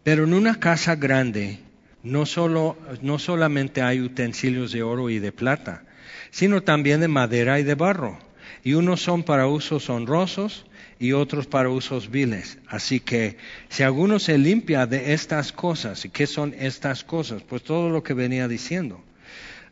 pero 0.02 0.24
en 0.24 0.34
una 0.34 0.58
casa 0.58 0.96
grande 0.96 1.60
no, 2.02 2.26
solo, 2.26 2.76
no 3.02 3.18
solamente 3.18 3.82
hay 3.82 4.00
utensilios 4.00 4.72
de 4.72 4.82
oro 4.82 5.10
y 5.10 5.18
de 5.18 5.32
plata, 5.32 5.84
sino 6.30 6.62
también 6.62 7.00
de 7.00 7.08
madera 7.08 7.60
y 7.60 7.62
de 7.62 7.74
barro, 7.74 8.18
y 8.64 8.74
unos 8.74 9.00
son 9.00 9.22
para 9.22 9.46
usos 9.46 9.88
honrosos 9.90 10.66
y 10.98 11.12
otros 11.12 11.46
para 11.46 11.68
usos 11.68 12.10
viles. 12.10 12.58
Así 12.66 12.98
que 13.00 13.36
si 13.68 13.84
alguno 13.84 14.18
se 14.18 14.38
limpia 14.38 14.86
de 14.86 15.12
estas 15.12 15.52
cosas, 15.52 16.04
¿y 16.04 16.08
qué 16.08 16.26
son 16.26 16.54
estas 16.58 17.04
cosas? 17.04 17.42
Pues 17.42 17.62
todo 17.62 17.90
lo 17.90 18.02
que 18.02 18.14
venía 18.14 18.48
diciendo 18.48 19.04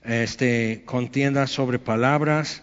este, 0.05 0.83
contienda 0.85 1.47
sobre 1.47 1.79
palabras, 1.79 2.63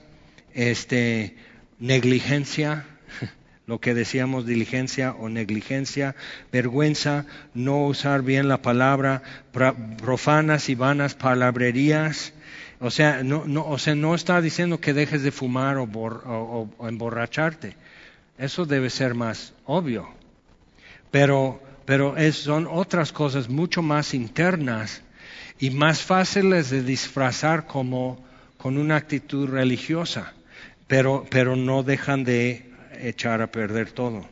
este, 0.53 1.35
negligencia, 1.79 2.85
lo 3.65 3.79
que 3.79 3.93
decíamos 3.93 4.45
diligencia 4.45 5.13
o 5.13 5.29
negligencia, 5.29 6.15
vergüenza, 6.51 7.25
no 7.53 7.85
usar 7.85 8.21
bien 8.21 8.47
la 8.47 8.61
palabra, 8.61 9.23
profanas 9.51 10.69
y 10.69 10.75
vanas 10.75 11.15
palabrerías. 11.15 12.33
O 12.79 12.89
sea, 12.89 13.23
no, 13.23 13.43
o 13.65 13.77
sea, 13.77 13.95
no 13.95 14.15
está 14.15 14.41
diciendo 14.41 14.79
que 14.79 14.93
dejes 14.93 15.21
de 15.23 15.31
fumar 15.31 15.77
o, 15.77 16.69
emborracharte. 16.87 17.75
Eso 18.37 18.65
debe 18.65 18.89
ser 18.89 19.13
más 19.13 19.53
obvio. 19.65 20.09
Pero 21.11 21.59
son 22.31 22.67
otras 22.67 23.11
cosas 23.11 23.49
mucho 23.49 23.83
más 23.83 24.15
internas 24.15 25.03
y 25.61 25.69
más 25.69 26.01
fáciles 26.01 26.71
de 26.71 26.81
disfrazar 26.81 27.67
como 27.67 28.19
con 28.57 28.79
una 28.79 28.95
actitud 28.95 29.47
religiosa, 29.47 30.33
pero, 30.87 31.25
pero 31.29 31.55
no 31.55 31.83
dejan 31.83 32.23
de 32.23 32.71
echar 32.99 33.43
a 33.43 33.51
perder 33.51 33.91
todo. 33.91 34.25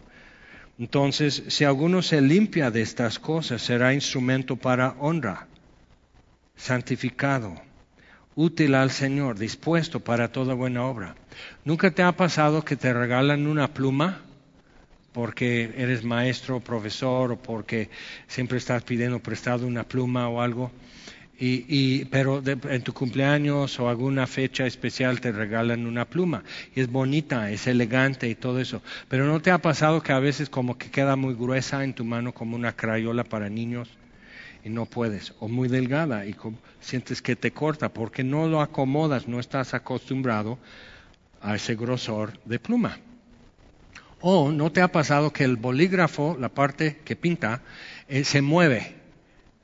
Entonces, 0.80 1.44
si 1.48 1.66
alguno 1.66 2.02
se 2.02 2.20
limpia 2.20 2.72
de 2.72 2.82
estas 2.82 3.20
cosas, 3.20 3.62
será 3.62 3.94
instrumento 3.94 4.56
para 4.56 4.96
honra, 5.00 5.46
santificado, 6.58 7.54
útil 8.36 8.74
al 8.74 8.90
Señor, 8.90 9.38
dispuesto 9.38 10.00
para 10.00 10.32
toda 10.32 10.56
buena 10.56 10.84
obra. 10.84 11.16
¿Nunca 11.64 11.92
te 11.92 12.02
ha 12.02 12.12
pasado 12.12 12.66
que 12.66 12.76
te 12.76 12.92
regalan 12.92 13.46
una 13.46 13.68
pluma? 13.72 14.24
porque 15.12 15.74
eres 15.76 16.04
maestro, 16.04 16.60
profesor, 16.60 17.32
o 17.32 17.38
porque 17.38 17.90
siempre 18.28 18.58
estás 18.58 18.84
pidiendo 18.84 19.20
prestado 19.20 19.66
una 19.66 19.84
pluma 19.84 20.30
o 20.30 20.40
algo, 20.40 20.72
y, 21.42 22.06
pero 22.06 22.44
en 22.46 22.82
tu 22.82 22.94
cumpleaños 22.94 23.80
o 23.80 23.88
alguna 23.88 24.28
fecha 24.28 24.66
especial 24.66 25.22
te 25.22 25.32
regalan 25.32 25.88
una 25.88 26.04
pluma 26.04 26.44
y 26.76 26.82
es 26.82 26.92
bonita, 26.92 27.50
es 27.50 27.66
elegante 27.68 28.28
y 28.28 28.36
todo 28.36 28.60
eso. 28.60 28.82
Pero 29.08 29.26
¿no 29.26 29.42
te 29.42 29.52
ha 29.52 29.58
pasado 29.60 30.04
que 30.04 30.12
a 30.12 30.20
veces 30.20 30.50
como 30.50 30.78
que 30.78 30.92
queda 30.92 31.16
muy 31.16 31.34
gruesa 31.36 31.84
en 31.84 31.94
tu 31.94 32.04
mano 32.04 32.34
como 32.34 32.58
una 32.58 32.76
crayola 32.76 33.24
para 33.24 33.50
niños 33.50 33.90
y 34.66 34.70
no 34.70 34.86
puedes? 34.86 35.34
O 35.40 35.48
muy 35.48 35.70
delgada 35.70 36.26
y 36.26 36.36
sientes 36.82 37.22
que 37.22 37.38
te 37.38 37.52
corta 37.52 37.88
porque 37.90 38.24
no 38.24 38.48
lo 38.48 38.60
acomodas, 38.62 39.28
no 39.28 39.40
estás 39.40 39.74
acostumbrado 39.74 40.60
a 41.42 41.56
ese 41.56 41.76
grosor 41.76 42.38
de 42.44 42.60
pluma. 42.60 43.00
O 44.20 44.52
no 44.52 44.74
te 44.74 44.82
ha 44.82 44.92
pasado 44.92 45.32
que 45.32 45.46
el 45.46 45.56
bolígrafo, 45.56 46.36
la 46.38 46.50
parte 46.50 47.00
que 47.06 47.16
pinta, 47.16 47.62
eh, 48.10 48.26
se 48.26 48.42
mueve 48.42 48.99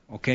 ¿ok? 0.08 0.28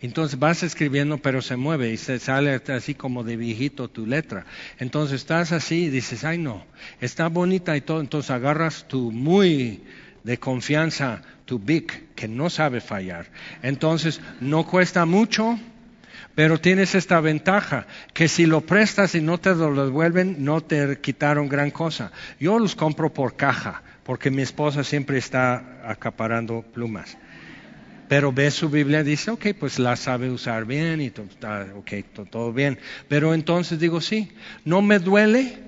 Entonces 0.00 0.38
vas 0.38 0.62
escribiendo, 0.62 1.18
pero 1.18 1.42
se 1.42 1.56
mueve 1.56 1.92
y 1.92 1.96
se 1.96 2.18
sale 2.18 2.60
así 2.68 2.94
como 2.94 3.24
de 3.24 3.36
viejito 3.36 3.88
tu 3.88 4.06
letra. 4.06 4.46
Entonces 4.78 5.20
estás 5.20 5.52
así 5.52 5.84
y 5.84 5.90
dices, 5.90 6.24
ay 6.24 6.38
no, 6.38 6.64
está 7.00 7.28
bonita 7.28 7.76
y 7.76 7.80
todo. 7.80 8.00
Entonces 8.00 8.30
agarras 8.30 8.86
tu 8.88 9.12
muy 9.12 9.82
de 10.24 10.38
confianza, 10.38 11.22
tu 11.44 11.58
big, 11.58 12.14
que 12.14 12.28
no 12.28 12.50
sabe 12.50 12.80
fallar. 12.80 13.26
Entonces 13.62 14.20
no 14.40 14.66
cuesta 14.66 15.04
mucho, 15.04 15.58
pero 16.34 16.60
tienes 16.60 16.94
esta 16.94 17.20
ventaja, 17.20 17.86
que 18.14 18.28
si 18.28 18.46
lo 18.46 18.60
prestas 18.60 19.14
y 19.14 19.20
no 19.20 19.38
te 19.38 19.54
lo 19.54 19.86
devuelven, 19.86 20.44
no 20.44 20.60
te 20.60 21.00
quitaron 21.00 21.48
gran 21.48 21.70
cosa. 21.70 22.12
Yo 22.38 22.58
los 22.58 22.76
compro 22.76 23.12
por 23.12 23.36
caja, 23.36 23.82
porque 24.04 24.30
mi 24.30 24.42
esposa 24.42 24.84
siempre 24.84 25.18
está 25.18 25.80
acaparando 25.84 26.62
plumas. 26.62 27.16
Pero 28.08 28.32
ve 28.32 28.50
su 28.50 28.68
Biblia 28.68 29.00
y 29.00 29.04
dice, 29.04 29.30
ok, 29.30 29.48
pues 29.58 29.78
la 29.78 29.96
sabe 29.96 30.30
usar 30.30 30.64
bien 30.64 31.00
y 31.00 31.10
todo, 31.10 31.26
okay, 31.76 32.04
todo 32.30 32.52
bien. 32.52 32.78
Pero 33.08 33.34
entonces 33.34 33.78
digo, 33.78 34.00
sí, 34.00 34.30
no 34.64 34.80
me 34.82 34.98
duele, 34.98 35.58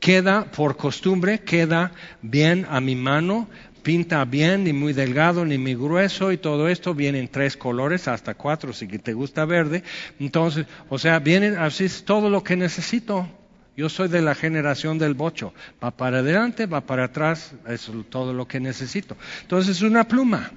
queda 0.00 0.44
por 0.44 0.76
costumbre, 0.76 1.40
queda 1.40 1.92
bien 2.22 2.66
a 2.70 2.80
mi 2.80 2.94
mano, 2.94 3.48
pinta 3.82 4.24
bien, 4.24 4.64
ni 4.64 4.72
muy 4.72 4.92
delgado, 4.92 5.44
ni 5.44 5.58
muy 5.58 5.74
grueso, 5.74 6.30
y 6.30 6.36
todo 6.36 6.68
esto 6.68 6.94
viene 6.94 7.18
en 7.18 7.28
tres 7.28 7.56
colores, 7.56 8.06
hasta 8.06 8.34
cuatro 8.34 8.72
si 8.72 8.86
te 8.86 9.12
gusta 9.12 9.44
verde. 9.44 9.82
Entonces, 10.20 10.66
o 10.88 10.98
sea, 10.98 11.18
vienen 11.18 11.56
así 11.56 11.88
todo 12.04 12.30
lo 12.30 12.42
que 12.44 12.56
necesito. 12.56 13.28
Yo 13.76 13.88
soy 13.88 14.08
de 14.08 14.20
la 14.22 14.34
generación 14.34 14.98
del 14.98 15.14
bocho. 15.14 15.54
Va 15.82 15.92
para 15.92 16.18
adelante, 16.18 16.66
va 16.66 16.80
para 16.80 17.04
atrás, 17.04 17.54
es 17.68 17.90
todo 18.10 18.32
lo 18.34 18.48
que 18.48 18.58
necesito. 18.58 19.16
Entonces, 19.42 19.82
una 19.82 20.06
pluma. 20.06 20.50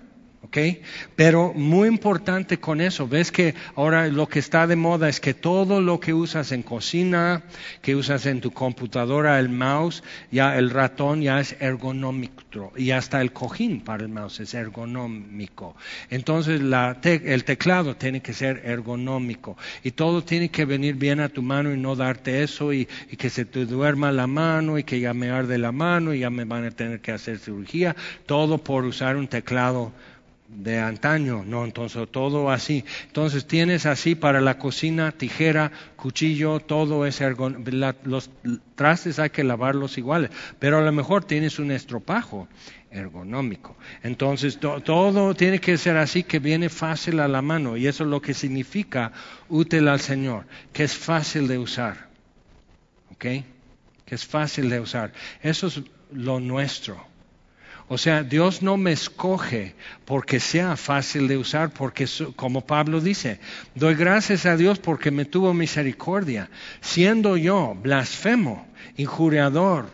¿Ok? 0.44 0.58
Pero 1.16 1.54
muy 1.54 1.88
importante 1.88 2.60
con 2.60 2.82
eso, 2.82 3.08
ves 3.08 3.32
que 3.32 3.54
ahora 3.76 4.08
lo 4.08 4.28
que 4.28 4.40
está 4.40 4.68
de 4.68 4.76
moda 4.76 5.08
es 5.08 5.20
que 5.20 5.34
todo 5.34 5.82
lo 5.82 6.00
que 6.00 6.14
usas 6.14 6.52
en 6.52 6.64
cocina, 6.64 7.44
que 7.82 7.96
usas 7.96 8.26
en 8.26 8.42
tu 8.42 8.52
computadora, 8.52 9.40
el 9.40 9.50
mouse, 9.50 10.04
ya 10.32 10.58
el 10.58 10.70
ratón 10.72 11.22
ya 11.22 11.40
es 11.40 11.56
ergonómico 11.60 12.42
y 12.76 12.92
hasta 12.92 13.22
el 13.22 13.32
cojín 13.32 13.82
para 13.82 14.04
el 14.04 14.10
mouse 14.10 14.42
es 14.42 14.54
ergonómico. 14.54 15.76
Entonces 16.10 16.62
el 16.62 17.44
teclado 17.44 17.96
tiene 17.96 18.22
que 18.22 18.34
ser 18.34 18.62
ergonómico 18.66 19.58
y 19.84 19.92
todo 19.92 20.24
tiene 20.24 20.50
que 20.50 20.66
venir 20.66 20.96
bien 20.96 21.20
a 21.20 21.30
tu 21.30 21.42
mano 21.42 21.74
y 21.74 21.78
no 21.78 21.96
darte 21.96 22.44
eso 22.44 22.74
y, 22.74 22.88
y 23.10 23.16
que 23.16 23.30
se 23.30 23.46
te 23.46 23.66
duerma 23.66 24.12
la 24.12 24.28
mano 24.28 24.78
y 24.78 24.84
que 24.84 25.00
ya 25.00 25.14
me 25.14 25.30
arde 25.30 25.58
la 25.58 25.72
mano 25.72 26.14
y 26.14 26.20
ya 26.20 26.30
me 26.30 26.46
van 26.46 26.66
a 26.66 26.72
tener 26.72 27.00
que 27.00 27.12
hacer 27.12 27.38
cirugía, 27.38 27.96
todo 28.26 28.58
por 28.58 28.86
usar 28.86 29.16
un 29.16 29.28
teclado 29.28 29.92
de 30.54 30.80
antaño, 30.80 31.44
no, 31.46 31.64
entonces 31.64 32.08
todo 32.12 32.52
así. 32.52 32.84
Entonces 33.08 33.46
tienes 33.46 33.86
así 33.86 34.16
para 34.16 34.42
la 34.42 34.58
cocina, 34.58 35.12
tijera, 35.12 35.72
cuchillo, 35.96 36.60
todo 36.60 37.06
es 37.06 37.22
los 38.04 38.30
trastes 38.76 39.20
hay 39.20 39.30
que 39.30 39.44
lavarlos 39.44 39.98
iguales, 39.98 40.32
pero 40.60 40.78
a 40.78 40.82
lo 40.82 40.92
mejor 40.92 41.24
tienes 41.24 41.60
un 41.60 41.72
estropajo 41.72 42.48
ergonómico. 42.92 43.78
Entonces 44.04 44.60
todo 44.60 45.34
tiene 45.36 45.60
que 45.60 45.78
ser 45.78 45.98
así 45.98 46.24
que 46.24 46.40
viene 46.40 46.70
fácil 46.70 47.20
a 47.20 47.28
la 47.28 47.42
mano 47.42 47.78
y 47.78 47.88
eso 47.88 48.04
es 48.04 48.10
lo 48.10 48.22
que 48.22 48.34
significa 48.34 49.14
útil 49.50 49.88
al 49.88 50.02
Señor, 50.02 50.46
que 50.74 50.84
es 50.84 50.96
fácil 50.96 51.48
de 51.48 51.58
usar. 51.58 52.10
¿Ok? 53.12 53.26
Que 54.06 54.16
es 54.16 54.26
fácil 54.26 54.70
de 54.70 54.80
usar. 54.80 55.14
Eso 55.42 55.68
es 55.68 55.82
lo 56.12 56.40
nuestro. 56.40 57.11
O 57.94 57.98
sea, 57.98 58.24
Dios 58.24 58.62
no 58.62 58.78
me 58.78 58.94
escoge 58.94 59.76
porque 60.06 60.40
sea 60.40 60.78
fácil 60.78 61.28
de 61.28 61.36
usar, 61.36 61.74
porque 61.74 62.08
como 62.38 62.66
Pablo 62.66 63.02
dice, 63.02 63.42
doy 63.76 63.96
gracias 63.96 64.46
a 64.46 64.56
Dios 64.56 64.80
porque 64.80 65.12
me 65.12 65.26
tuvo 65.26 65.54
misericordia, 65.54 66.50
siendo 66.80 67.36
yo 67.36 67.76
blasfemo, 67.84 68.66
injuriador, 68.96 69.88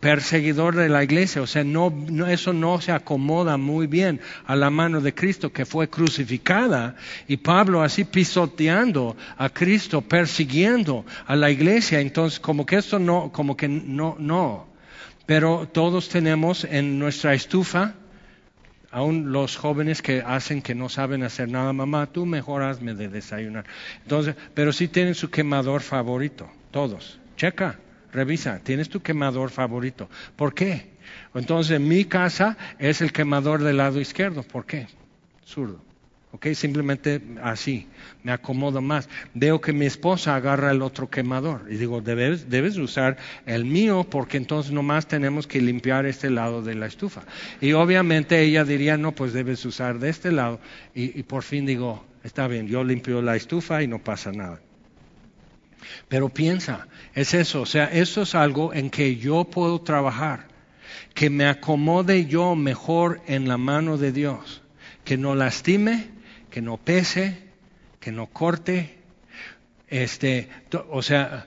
perseguidor 0.00 0.76
de 0.76 0.90
la 0.90 1.02
iglesia. 1.02 1.40
O 1.40 1.46
sea, 1.46 1.64
no, 1.64 1.90
eso 2.28 2.52
no 2.52 2.78
se 2.82 2.92
acomoda 2.92 3.56
muy 3.56 3.86
bien 3.86 4.20
a 4.44 4.54
la 4.54 4.68
mano 4.68 5.00
de 5.00 5.14
Cristo 5.14 5.50
que 5.50 5.64
fue 5.64 5.88
crucificada 5.88 6.94
y 7.26 7.38
Pablo 7.38 7.80
así 7.80 8.04
pisoteando 8.04 9.16
a 9.38 9.48
Cristo, 9.48 10.02
persiguiendo 10.02 11.06
a 11.24 11.36
la 11.36 11.50
iglesia. 11.50 12.00
Entonces, 12.00 12.38
como 12.38 12.66
que 12.66 12.76
esto 12.76 12.98
no, 12.98 13.32
como 13.32 13.56
que 13.56 13.66
no, 13.66 14.14
no. 14.18 14.69
Pero 15.26 15.68
todos 15.72 16.08
tenemos 16.08 16.64
en 16.64 16.98
nuestra 16.98 17.34
estufa, 17.34 17.94
aún 18.90 19.32
los 19.32 19.56
jóvenes 19.56 20.02
que 20.02 20.22
hacen 20.26 20.62
que 20.62 20.74
no 20.74 20.88
saben 20.88 21.22
hacer 21.22 21.48
nada, 21.48 21.72
mamá, 21.72 22.06
tú 22.06 22.26
mejor 22.26 22.62
hazme 22.62 22.94
de 22.94 23.08
desayunar. 23.08 23.64
Entonces, 24.02 24.34
pero 24.54 24.72
sí 24.72 24.88
tienen 24.88 25.14
su 25.14 25.30
quemador 25.30 25.82
favorito, 25.82 26.50
todos. 26.70 27.18
Checa, 27.36 27.78
revisa, 28.12 28.60
tienes 28.62 28.88
tu 28.88 29.00
quemador 29.00 29.50
favorito. 29.50 30.08
¿Por 30.36 30.54
qué? 30.54 30.90
Entonces, 31.34 31.80
mi 31.80 32.04
casa 32.04 32.56
es 32.78 33.00
el 33.00 33.12
quemador 33.12 33.62
del 33.62 33.76
lado 33.76 34.00
izquierdo. 34.00 34.42
¿Por 34.42 34.66
qué? 34.66 34.88
Zurdo. 35.46 35.89
¿Ok? 36.32 36.48
Simplemente 36.54 37.20
así, 37.42 37.88
me 38.22 38.32
acomodo 38.32 38.80
más. 38.80 39.08
Veo 39.34 39.60
que 39.60 39.72
mi 39.72 39.86
esposa 39.86 40.36
agarra 40.36 40.70
el 40.70 40.82
otro 40.82 41.10
quemador 41.10 41.66
y 41.70 41.76
digo, 41.76 42.00
debes, 42.00 42.48
debes 42.48 42.76
usar 42.76 43.16
el 43.46 43.64
mío 43.64 44.06
porque 44.08 44.36
entonces 44.36 44.72
nomás 44.72 45.06
tenemos 45.06 45.46
que 45.46 45.60
limpiar 45.60 46.06
este 46.06 46.30
lado 46.30 46.62
de 46.62 46.74
la 46.74 46.86
estufa. 46.86 47.22
Y 47.60 47.72
obviamente 47.72 48.40
ella 48.40 48.64
diría, 48.64 48.96
no, 48.96 49.12
pues 49.12 49.32
debes 49.32 49.64
usar 49.64 49.98
de 49.98 50.10
este 50.10 50.32
lado. 50.32 50.60
Y, 50.94 51.18
y 51.18 51.22
por 51.22 51.42
fin 51.42 51.66
digo, 51.66 52.04
está 52.22 52.46
bien, 52.46 52.66
yo 52.66 52.84
limpio 52.84 53.22
la 53.22 53.36
estufa 53.36 53.82
y 53.82 53.88
no 53.88 53.98
pasa 53.98 54.32
nada. 54.32 54.60
Pero 56.08 56.28
piensa, 56.28 56.86
es 57.14 57.34
eso, 57.34 57.62
o 57.62 57.66
sea, 57.66 57.86
eso 57.86 58.22
es 58.22 58.34
algo 58.34 58.74
en 58.74 58.90
que 58.90 59.16
yo 59.16 59.44
puedo 59.44 59.80
trabajar, 59.80 60.46
que 61.14 61.30
me 61.30 61.46
acomode 61.46 62.26
yo 62.26 62.54
mejor 62.54 63.20
en 63.26 63.48
la 63.48 63.56
mano 63.56 63.96
de 63.96 64.12
Dios, 64.12 64.62
que 65.04 65.16
no 65.16 65.34
lastime, 65.34 66.08
que 66.50 66.60
no 66.60 66.76
pese, 66.76 67.38
que 68.00 68.12
no 68.12 68.26
corte. 68.26 68.98
Este, 69.88 70.48
o 70.90 71.02
sea, 71.02 71.46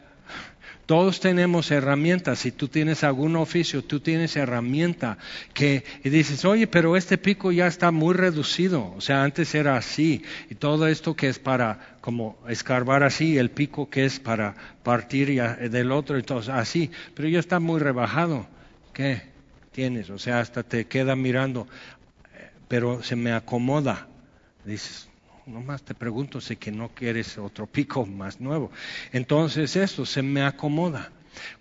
todos 0.85 1.21
tenemos 1.21 1.71
herramientas. 1.71 2.39
Si 2.39 2.51
tú 2.51 2.67
tienes 2.67 3.03
algún 3.03 3.35
oficio, 3.37 3.83
tú 3.83 4.01
tienes 4.01 4.35
herramienta 4.35 5.17
que 5.53 5.83
y 6.03 6.09
dices, 6.09 6.43
oye, 6.43 6.67
pero 6.67 6.97
este 6.97 7.17
pico 7.17 7.51
ya 7.51 7.67
está 7.67 7.91
muy 7.91 8.13
reducido. 8.13 8.93
O 8.95 9.01
sea, 9.01 9.23
antes 9.23 9.55
era 9.55 9.77
así. 9.77 10.23
Y 10.49 10.55
todo 10.55 10.87
esto 10.87 11.15
que 11.15 11.29
es 11.29 11.39
para 11.39 11.97
como 12.01 12.37
escarbar 12.49 13.03
así, 13.03 13.37
el 13.37 13.49
pico 13.49 13.89
que 13.89 14.05
es 14.05 14.19
para 14.19 14.55
partir 14.83 15.41
del 15.69 15.91
otro, 15.91 16.17
entonces 16.17 16.53
así. 16.53 16.91
Pero 17.15 17.29
ya 17.29 17.39
está 17.39 17.59
muy 17.59 17.79
rebajado. 17.79 18.47
¿Qué 18.93 19.21
tienes? 19.71 20.09
O 20.09 20.19
sea, 20.19 20.41
hasta 20.41 20.63
te 20.63 20.85
queda 20.85 21.15
mirando. 21.15 21.67
Pero 22.67 23.03
se 23.03 23.15
me 23.15 23.31
acomoda. 23.31 24.07
Dices, 24.65 25.07
nomás 25.45 25.83
te 25.83 25.93
pregunto 25.93 26.39
si 26.39 26.55
que 26.55 26.71
no 26.71 26.89
quieres 26.89 27.37
otro 27.37 27.67
pico 27.67 28.05
más 28.05 28.39
nuevo. 28.39 28.71
Entonces 29.11 29.75
esto 29.75 30.05
se 30.05 30.21
me 30.21 30.43
acomoda. 30.43 31.11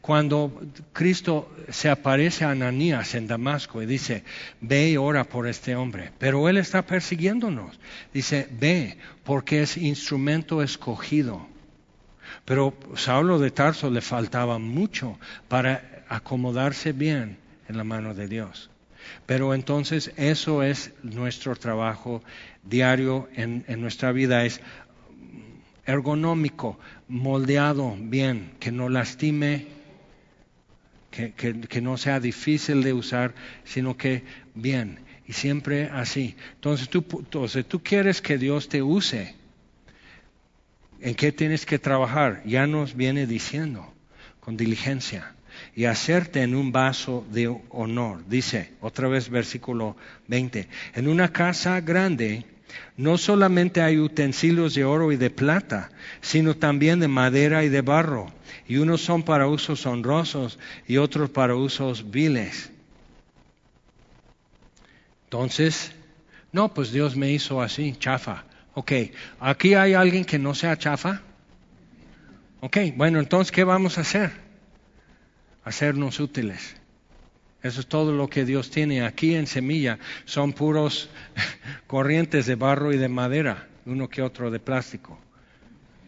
Cuando 0.00 0.60
Cristo 0.92 1.50
se 1.70 1.88
aparece 1.88 2.44
a 2.44 2.50
Ananías 2.50 3.14
en 3.14 3.26
Damasco 3.26 3.82
y 3.82 3.86
dice, 3.86 4.22
ve 4.60 4.90
y 4.90 4.96
ora 4.96 5.24
por 5.24 5.48
este 5.48 5.74
hombre, 5.74 6.12
pero 6.18 6.48
él 6.48 6.58
está 6.58 6.82
persiguiéndonos. 6.82 7.78
Dice, 8.12 8.48
ve, 8.50 8.98
porque 9.24 9.62
es 9.62 9.76
instrumento 9.76 10.62
escogido. 10.62 11.46
Pero 12.44 12.74
Saulo 12.96 13.38
de 13.38 13.50
Tarso 13.50 13.90
le 13.90 14.00
faltaba 14.00 14.58
mucho 14.58 15.18
para 15.48 16.04
acomodarse 16.08 16.92
bien 16.92 17.38
en 17.68 17.76
la 17.76 17.84
mano 17.84 18.14
de 18.14 18.28
Dios. 18.28 18.70
Pero 19.26 19.54
entonces 19.54 20.12
eso 20.16 20.62
es 20.62 20.92
nuestro 21.02 21.56
trabajo 21.56 22.22
diario 22.62 23.28
en, 23.34 23.64
nuestra 23.80 24.12
vida, 24.12 24.44
es 24.44 24.60
ergonómico, 25.84 26.78
moldeado 27.08 27.96
bien, 27.98 28.52
que 28.60 28.70
no 28.70 28.88
lastime, 28.88 29.66
que, 31.10 31.80
no 31.82 31.96
sea 31.98 32.20
difícil 32.20 32.82
de 32.82 32.92
usar, 32.92 33.34
sino 33.64 33.96
que 33.96 34.22
bien, 34.54 35.00
y 35.26 35.32
siempre 35.32 35.90
así. 35.92 36.36
Entonces 36.54 36.88
tú, 36.88 37.04
entonces 37.18 37.66
tú 37.66 37.82
quieres 37.82 38.22
que 38.22 38.38
Dios 38.38 38.68
te 38.68 38.82
use. 38.82 39.34
¿En 41.00 41.14
qué 41.16 41.32
tienes 41.32 41.66
que 41.66 41.80
trabajar? 41.80 42.42
Ya 42.46 42.66
nos 42.66 42.94
viene 42.94 43.26
diciendo, 43.26 43.92
con 44.40 44.56
diligencia 44.56 45.34
y 45.74 45.86
hacerte 45.86 46.42
en 46.42 46.54
un 46.54 46.72
vaso 46.72 47.26
de 47.30 47.54
honor. 47.70 48.24
Dice, 48.28 48.72
otra 48.80 49.08
vez 49.08 49.30
versículo 49.30 49.96
20, 50.28 50.68
en 50.94 51.08
una 51.08 51.32
casa 51.32 51.80
grande 51.80 52.44
no 52.96 53.18
solamente 53.18 53.82
hay 53.82 53.98
utensilios 53.98 54.74
de 54.74 54.84
oro 54.84 55.12
y 55.12 55.16
de 55.16 55.30
plata, 55.30 55.90
sino 56.20 56.54
también 56.54 57.00
de 57.00 57.08
madera 57.08 57.64
y 57.64 57.68
de 57.68 57.80
barro, 57.80 58.32
y 58.66 58.76
unos 58.76 59.02
son 59.02 59.22
para 59.22 59.46
usos 59.46 59.86
honrosos 59.86 60.58
y 60.86 60.96
otros 60.96 61.30
para 61.30 61.54
usos 61.54 62.10
viles. 62.10 62.70
Entonces, 65.24 65.92
no, 66.52 66.74
pues 66.74 66.92
Dios 66.92 67.16
me 67.16 67.30
hizo 67.30 67.62
así, 67.62 67.96
chafa. 67.98 68.44
Ok, 68.74 68.92
¿aquí 69.40 69.74
hay 69.74 69.94
alguien 69.94 70.24
que 70.24 70.38
no 70.38 70.54
sea 70.54 70.78
chafa? 70.78 71.22
Ok, 72.60 72.78
bueno, 72.96 73.18
entonces, 73.18 73.50
¿qué 73.50 73.64
vamos 73.64 73.98
a 73.98 74.02
hacer? 74.02 74.41
Hacernos 75.64 76.20
útiles. 76.20 76.76
Eso 77.62 77.80
es 77.80 77.86
todo 77.86 78.12
lo 78.12 78.28
que 78.28 78.44
Dios 78.44 78.70
tiene 78.70 79.02
aquí 79.04 79.34
en 79.34 79.46
semilla. 79.46 79.98
Son 80.24 80.52
puros 80.52 81.08
corrientes 81.86 82.46
de 82.46 82.56
barro 82.56 82.92
y 82.92 82.98
de 82.98 83.08
madera, 83.08 83.68
uno 83.86 84.08
que 84.08 84.22
otro 84.22 84.50
de 84.50 84.58
plástico. 84.58 85.18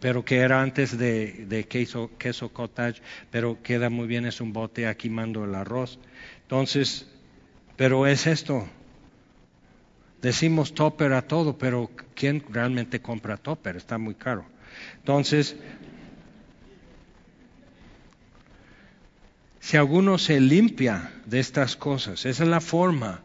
Pero 0.01 0.25
que 0.25 0.39
era 0.39 0.61
antes 0.61 0.99
de, 0.99 1.67
queso, 1.69 2.11
queso 2.19 2.53
cottage, 2.53 3.01
pero 3.31 3.63
queda 3.63 3.89
muy 3.89 4.07
bien, 4.07 4.27
es 4.27 4.41
un 4.41 4.53
bote 4.53 4.87
aquí 4.87 5.09
mando 5.09 5.45
el 5.45 5.55
arroz. 5.55 5.99
Entonces, 6.43 7.07
pero 7.77 8.07
es 8.07 8.27
esto. 8.27 8.69
Decimos 10.21 10.75
topper 10.75 11.13
a 11.13 11.23
todo, 11.23 11.57
pero 11.57 11.91
¿quién 12.15 12.45
realmente 12.51 13.01
compra 13.01 13.37
topper? 13.37 13.77
Está 13.77 13.97
muy 13.97 14.15
caro. 14.15 14.45
Entonces, 14.97 15.57
si 19.65 19.79
alguno 19.79 20.19
se 20.19 20.41
limpia 20.41 21.11
de 21.25 21.41
estas 21.41 21.75
cosas, 21.75 22.27
esa 22.27 22.43
es 22.43 22.49
la 22.51 22.61
forma, 22.61 23.23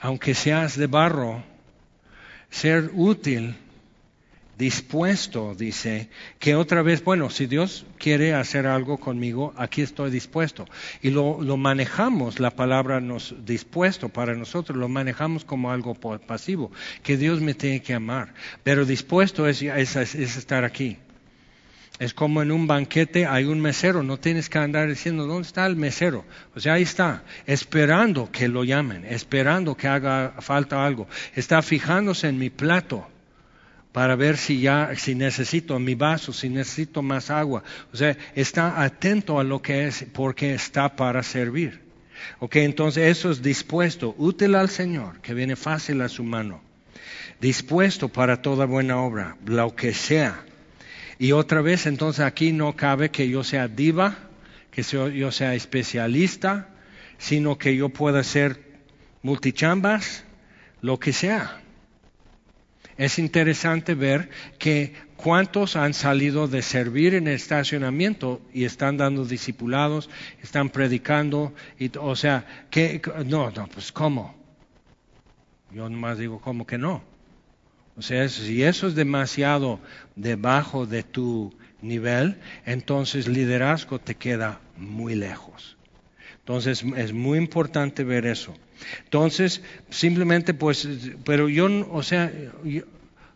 aunque 0.00 0.32
seas 0.32 0.78
de 0.78 0.86
barro, 0.86 1.44
ser 2.48 2.92
útil, 2.94 3.54
dispuesto, 4.56 5.54
dice, 5.54 6.08
que 6.38 6.54
otra 6.54 6.80
vez, 6.80 7.04
bueno, 7.04 7.28
si 7.28 7.44
Dios 7.44 7.84
quiere 7.98 8.32
hacer 8.32 8.66
algo 8.66 8.96
conmigo, 8.96 9.52
aquí 9.58 9.82
estoy 9.82 10.10
dispuesto. 10.10 10.64
Y 11.02 11.10
lo, 11.10 11.36
manejamos, 11.58 12.40
la 12.40 12.52
palabra 12.52 13.02
nos 13.02 13.34
dispuesto 13.44 14.08
para 14.08 14.34
nosotros, 14.34 14.78
lo 14.78 14.88
manejamos 14.88 15.44
como 15.44 15.70
algo 15.70 15.94
pasivo, 15.94 16.72
que 17.02 17.18
Dios 17.18 17.42
me 17.42 17.52
tiene 17.52 17.82
que 17.82 17.92
amar. 17.92 18.32
Pero 18.62 18.86
dispuesto 18.86 19.46
es 19.46 19.60
estar 19.62 20.64
aquí. 20.64 20.96
Es 21.98 22.12
como 22.12 22.42
en 22.42 22.52
un 22.52 22.66
banquete 22.66 23.24
hay 23.26 23.44
un 23.44 23.60
mesero, 23.60 24.02
no 24.02 24.18
tienes 24.18 24.50
que 24.50 24.58
andar 24.58 24.88
diciendo, 24.88 25.26
¿dónde 25.26 25.46
está 25.46 25.64
el 25.64 25.76
mesero? 25.76 26.26
O 26.54 26.60
sea, 26.60 26.74
ahí 26.74 26.82
está, 26.82 27.24
esperando 27.46 28.30
que 28.30 28.48
lo 28.48 28.64
llamen, 28.64 29.06
esperando 29.06 29.74
que 29.76 29.88
haga 29.88 30.34
falta 30.40 30.84
algo. 30.84 31.08
Está 31.34 31.62
fijándose 31.62 32.28
en 32.28 32.38
mi 32.38 32.50
plato 32.50 33.08
para 33.92 34.14
ver 34.14 34.36
si 34.36 34.60
ya, 34.60 34.94
si 34.94 35.14
necesito 35.14 35.78
mi 35.78 35.94
vaso, 35.94 36.34
si 36.34 36.50
necesito 36.50 37.00
más 37.00 37.30
agua. 37.30 37.62
O 37.94 37.96
sea, 37.96 38.14
está 38.34 38.82
atento 38.82 39.40
a 39.40 39.44
lo 39.44 39.62
que 39.62 39.86
es 39.86 40.04
porque 40.12 40.52
está 40.52 40.96
para 40.96 41.22
servir. 41.22 41.80
Ok, 42.40 42.56
entonces 42.56 43.16
eso 43.16 43.30
es 43.30 43.40
dispuesto, 43.40 44.14
útil 44.18 44.54
al 44.54 44.68
Señor, 44.68 45.20
que 45.22 45.32
viene 45.32 45.56
fácil 45.56 46.02
a 46.02 46.10
su 46.10 46.24
mano. 46.24 46.60
Dispuesto 47.40 48.08
para 48.08 48.42
toda 48.42 48.66
buena 48.66 48.98
obra, 48.98 49.38
lo 49.46 49.74
que 49.74 49.94
sea 49.94 50.44
y 51.18 51.32
otra 51.32 51.62
vez, 51.62 51.86
entonces 51.86 52.24
aquí 52.24 52.52
no 52.52 52.76
cabe 52.76 53.10
que 53.10 53.28
yo 53.28 53.42
sea 53.42 53.68
diva, 53.68 54.18
que 54.70 54.82
yo 54.82 55.32
sea 55.32 55.54
especialista, 55.54 56.68
sino 57.18 57.56
que 57.56 57.74
yo 57.74 57.88
pueda 57.88 58.22
ser 58.22 58.60
multichambas, 59.22 60.24
lo 60.82 60.98
que 60.98 61.12
sea. 61.12 61.62
es 62.98 63.18
interesante 63.18 63.94
ver 63.94 64.30
que 64.58 64.94
cuántos 65.16 65.76
han 65.76 65.94
salido 65.94 66.48
de 66.48 66.62
servir 66.62 67.14
en 67.14 67.26
el 67.28 67.34
estacionamiento 67.34 68.40
y 68.52 68.64
están 68.64 68.96
dando 68.96 69.24
discipulados, 69.24 70.08
están 70.42 70.70
predicando, 70.70 71.54
y, 71.78 71.90
o 71.98 72.14
sea, 72.14 72.66
que 72.70 73.00
no, 73.24 73.50
no, 73.50 73.66
pues 73.68 73.92
cómo. 73.92 74.34
Yo 75.72 75.88
nomás 75.88 76.18
digo, 76.18 76.40
¿cómo 76.40 76.66
que 76.66 76.78
no? 76.78 77.15
O 77.96 78.02
sea, 78.02 78.28
si 78.28 78.62
eso 78.62 78.88
es 78.88 78.94
demasiado 78.94 79.80
debajo 80.16 80.86
de 80.86 81.02
tu 81.02 81.54
nivel, 81.80 82.36
entonces 82.66 83.26
liderazgo 83.26 83.98
te 83.98 84.14
queda 84.14 84.60
muy 84.76 85.14
lejos. 85.14 85.76
Entonces 86.40 86.84
es 86.96 87.12
muy 87.12 87.38
importante 87.38 88.04
ver 88.04 88.26
eso. 88.26 88.54
Entonces, 89.04 89.62
simplemente 89.88 90.52
pues, 90.52 90.88
pero 91.24 91.48
yo, 91.48 91.66
o 91.90 92.02
sea, 92.02 92.32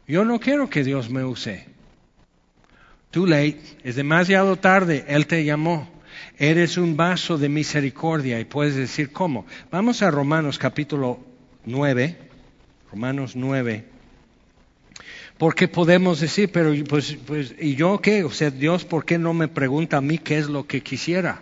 yo, 0.06 0.24
no 0.24 0.38
quiero 0.38 0.68
que 0.68 0.84
Dios 0.84 1.08
me 1.08 1.24
use. 1.24 1.66
Too 3.10 3.26
late, 3.26 3.60
es 3.82 3.96
demasiado 3.96 4.56
tarde, 4.56 5.04
Él 5.08 5.26
te 5.26 5.44
llamó. 5.44 5.90
Eres 6.38 6.76
un 6.76 6.96
vaso 6.96 7.38
de 7.38 7.48
misericordia 7.48 8.38
y 8.40 8.44
puedes 8.44 8.76
decir 8.76 9.10
cómo. 9.10 9.46
Vamos 9.70 10.02
a 10.02 10.10
Romanos 10.10 10.58
capítulo 10.58 11.18
9, 11.64 12.16
Romanos 12.90 13.34
9. 13.36 13.99
Porque 15.40 15.68
podemos 15.68 16.20
decir, 16.20 16.50
pero 16.52 16.74
pues, 16.86 17.16
pues, 17.26 17.54
¿y 17.58 17.74
yo 17.74 17.98
qué? 18.02 18.24
O 18.24 18.30
sea, 18.30 18.50
Dios, 18.50 18.84
¿por 18.84 19.06
qué 19.06 19.16
no 19.16 19.32
me 19.32 19.48
pregunta 19.48 19.96
a 19.96 20.02
mí 20.02 20.18
qué 20.18 20.36
es 20.36 20.50
lo 20.50 20.66
que 20.66 20.82
quisiera? 20.82 21.40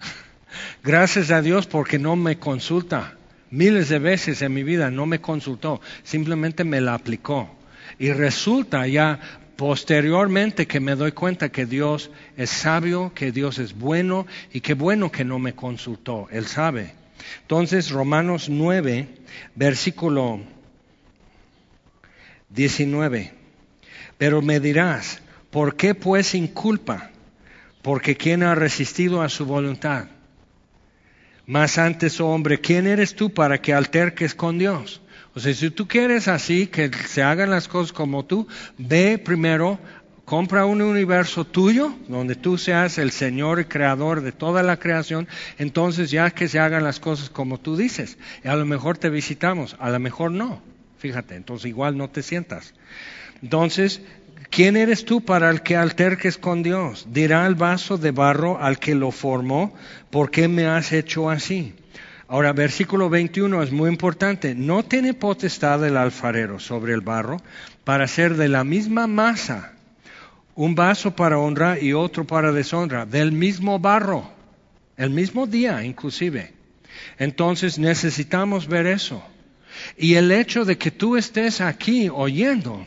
Gracias 0.82 1.30
a 1.30 1.42
Dios 1.42 1.66
porque 1.66 1.98
no 1.98 2.16
me 2.16 2.38
consulta. 2.38 3.18
Miles 3.50 3.90
de 3.90 3.98
veces 3.98 4.40
en 4.40 4.54
mi 4.54 4.62
vida 4.62 4.90
no 4.90 5.04
me 5.04 5.20
consultó, 5.20 5.82
simplemente 6.02 6.64
me 6.64 6.80
la 6.80 6.94
aplicó. 6.94 7.54
Y 7.98 8.10
resulta 8.10 8.86
ya 8.86 9.20
posteriormente 9.56 10.66
que 10.66 10.80
me 10.80 10.94
doy 10.94 11.12
cuenta 11.12 11.50
que 11.50 11.66
Dios 11.66 12.10
es 12.38 12.48
sabio, 12.48 13.12
que 13.14 13.32
Dios 13.32 13.58
es 13.58 13.74
bueno 13.74 14.26
y 14.50 14.62
qué 14.62 14.72
bueno 14.72 15.12
que 15.12 15.26
no 15.26 15.38
me 15.38 15.54
consultó. 15.54 16.26
Él 16.30 16.46
sabe. 16.46 16.94
Entonces, 17.42 17.90
Romanos 17.90 18.48
9, 18.48 19.08
versículo 19.56 20.40
19. 22.50 23.32
Pero 24.18 24.42
me 24.42 24.60
dirás, 24.60 25.20
¿por 25.50 25.76
qué 25.76 25.94
pues 25.94 26.28
sin 26.28 26.48
culpa? 26.48 27.10
Porque 27.82 28.16
¿quién 28.16 28.42
ha 28.42 28.54
resistido 28.54 29.22
a 29.22 29.28
su 29.28 29.46
voluntad? 29.46 30.06
Más 31.46 31.78
antes, 31.78 32.20
oh 32.20 32.28
hombre, 32.28 32.60
¿quién 32.60 32.86
eres 32.86 33.16
tú 33.16 33.30
para 33.32 33.60
que 33.60 33.72
alterques 33.72 34.34
con 34.34 34.58
Dios? 34.58 35.00
O 35.34 35.40
sea, 35.40 35.54
si 35.54 35.70
tú 35.70 35.88
quieres 35.88 36.28
así, 36.28 36.66
que 36.66 36.90
se 37.08 37.22
hagan 37.22 37.50
las 37.50 37.68
cosas 37.68 37.92
como 37.92 38.24
tú, 38.24 38.46
ve 38.78 39.18
primero, 39.18 39.78
compra 40.24 40.64
un 40.64 40.82
universo 40.82 41.44
tuyo, 41.44 41.94
donde 42.08 42.34
tú 42.34 42.58
seas 42.58 42.98
el 42.98 43.10
Señor 43.10 43.58
y 43.58 43.64
creador 43.64 44.20
de 44.20 44.32
toda 44.32 44.62
la 44.62 44.78
creación, 44.78 45.26
entonces 45.58 46.10
ya 46.10 46.30
que 46.30 46.46
se 46.46 46.58
hagan 46.58 46.84
las 46.84 47.00
cosas 47.00 47.30
como 47.30 47.58
tú 47.58 47.76
dices. 47.76 48.18
Y 48.44 48.48
a 48.48 48.56
lo 48.56 48.66
mejor 48.66 48.98
te 48.98 49.10
visitamos, 49.10 49.76
a 49.78 49.90
lo 49.90 49.98
mejor 49.98 50.30
no. 50.30 50.62
Fíjate, 51.00 51.34
entonces 51.34 51.66
igual 51.66 51.96
no 51.96 52.08
te 52.08 52.22
sientas. 52.22 52.74
Entonces, 53.42 54.02
¿quién 54.50 54.76
eres 54.76 55.04
tú 55.04 55.22
para 55.22 55.50
el 55.50 55.62
que 55.62 55.76
alterques 55.76 56.38
con 56.38 56.62
Dios? 56.62 57.08
Dirá 57.10 57.46
el 57.46 57.54
vaso 57.54 57.98
de 57.98 58.12
barro 58.12 58.62
al 58.62 58.78
que 58.78 58.94
lo 58.94 59.10
formó, 59.10 59.74
¿por 60.10 60.30
qué 60.30 60.46
me 60.46 60.66
has 60.66 60.92
hecho 60.92 61.30
así? 61.30 61.74
Ahora, 62.28 62.52
versículo 62.52 63.08
21 63.08 63.62
es 63.62 63.72
muy 63.72 63.90
importante. 63.90 64.54
No 64.54 64.84
tiene 64.84 65.14
potestad 65.14 65.84
el 65.84 65.96
alfarero 65.96 66.60
sobre 66.60 66.92
el 66.92 67.00
barro 67.00 67.38
para 67.82 68.04
hacer 68.04 68.36
de 68.36 68.48
la 68.48 68.62
misma 68.62 69.08
masa 69.08 69.72
un 70.54 70.74
vaso 70.74 71.16
para 71.16 71.38
honra 71.38 71.78
y 71.80 71.94
otro 71.94 72.26
para 72.26 72.52
deshonra, 72.52 73.06
del 73.06 73.32
mismo 73.32 73.78
barro, 73.78 74.30
el 74.98 75.08
mismo 75.08 75.46
día 75.46 75.82
inclusive. 75.84 76.52
Entonces 77.18 77.78
necesitamos 77.78 78.68
ver 78.68 78.86
eso. 78.86 79.24
Y 79.96 80.14
el 80.14 80.32
hecho 80.32 80.64
de 80.64 80.78
que 80.78 80.90
tú 80.90 81.16
estés 81.16 81.60
aquí 81.60 82.08
oyendo 82.08 82.86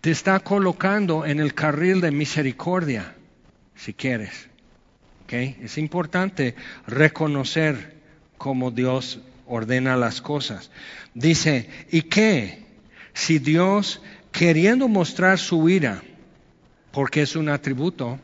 te 0.00 0.10
está 0.10 0.40
colocando 0.40 1.24
en 1.24 1.40
el 1.40 1.54
carril 1.54 2.00
de 2.00 2.10
misericordia, 2.10 3.14
si 3.76 3.94
quieres. 3.94 4.48
¿Okay? 5.24 5.56
Es 5.62 5.78
importante 5.78 6.56
reconocer 6.86 7.94
cómo 8.36 8.70
Dios 8.70 9.20
ordena 9.46 9.96
las 9.96 10.20
cosas. 10.20 10.70
Dice, 11.14 11.68
¿y 11.90 12.02
qué? 12.02 12.64
Si 13.14 13.38
Dios, 13.38 14.02
queriendo 14.32 14.88
mostrar 14.88 15.38
su 15.38 15.68
ira, 15.68 16.02
porque 16.90 17.22
es 17.22 17.36
un 17.36 17.48
atributo, 17.48 18.18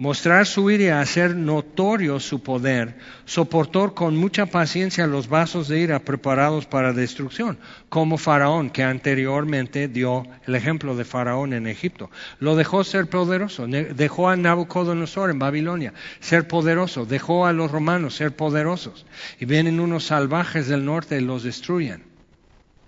mostrar 0.00 0.46
su 0.46 0.70
ira 0.70 0.84
y 0.84 0.88
hacer 0.88 1.36
notorio 1.36 2.20
su 2.20 2.42
poder, 2.42 2.96
soportó 3.26 3.94
con 3.94 4.16
mucha 4.16 4.46
paciencia 4.46 5.06
los 5.06 5.28
vasos 5.28 5.68
de 5.68 5.78
ira 5.78 5.98
preparados 5.98 6.64
para 6.64 6.94
destrucción, 6.94 7.58
como 7.90 8.16
Faraón, 8.16 8.70
que 8.70 8.82
anteriormente 8.82 9.88
dio 9.88 10.26
el 10.46 10.54
ejemplo 10.54 10.96
de 10.96 11.04
Faraón 11.04 11.52
en 11.52 11.66
Egipto. 11.66 12.10
Lo 12.38 12.56
dejó 12.56 12.82
ser 12.82 13.10
poderoso, 13.10 13.66
dejó 13.66 14.30
a 14.30 14.36
Nabucodonosor 14.36 15.28
en 15.28 15.38
Babilonia 15.38 15.92
ser 16.18 16.48
poderoso, 16.48 17.04
dejó 17.04 17.44
a 17.44 17.52
los 17.52 17.70
romanos 17.70 18.14
ser 18.14 18.34
poderosos, 18.34 19.04
y 19.38 19.44
vienen 19.44 19.80
unos 19.80 20.04
salvajes 20.04 20.66
del 20.66 20.86
norte 20.86 21.18
y 21.18 21.20
los 21.20 21.42
destruyen. 21.42 22.08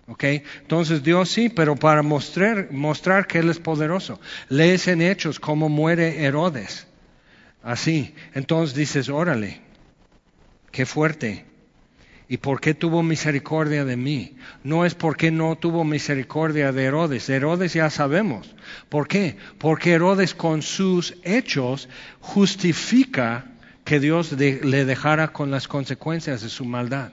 Okay. 0.08 0.42
Entonces 0.62 1.02
Dios 1.02 1.28
sí, 1.28 1.50
pero 1.50 1.76
para 1.76 2.02
mostrar, 2.02 2.72
mostrar 2.72 3.26
que 3.26 3.38
Él 3.38 3.50
es 3.50 3.58
poderoso. 3.58 4.18
Lees 4.48 4.88
en 4.88 5.00
Hechos 5.00 5.38
cómo 5.38 5.68
muere 5.68 6.24
Herodes 6.24 6.86
Así. 7.62 8.14
Entonces 8.34 8.74
dices, 8.74 9.08
órale, 9.08 9.60
qué 10.70 10.86
fuerte. 10.86 11.46
¿Y 12.28 12.38
por 12.38 12.60
qué 12.60 12.72
tuvo 12.72 13.02
misericordia 13.02 13.84
de 13.84 13.96
mí? 13.96 14.36
No 14.64 14.86
es 14.86 14.94
porque 14.94 15.30
no 15.30 15.56
tuvo 15.56 15.84
misericordia 15.84 16.72
de 16.72 16.84
Herodes. 16.84 17.28
Herodes 17.28 17.74
ya 17.74 17.90
sabemos. 17.90 18.54
¿Por 18.88 19.06
qué? 19.06 19.36
Porque 19.58 19.92
Herodes 19.92 20.34
con 20.34 20.62
sus 20.62 21.14
hechos 21.24 21.88
justifica 22.20 23.46
que 23.84 24.00
Dios 24.00 24.32
le 24.32 24.84
dejara 24.84 25.32
con 25.32 25.50
las 25.50 25.68
consecuencias 25.68 26.40
de 26.40 26.48
su 26.48 26.64
maldad. 26.64 27.12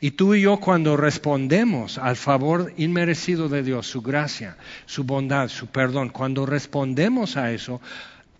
Y 0.00 0.12
tú 0.12 0.34
y 0.34 0.42
yo 0.42 0.58
cuando 0.58 0.96
respondemos 0.96 1.98
al 1.98 2.16
favor 2.16 2.72
inmerecido 2.76 3.48
de 3.48 3.62
Dios, 3.62 3.86
su 3.86 4.00
gracia, 4.02 4.56
su 4.86 5.04
bondad, 5.04 5.48
su 5.48 5.66
perdón, 5.66 6.10
cuando 6.10 6.46
respondemos 6.46 7.36
a 7.36 7.52
eso, 7.52 7.80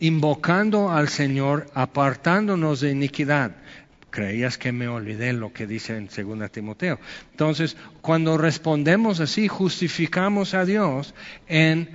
invocando 0.01 0.90
al 0.90 1.09
Señor, 1.09 1.66
apartándonos 1.74 2.80
de 2.80 2.90
iniquidad. 2.90 3.57
Creías 4.11 4.57
que 4.57 4.72
me 4.72 4.88
olvidé 4.88 5.32
lo 5.32 5.53
que 5.53 5.66
dice 5.66 5.97
en 5.97 6.09
2 6.09 6.51
Timoteo. 6.51 6.99
Entonces, 7.32 7.76
cuando 8.01 8.38
respondemos 8.38 9.20
así, 9.20 9.49
justificamos 9.49 10.55
a 10.55 10.64
Dios 10.64 11.14
en 11.49 11.90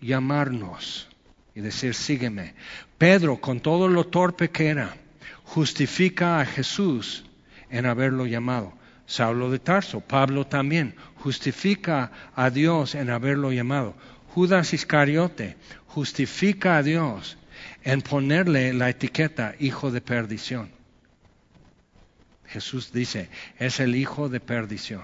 llamarnos 0.00 1.08
y 1.54 1.60
decir, 1.60 1.94
sígueme. 1.94 2.54
Pedro, 2.98 3.40
con 3.40 3.60
todo 3.60 3.88
lo 3.88 4.04
torpe 4.04 4.50
que 4.50 4.68
era, 4.68 4.96
justifica 5.44 6.40
a 6.40 6.46
Jesús 6.46 7.24
en 7.70 7.86
haberlo 7.86 8.26
llamado. 8.26 8.72
Saulo 9.06 9.50
de 9.50 9.58
Tarso, 9.58 10.00
Pablo 10.00 10.46
también, 10.46 10.94
justifica 11.16 12.10
a 12.34 12.50
Dios 12.50 12.94
en 12.94 13.10
haberlo 13.10 13.52
llamado. 13.52 13.94
Judas 14.28 14.72
Iscariote 14.72 15.56
justifica 15.94 16.78
a 16.78 16.82
Dios 16.82 17.36
en 17.84 18.00
ponerle 18.00 18.72
la 18.72 18.88
etiqueta 18.88 19.54
hijo 19.58 19.90
de 19.90 20.00
perdición. 20.00 20.70
Jesús 22.46 22.92
dice, 22.92 23.28
es 23.58 23.78
el 23.80 23.94
hijo 23.94 24.28
de 24.28 24.40
perdición. 24.40 25.02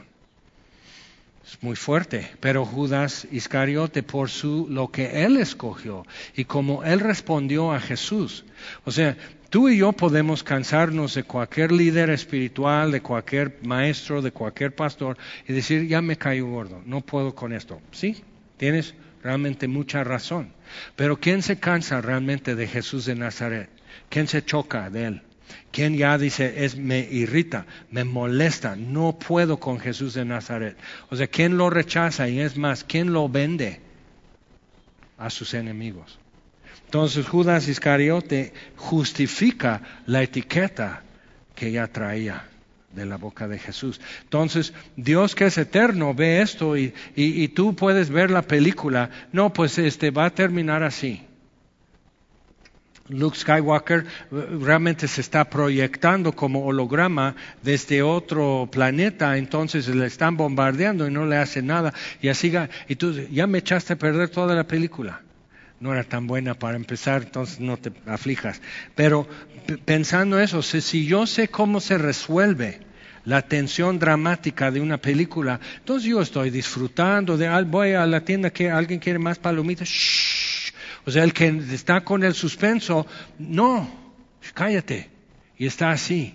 Es 1.45 1.63
muy 1.63 1.77
fuerte, 1.77 2.31
pero 2.41 2.65
Judas 2.65 3.27
Iscariote 3.31 4.03
por 4.03 4.29
su 4.29 4.67
lo 4.69 4.89
que 4.91 5.25
él 5.25 5.39
escogió 5.39 6.05
y 6.37 6.45
como 6.45 6.85
él 6.85 7.01
respondió 7.01 7.73
a 7.73 7.81
Jesús. 7.81 8.45
O 8.85 8.91
sea, 8.91 9.17
tú 9.49 9.69
y 9.69 9.79
yo 9.79 9.93
podemos 9.93 10.43
cansarnos 10.43 11.15
de 11.15 11.23
cualquier 11.23 11.73
líder 11.73 12.11
espiritual, 12.11 12.93
de 12.93 13.01
cualquier 13.01 13.59
maestro, 13.63 14.21
de 14.21 14.33
cualquier 14.33 14.75
pastor 14.75 15.17
y 15.47 15.53
decir, 15.53 15.87
ya 15.87 16.03
me 16.03 16.17
caigo 16.17 16.51
gordo, 16.51 16.83
no 16.85 17.01
puedo 17.01 17.35
con 17.35 17.53
esto. 17.55 17.81
Sí, 17.93 18.23
tienes 18.59 18.95
realmente 19.29 19.69
mucha 19.69 20.05
razón. 20.05 20.55
Pero 20.97 21.21
¿quién 21.21 21.43
se 21.43 21.61
cansa 21.61 22.01
realmente 22.01 22.55
de 22.55 22.67
Jesús 22.67 23.05
de 23.05 23.15
Nazaret? 23.15 23.69
¿Quién 24.09 24.27
se 24.27 24.43
choca 24.43 24.89
de 24.89 25.05
él? 25.05 25.23
¿Quién 25.71 25.99
ya 25.99 26.17
dice, 26.17 26.65
es, 26.65 26.77
me 26.77 27.01
irrita, 27.01 27.67
me 27.91 28.05
molesta, 28.05 28.75
no 28.75 29.19
puedo 29.19 29.61
con 29.61 29.81
Jesús 29.81 30.15
de 30.15 30.25
Nazaret? 30.25 30.79
O 31.11 31.17
sea, 31.17 31.27
¿quién 31.27 31.59
lo 31.59 31.69
rechaza? 31.69 32.27
Y 32.27 32.41
es 32.41 32.57
más, 32.57 32.85
¿quién 32.85 33.13
lo 33.13 33.29
vende 33.29 33.83
a 35.19 35.29
sus 35.29 35.53
enemigos? 35.53 36.19
Entonces 36.87 37.27
Judas 37.27 37.69
Iscariote 37.69 38.55
justifica 38.77 39.83
la 40.07 40.23
etiqueta 40.23 41.03
que 41.55 41.71
ya 41.71 41.87
traía 41.89 42.48
de 42.93 43.07
la 43.07 43.17
boca 43.17 43.47
de 43.49 43.59
Jesús. 43.59 44.01
Entonces, 44.23 44.73
Dios 44.97 45.35
que 45.35 45.47
es 45.47 45.59
eterno 45.59 46.15
ve 46.15 46.41
esto 46.41 46.77
y, 46.77 46.95
y, 47.15 47.49
tú 47.49 47.75
puedes 47.77 48.11
ver 48.11 48.31
la 48.31 48.43
película. 48.43 49.11
No, 49.33 49.53
pues 49.53 49.79
este 49.79 50.11
va 50.11 50.27
a 50.27 50.31
terminar 50.31 50.83
así. 50.83 51.23
Luke 53.09 53.39
Skywalker 53.39 54.01
eh, 54.01 54.47
realmente 54.61 55.09
se 55.09 55.21
está 55.21 55.49
proyectando 55.49 56.33
como 56.33 56.67
holograma 56.67 57.35
desde 57.63 58.03
otro 58.03 58.69
planeta, 58.71 59.39
entonces 59.39 59.89
le 59.89 60.07
están 60.07 60.37
bombardeando 60.37 61.09
y 61.09 61.11
no 61.11 61.25
le 61.25 61.37
hace 61.37 61.63
nada. 61.63 61.95
Y 62.21 62.29
así, 62.29 62.53
ya 63.31 63.47
me 63.47 63.59
echaste 63.59 63.95
a 63.95 63.97
perder 63.97 64.29
toda 64.29 64.55
la 64.55 64.65
película. 64.65 65.23
No 65.81 65.93
era 65.93 66.05
tan 66.05 66.27
buena 66.27 66.55
para 66.55 66.77
empezar, 66.77 67.23
entonces 67.23 67.61
no 67.61 67.77
te 67.77 67.93
aflijas. 68.07 68.61
Pero 68.95 69.29
pensando 69.85 70.41
eso, 70.41 70.63
si 70.63 71.07
yo 71.07 71.27
sé 71.27 71.49
cómo 71.49 71.81
se 71.81 71.99
resuelve 71.99 72.81
la 73.25 73.43
tensión 73.43 73.99
dramática 73.99 74.71
de 74.71 74.81
una 74.81 74.99
película, 74.99 75.61
entonces 75.79 76.09
yo 76.09 76.21
estoy 76.21 76.51
disfrutando 76.51 77.37
de, 77.37 77.49
voy 77.65 77.93
a 77.93 78.07
la 78.07 78.25
tienda 78.25 78.51
que 78.51 78.71
alguien 78.71 78.99
quiere 78.99 79.19
más 79.19 79.39
palomitas, 79.39 79.89
o 81.05 81.11
sea, 81.11 81.25
el 81.25 81.33
que 81.33 81.49
está 81.73 82.03
con 82.03 82.23
el 82.25 82.35
suspenso, 82.35 83.07
no, 83.39 83.89
cállate. 84.55 85.11
Y 85.57 85.67
está 85.67 85.91
así, 85.91 86.35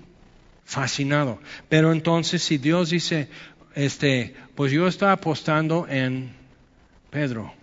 fascinado. 0.66 1.40
Pero 1.70 1.92
entonces 1.92 2.44
si 2.44 2.58
Dios 2.58 2.90
dice, 2.90 3.30
este, 3.76 4.36
pues 4.56 4.72
yo 4.72 4.88
estoy 4.88 5.10
apostando 5.10 5.88
en 5.88 6.34
Pedro, 7.10 7.54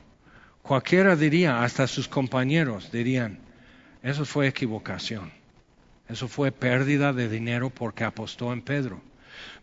cualquiera 0.63 1.17
diría, 1.17 1.63
hasta 1.63 1.87
sus 1.87 2.09
compañeros 2.09 2.91
dirían, 2.93 3.39
eso 4.03 4.25
fue 4.25 4.49
equivocación. 4.49 5.33
Eso 6.09 6.27
fue 6.27 6.51
pérdida 6.51 7.13
de 7.13 7.29
dinero 7.29 7.71
porque 7.71 8.03
apostó 8.03 8.53
en 8.53 8.63
Pedro. 8.63 9.01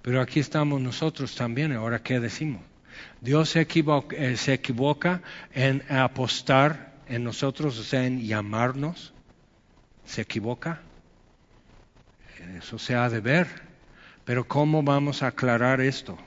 Pero 0.02 0.22
aquí 0.22 0.40
estamos 0.40 0.80
nosotros 0.80 1.36
también. 1.36 1.74
Ahora, 1.74 2.02
¿qué 2.02 2.20
decimos? 2.20 2.62
Dios 3.20 3.50
se 3.50 3.62
equivoca, 3.62 4.16
eh, 4.16 4.38
se 4.38 4.54
equivoca 4.54 5.22
en 5.54 5.84
apostar 5.90 6.94
en 7.08 7.24
nosotros, 7.24 7.78
o 7.80 7.84
sea, 7.84 8.06
en 8.06 8.26
llamarnos, 8.26 9.14
se 10.06 10.22
equivoca. 10.22 10.82
Eso 12.58 12.80
se 12.80 12.96
ha 12.96 13.10
de 13.10 13.20
ver. 13.20 13.48
Pero 14.24 14.48
¿cómo 14.48 14.84
vamos 14.84 15.24
a 15.24 15.28
aclarar 15.28 15.82
esto? 15.82 16.18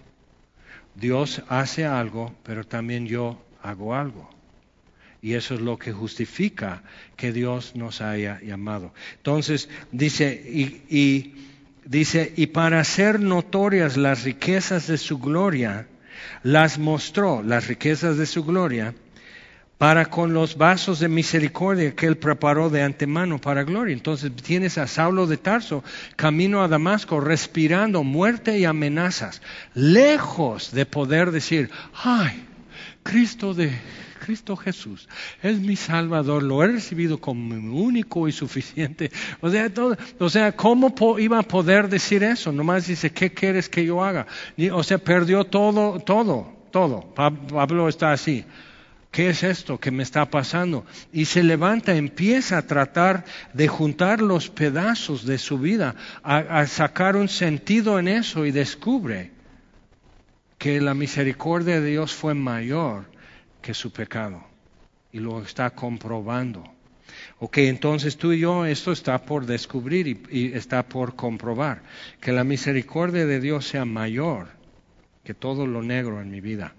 Dios 0.94 1.42
hace 1.48 1.86
algo, 1.86 2.34
pero 2.42 2.64
también 2.64 3.06
yo 3.06 3.42
hago 3.62 3.94
algo. 3.94 4.28
Y 5.22 5.34
eso 5.34 5.54
es 5.54 5.60
lo 5.60 5.78
que 5.78 5.92
justifica 5.92 6.82
que 7.16 7.32
Dios 7.32 7.76
nos 7.76 8.00
haya 8.00 8.40
llamado. 8.40 8.94
Entonces, 9.16 9.68
dice, 9.92 10.32
y, 10.32 11.34
dice, 11.84 12.32
y 12.36 12.46
para 12.46 12.80
hacer 12.80 13.20
notorias 13.20 13.96
las 13.96 14.24
riquezas 14.24 14.86
de 14.86 14.96
su 14.96 15.18
gloria, 15.18 15.86
las 16.42 16.78
mostró, 16.78 17.42
las 17.42 17.66
riquezas 17.66 18.16
de 18.16 18.24
su 18.26 18.44
gloria, 18.44 18.94
para 19.76 20.06
con 20.06 20.34
los 20.34 20.58
vasos 20.58 21.00
de 21.00 21.08
misericordia 21.08 21.94
que 21.94 22.06
él 22.06 22.18
preparó 22.18 22.68
de 22.68 22.82
antemano 22.82 23.38
para 23.40 23.64
gloria. 23.64 23.94
Entonces 23.94 24.30
tienes 24.36 24.76
a 24.76 24.86
Saulo 24.86 25.26
de 25.26 25.38
Tarso 25.38 25.82
camino 26.16 26.62
a 26.62 26.68
Damasco 26.68 27.18
respirando 27.18 28.04
muerte 28.04 28.58
y 28.58 28.66
amenazas, 28.66 29.40
lejos 29.74 30.72
de 30.72 30.84
poder 30.84 31.30
decir, 31.30 31.70
ay, 31.94 32.44
Cristo 33.02 33.54
de 33.54 33.72
Cristo 34.30 34.56
Jesús 34.56 35.08
es 35.42 35.58
mi 35.58 35.74
Salvador, 35.74 36.44
lo 36.44 36.62
he 36.62 36.68
recibido 36.68 37.18
como 37.18 37.52
mi 37.52 37.66
único 37.66 38.28
y 38.28 38.32
suficiente. 38.32 39.10
O 39.40 39.50
sea, 39.50 39.74
todo, 39.74 39.96
o 40.20 40.30
sea 40.30 40.52
¿cómo 40.52 40.94
iba 41.18 41.40
a 41.40 41.42
poder 41.42 41.88
decir 41.88 42.22
eso? 42.22 42.52
Nomás 42.52 42.86
dice, 42.86 43.10
¿qué 43.10 43.32
quieres 43.34 43.68
que 43.68 43.84
yo 43.84 44.04
haga? 44.04 44.28
o 44.72 44.84
sea, 44.84 44.98
perdió 44.98 45.42
todo, 45.42 45.98
todo, 45.98 46.46
todo. 46.70 47.12
Pablo 47.12 47.88
está 47.88 48.12
así. 48.12 48.44
¿Qué 49.10 49.30
es 49.30 49.42
esto 49.42 49.80
que 49.80 49.90
me 49.90 50.04
está 50.04 50.30
pasando? 50.30 50.86
Y 51.12 51.24
se 51.24 51.42
levanta, 51.42 51.96
empieza 51.96 52.58
a 52.58 52.66
tratar 52.68 53.24
de 53.52 53.66
juntar 53.66 54.22
los 54.22 54.48
pedazos 54.48 55.26
de 55.26 55.38
su 55.38 55.58
vida, 55.58 55.96
a, 56.22 56.64
sacar 56.68 57.16
un 57.16 57.28
sentido 57.28 57.98
en 57.98 58.06
eso 58.06 58.46
y 58.46 58.52
descubre 58.52 59.32
que 60.56 60.80
la 60.80 60.94
misericordia 60.94 61.80
de 61.80 61.90
Dios 61.90 62.14
fue 62.14 62.34
mayor 62.34 63.10
que 63.60 63.74
su 63.74 63.92
pecado. 63.92 64.42
Y 65.12 65.18
lo 65.18 65.42
está 65.42 65.70
comprobando. 65.70 66.64
Ok, 67.38 67.58
entonces 67.58 68.16
tú 68.16 68.32
y 68.32 68.40
yo 68.40 68.64
esto 68.64 68.92
está 68.92 69.22
por 69.22 69.46
descubrir 69.46 70.06
y, 70.06 70.22
y 70.30 70.52
está 70.52 70.84
por 70.84 71.16
comprobar. 71.16 71.82
Que 72.20 72.32
la 72.32 72.44
misericordia 72.44 73.26
de 73.26 73.40
Dios 73.40 73.66
sea 73.66 73.84
mayor 73.84 74.48
que 75.24 75.34
todo 75.34 75.66
lo 75.66 75.82
negro 75.82 76.20
en 76.20 76.30
mi 76.30 76.40
vida. 76.40 76.74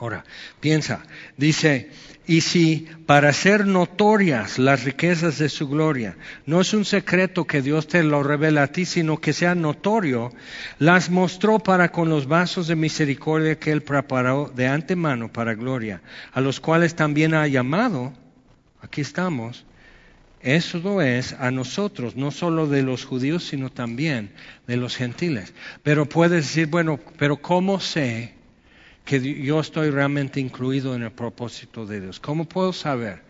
Ahora, 0.00 0.24
piensa, 0.60 1.02
dice, 1.36 1.90
y 2.28 2.42
si 2.42 2.86
para 3.06 3.32
ser 3.32 3.66
notorias 3.66 4.58
las 4.58 4.84
riquezas 4.84 5.38
de 5.38 5.48
su 5.48 5.66
gloria, 5.66 6.16
no 6.46 6.60
es 6.60 6.72
un 6.72 6.84
secreto 6.84 7.46
que 7.46 7.62
Dios 7.62 7.88
te 7.88 8.04
lo 8.04 8.22
revela 8.22 8.64
a 8.64 8.66
ti, 8.68 8.84
sino 8.84 9.18
que 9.18 9.32
sea 9.32 9.56
notorio, 9.56 10.30
las 10.78 11.10
mostró 11.10 11.58
para 11.58 11.90
con 11.90 12.10
los 12.10 12.28
vasos 12.28 12.68
de 12.68 12.76
misericordia 12.76 13.58
que 13.58 13.72
Él 13.72 13.82
preparó 13.82 14.52
de 14.54 14.68
antemano 14.68 15.32
para 15.32 15.54
gloria, 15.54 16.00
a 16.32 16.40
los 16.40 16.60
cuales 16.60 16.94
también 16.94 17.34
ha 17.34 17.48
llamado, 17.48 18.12
aquí 18.80 19.00
estamos, 19.00 19.64
eso 20.40 21.02
es 21.02 21.32
a 21.32 21.50
nosotros, 21.50 22.14
no 22.14 22.30
solo 22.30 22.68
de 22.68 22.82
los 22.82 23.04
judíos, 23.04 23.42
sino 23.44 23.70
también 23.70 24.30
de 24.68 24.76
los 24.76 24.94
gentiles. 24.94 25.52
Pero 25.82 26.06
puedes 26.06 26.44
decir, 26.44 26.68
bueno, 26.68 27.00
pero 27.18 27.38
¿cómo 27.38 27.80
sé? 27.80 28.37
Que 29.08 29.42
yo 29.42 29.58
estoy 29.58 29.88
realmente 29.88 30.38
incluido 30.38 30.94
en 30.94 31.02
el 31.02 31.10
propósito 31.10 31.86
de 31.86 32.02
Dios? 32.02 32.20
¿Cómo 32.20 32.44
puedo 32.44 32.74
saber 32.74 33.22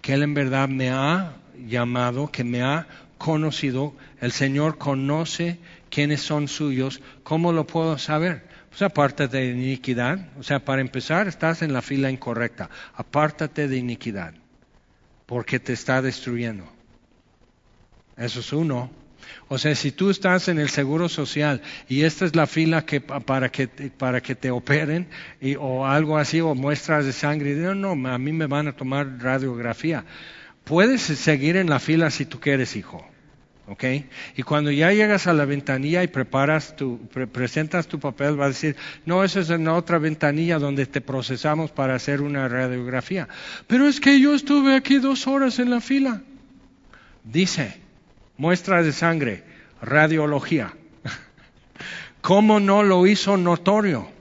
que 0.00 0.14
Él 0.14 0.22
en 0.22 0.32
verdad 0.32 0.68
me 0.68 0.90
ha 0.90 1.32
llamado, 1.66 2.30
que 2.30 2.44
me 2.44 2.62
ha 2.62 2.86
conocido? 3.18 3.94
El 4.20 4.30
Señor 4.30 4.78
conoce 4.78 5.58
quiénes 5.90 6.20
son 6.20 6.46
suyos. 6.46 7.00
¿Cómo 7.24 7.52
lo 7.52 7.66
puedo 7.66 7.98
saber? 7.98 8.44
Pues 8.70 8.82
apártate 8.82 9.38
de 9.38 9.50
iniquidad. 9.50 10.28
O 10.38 10.44
sea, 10.44 10.64
para 10.64 10.80
empezar, 10.80 11.26
estás 11.26 11.62
en 11.62 11.72
la 11.72 11.82
fila 11.82 12.12
incorrecta. 12.12 12.70
Apártate 12.94 13.66
de 13.66 13.76
iniquidad, 13.76 14.34
porque 15.26 15.58
te 15.58 15.72
está 15.72 16.00
destruyendo. 16.00 16.64
Eso 18.16 18.38
es 18.38 18.52
uno. 18.52 18.88
O 19.48 19.58
sea, 19.58 19.74
si 19.74 19.92
tú 19.92 20.10
estás 20.10 20.48
en 20.48 20.58
el 20.58 20.68
seguro 20.68 21.08
social 21.08 21.62
y 21.88 22.02
esta 22.02 22.24
es 22.24 22.34
la 22.34 22.46
fila 22.46 22.84
que, 22.84 23.00
para, 23.00 23.50
que, 23.50 23.66
te 23.66 24.50
operen 24.50 25.06
o 25.58 25.86
algo 25.86 26.18
así, 26.18 26.40
o 26.40 26.54
muestras 26.54 27.04
de 27.04 27.12
sangre, 27.12 27.54
no, 27.54 27.74
no, 27.74 28.08
a 28.08 28.18
mí 28.18 28.32
me 28.32 28.46
van 28.46 28.68
a 28.68 28.72
tomar 28.72 29.18
radiografía. 29.18 30.04
Puedes 30.64 31.02
seguir 31.02 31.56
en 31.56 31.68
la 31.68 31.78
fila 31.78 32.10
si 32.10 32.24
tú 32.24 32.40
quieres, 32.40 32.76
hijo. 32.76 33.06
¿ok? 33.66 33.84
Y 34.36 34.42
cuando 34.42 34.70
ya 34.70 34.92
llegas 34.92 35.26
a 35.26 35.32
la 35.32 35.44
ventanilla 35.44 36.02
y 36.02 36.08
preparas 36.08 36.76
tu, 36.76 36.98
presentas 37.08 37.86
tu 37.86 37.98
papel, 37.98 38.38
va 38.38 38.46
a 38.46 38.48
decir, 38.48 38.76
no, 39.06 39.24
eso 39.24 39.40
es 39.40 39.50
en 39.50 39.64
la 39.64 39.74
otra 39.74 39.98
ventanilla 39.98 40.58
donde 40.58 40.86
te 40.86 41.00
procesamos 41.00 41.70
para 41.70 41.94
hacer 41.94 42.20
una 42.20 42.48
radiografía. 42.48 43.28
Pero 43.66 43.86
es 43.86 44.00
que 44.00 44.20
yo 44.20 44.34
estuve 44.34 44.74
aquí 44.74 44.98
dos 44.98 45.26
horas 45.26 45.58
en 45.58 45.70
la 45.70 45.80
fila. 45.80 46.22
Dice, 47.24 47.80
muestras 48.36 48.84
de 48.84 48.92
sangre, 48.92 49.44
radiología. 49.80 50.74
¿Cómo 52.20 52.60
no 52.60 52.82
lo 52.82 53.06
hizo 53.06 53.36
notorio? 53.36 54.14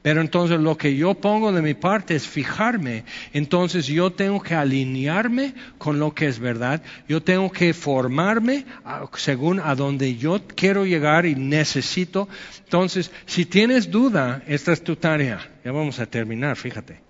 Pero 0.00 0.20
entonces 0.20 0.60
lo 0.60 0.78
que 0.78 0.96
yo 0.96 1.14
pongo 1.14 1.52
de 1.52 1.60
mi 1.60 1.74
parte 1.74 2.14
es 2.14 2.26
fijarme. 2.26 3.04
Entonces 3.32 3.86
yo 3.86 4.10
tengo 4.10 4.40
que 4.40 4.54
alinearme 4.54 5.54
con 5.76 5.98
lo 5.98 6.14
que 6.14 6.26
es 6.26 6.38
verdad. 6.38 6.82
Yo 7.08 7.22
tengo 7.22 7.50
que 7.50 7.74
formarme 7.74 8.64
según 9.16 9.60
a 9.60 9.74
donde 9.74 10.16
yo 10.16 10.40
quiero 10.54 10.86
llegar 10.86 11.26
y 11.26 11.34
necesito. 11.34 12.28
Entonces, 12.64 13.10
si 13.26 13.44
tienes 13.44 13.90
duda, 13.90 14.42
esta 14.46 14.72
es 14.72 14.82
tu 14.84 14.96
tarea. 14.96 15.46
Ya 15.64 15.72
vamos 15.72 15.98
a 15.98 16.06
terminar, 16.06 16.56
fíjate. 16.56 17.00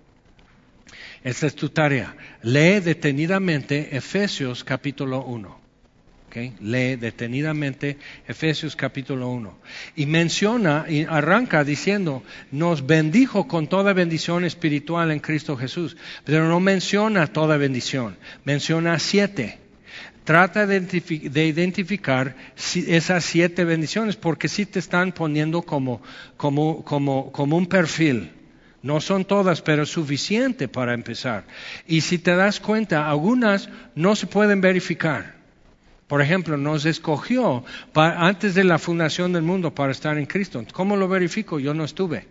Esta 1.23 1.47
es 1.47 1.55
tu 1.55 1.69
tarea. 1.69 2.15
Lee 2.41 2.79
detenidamente 2.79 3.95
Efesios 3.95 4.63
capítulo 4.63 5.23
1. 5.23 5.58
Lee 6.35 6.95
detenidamente 6.95 7.97
Efesios 8.27 8.75
capítulo 8.75 9.29
1. 9.29 9.57
Y 9.95 10.05
menciona 10.05 10.85
y 10.87 11.03
arranca 11.03 11.63
diciendo, 11.63 12.23
nos 12.51 12.85
bendijo 12.85 13.47
con 13.47 13.67
toda 13.67 13.93
bendición 13.93 14.45
espiritual 14.45 15.11
en 15.11 15.19
Cristo 15.19 15.57
Jesús. 15.57 15.97
Pero 16.25 16.47
no 16.47 16.59
menciona 16.59 17.27
toda 17.27 17.57
bendición, 17.57 18.17
menciona 18.45 18.99
siete. 18.99 19.59
Trata 20.23 20.67
de 20.67 21.45
identificar 21.47 22.35
esas 22.55 23.25
siete 23.25 23.65
bendiciones 23.65 24.15
porque 24.15 24.47
si 24.47 24.67
te 24.67 24.77
están 24.77 25.11
poniendo 25.11 25.63
como, 25.63 26.01
como, 26.37 26.83
como, 26.83 27.31
como 27.31 27.57
un 27.57 27.65
perfil. 27.65 28.33
No 28.81 29.01
son 29.01 29.25
todas, 29.25 29.61
pero 29.61 29.85
suficiente 29.85 30.67
para 30.69 30.93
empezar. 30.93 31.45
Y 31.85 32.01
si 32.01 32.17
te 32.17 32.35
das 32.35 32.59
cuenta, 32.61 33.09
algunas 33.09 33.69
no 33.95 34.15
se 34.15 34.27
pueden 34.27 34.61
verificar 34.61 35.38
Por 36.09 36.23
ejemplo, 36.23 36.57
nos 36.57 36.87
escogió 36.87 37.63
antes 37.93 38.55
de 38.55 38.63
la 38.63 38.79
fundación 38.79 39.31
del 39.31 39.43
mundo 39.43 39.75
para 39.75 39.91
estar 39.91 40.17
en 40.17 40.25
Cristo. 40.25 40.65
¿Cómo 40.73 40.95
lo 40.95 41.07
verifico? 41.07 41.59
Yo 41.59 41.75
no 41.75 41.83
estuve. 41.83 42.25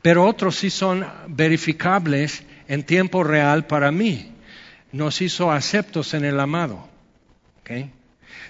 Pero 0.00 0.24
otros 0.24 0.54
sí 0.54 0.70
son 0.70 1.04
verificables 1.26 2.44
en 2.68 2.84
tiempo 2.84 3.24
real 3.24 3.66
para 3.66 3.90
mí. 3.90 4.32
Nos 4.92 5.22
hizo 5.22 5.50
aceptos 5.50 6.14
en 6.14 6.24
el 6.24 6.38
amado. 6.38 6.88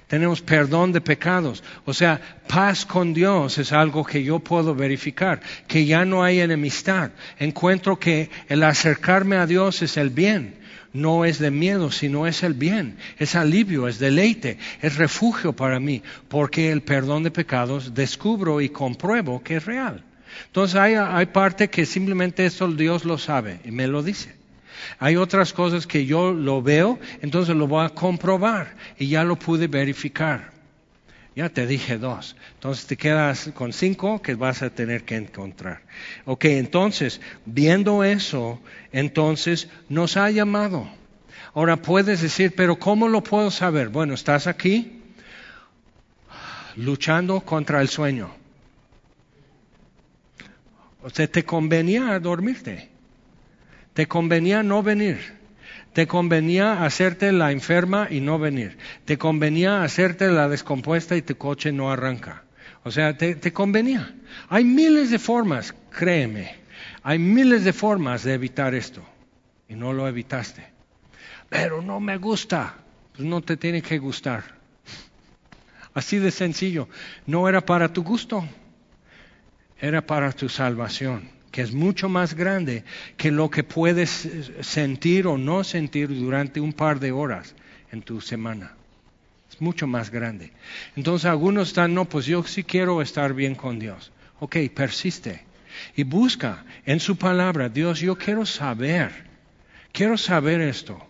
Tenemos 0.09 0.43
perdón 0.43 0.93
de 0.93 1.01
pecados. 1.01 1.65
O 1.87 1.95
sea, 1.95 2.21
paz 2.47 2.85
con 2.85 3.15
Dios 3.15 3.57
es 3.57 3.73
algo 3.73 4.05
que 4.05 4.23
yo 4.23 4.41
puedo 4.41 4.75
verificar, 4.75 5.41
que 5.67 5.87
ya 5.87 6.05
no 6.05 6.23
hay 6.23 6.41
enemistad. 6.41 7.13
Encuentro 7.39 7.99
que 7.99 8.29
el 8.47 8.63
acercarme 8.63 9.37
a 9.37 9.47
Dios 9.47 9.81
es 9.81 9.97
el 9.97 10.11
bien 10.11 10.66
no 10.97 11.25
es 11.25 11.39
de 11.39 11.51
miedo, 11.51 11.91
sino 11.91 12.27
es 12.27 12.43
el 12.43 12.55
bien, 12.55 12.97
es 13.19 13.35
alivio, 13.35 13.87
es 13.87 13.99
deleite, 13.99 14.59
es 14.83 14.97
refugio 14.97 15.53
para 15.53 15.79
mí, 15.79 16.03
porque 16.29 16.73
el 16.73 16.83
perdón 16.83 17.23
de 17.23 17.31
pecados 17.31 17.95
descubro 17.95 18.61
y 18.61 18.71
compruebo 18.71 19.43
que 19.43 19.57
es 19.57 19.65
real. 19.65 20.03
Entonces 20.47 20.77
hay, 20.77 20.95
hay 20.95 21.27
parte 21.27 21.69
que 21.69 21.87
simplemente 21.87 22.47
eso 22.47 22.69
Dios 22.69 23.05
lo 23.05 23.19
sabe 23.19 23.61
y 23.65 23.71
me 23.71 23.87
lo 23.87 24.03
dice. 24.03 24.35
Hay 24.99 25.17
otras 25.17 25.53
cosas 25.53 25.87
que 25.87 26.07
yo 26.07 26.33
lo 26.33 26.63
veo, 26.63 26.99
entonces 27.23 27.55
lo 27.57 27.67
voy 27.67 27.85
a 27.85 27.91
comprobar 27.91 28.75
y 28.99 29.09
ya 29.09 29.25
lo 29.25 29.37
pude 29.37 29.67
verificar. 29.67 30.56
Ya 31.37 31.51
te 31.51 31.67
dije 31.67 31.99
dos. 31.99 32.35
Entonces 32.55 32.87
te 32.87 32.97
quedas 32.97 33.51
con 33.55 33.75
cinco 33.75 34.23
que 34.23 34.35
vas 34.35 34.63
a 34.63 34.71
tener 34.71 35.05
que 35.05 35.17
encontrar. 35.17 35.83
Ok, 36.25 36.47
entonces, 36.47 37.21
viendo 37.45 38.05
eso, 38.05 38.59
entonces 38.91 39.69
nos 39.91 40.17
ha 40.17 40.31
llamado. 40.31 40.89
Ahora 41.53 41.77
puedes 41.77 42.23
decir, 42.23 42.55
pero 42.57 42.79
¿cómo 42.79 43.07
lo 43.07 43.23
puedo 43.23 43.51
saber? 43.51 43.91
Bueno, 43.91 44.15
estás 44.15 44.47
aquí 44.47 45.03
luchando 46.75 47.43
contra 47.43 47.83
el 47.83 47.91
sueño. 47.91 48.31
O 51.03 51.11
sea, 51.11 51.27
te 51.27 51.45
convenía 51.45 52.19
dormirte. 52.19 52.89
Te 53.93 54.09
convenía 54.09 54.63
no 54.63 54.83
venir. 54.83 55.36
Te 55.97 56.07
convenía 56.07 56.85
hacerte 56.85 57.33
la 57.33 57.53
enferma 57.53 58.09
y 58.11 58.21
no 58.21 58.39
venir. 58.39 58.77
Te 59.07 59.17
convenía 59.17 59.83
hacerte 59.83 60.31
la 60.31 60.47
descompuesta 60.47 61.17
y 61.17 61.23
tu 61.23 61.39
coche 61.39 61.73
no 61.73 61.91
arranca. 61.91 62.45
O 62.85 62.91
sea, 62.91 63.17
te, 63.17 63.51
convenía. 63.55 64.15
Hay 64.51 64.63
miles 64.63 65.11
de 65.11 65.19
formas, 65.19 65.75
créeme, 65.91 66.55
hay 67.03 67.19
miles 67.19 67.65
de 67.65 67.73
formas 67.73 68.25
de 68.25 68.35
evitar 68.35 68.75
esto. 68.75 69.03
Y 69.71 69.75
no 69.75 69.95
lo 69.95 70.07
evitaste. 70.07 70.67
Pero 71.49 71.81
no 71.81 71.99
me 71.99 72.19
gusta. 72.19 72.75
Pues 73.17 73.27
no 73.27 73.41
te 73.41 73.57
tiene 73.57 73.81
que 73.81 73.97
gustar. 73.97 74.45
Así 75.95 76.19
de 76.19 76.31
sencillo. 76.31 76.91
No 77.25 77.49
era 77.49 77.65
para 77.65 77.91
tu 77.91 78.03
gusto. 78.03 78.47
Era 79.81 80.07
para 80.07 80.31
tu 80.33 80.51
salvación 80.51 81.36
que 81.51 81.63
es 81.63 81.73
mucho 81.73 82.09
más 82.09 82.35
grande 82.35 82.85
que 83.17 83.31
lo 83.31 83.51
que 83.51 83.65
puedes 83.65 84.29
sentir 84.61 85.27
o 85.27 85.39
no 85.39 85.65
sentir 85.65 86.09
durante 86.09 86.61
un 86.61 86.73
par 86.73 87.01
de 87.01 87.13
horas 87.13 87.55
en 87.93 88.03
tu 88.03 88.21
semana. 88.21 88.75
Es 89.51 89.61
mucho 89.61 89.87
más 89.87 90.11
grande. 90.11 90.53
Entonces 90.97 91.27
algunos 91.27 91.69
están, 91.69 91.95
no, 91.95 92.05
pues 92.05 92.27
yo 92.27 92.43
sí 92.45 92.65
quiero 92.65 93.01
estar 93.01 93.33
bien 93.35 93.55
con 93.55 93.79
Dios. 93.79 94.13
Ok, 94.41 94.57
persiste 94.75 95.45
y 95.95 96.03
busca 96.05 96.65
en 96.85 97.01
su 97.01 97.17
palabra, 97.17 97.69
Dios, 97.69 98.01
yo 98.01 98.17
quiero 98.17 98.47
saber, 98.47 99.13
quiero 99.93 100.17
saber 100.17 100.61
esto. 100.61 101.07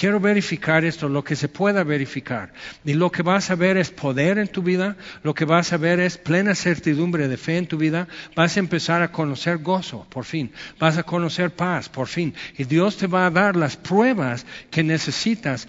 Quiero 0.00 0.18
verificar 0.18 0.84
esto, 0.84 1.08
lo 1.08 1.22
que 1.22 1.36
se 1.36 1.48
pueda 1.48 1.84
verificar. 1.84 2.52
Y 2.84 2.94
lo 2.94 3.10
que 3.12 3.22
vas 3.22 3.50
a 3.50 3.54
ver 3.54 3.76
es 3.76 3.90
poder 3.90 4.38
en 4.38 4.48
tu 4.48 4.62
vida, 4.62 4.96
lo 5.22 5.34
que 5.34 5.44
vas 5.44 5.72
a 5.72 5.76
ver 5.76 6.00
es 6.00 6.16
plena 6.16 6.54
certidumbre 6.54 7.28
de 7.28 7.36
fe 7.36 7.58
en 7.58 7.66
tu 7.66 7.76
vida. 7.76 8.08
Vas 8.34 8.56
a 8.56 8.60
empezar 8.60 9.02
a 9.02 9.12
conocer 9.12 9.58
gozo, 9.58 10.06
por 10.08 10.24
fin. 10.24 10.52
Vas 10.78 10.96
a 10.96 11.02
conocer 11.02 11.50
paz, 11.50 11.88
por 11.88 12.06
fin. 12.06 12.34
Y 12.56 12.64
Dios 12.64 12.96
te 12.96 13.06
va 13.06 13.26
a 13.26 13.30
dar 13.30 13.56
las 13.56 13.76
pruebas 13.76 14.46
que 14.70 14.82
necesitas 14.82 15.68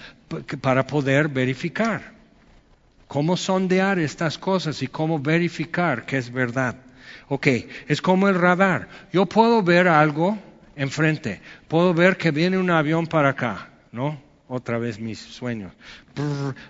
para 0.62 0.88
poder 0.88 1.28
verificar. 1.28 2.14
¿Cómo 3.10 3.36
sondear 3.36 4.00
estas 4.00 4.38
cosas 4.38 4.82
y 4.82 4.88
cómo 4.88 5.20
verificar 5.20 6.06
que 6.06 6.18
es 6.18 6.32
verdad? 6.32 6.78
Ok, 7.28 7.48
es 7.90 8.02
como 8.02 8.30
el 8.30 8.36
radar. 8.36 8.88
Yo 9.12 9.26
puedo 9.26 9.62
ver 9.62 9.90
algo 9.90 10.38
enfrente, 10.78 11.42
puedo 11.68 11.94
ver 11.94 12.16
que 12.16 12.32
viene 12.32 12.58
un 12.58 12.70
avión 12.70 13.08
para 13.08 13.30
acá 13.30 13.71
¿no? 13.92 14.22
Otra 14.48 14.78
vez 14.78 15.00
mis 15.00 15.20
sueños. 15.20 15.72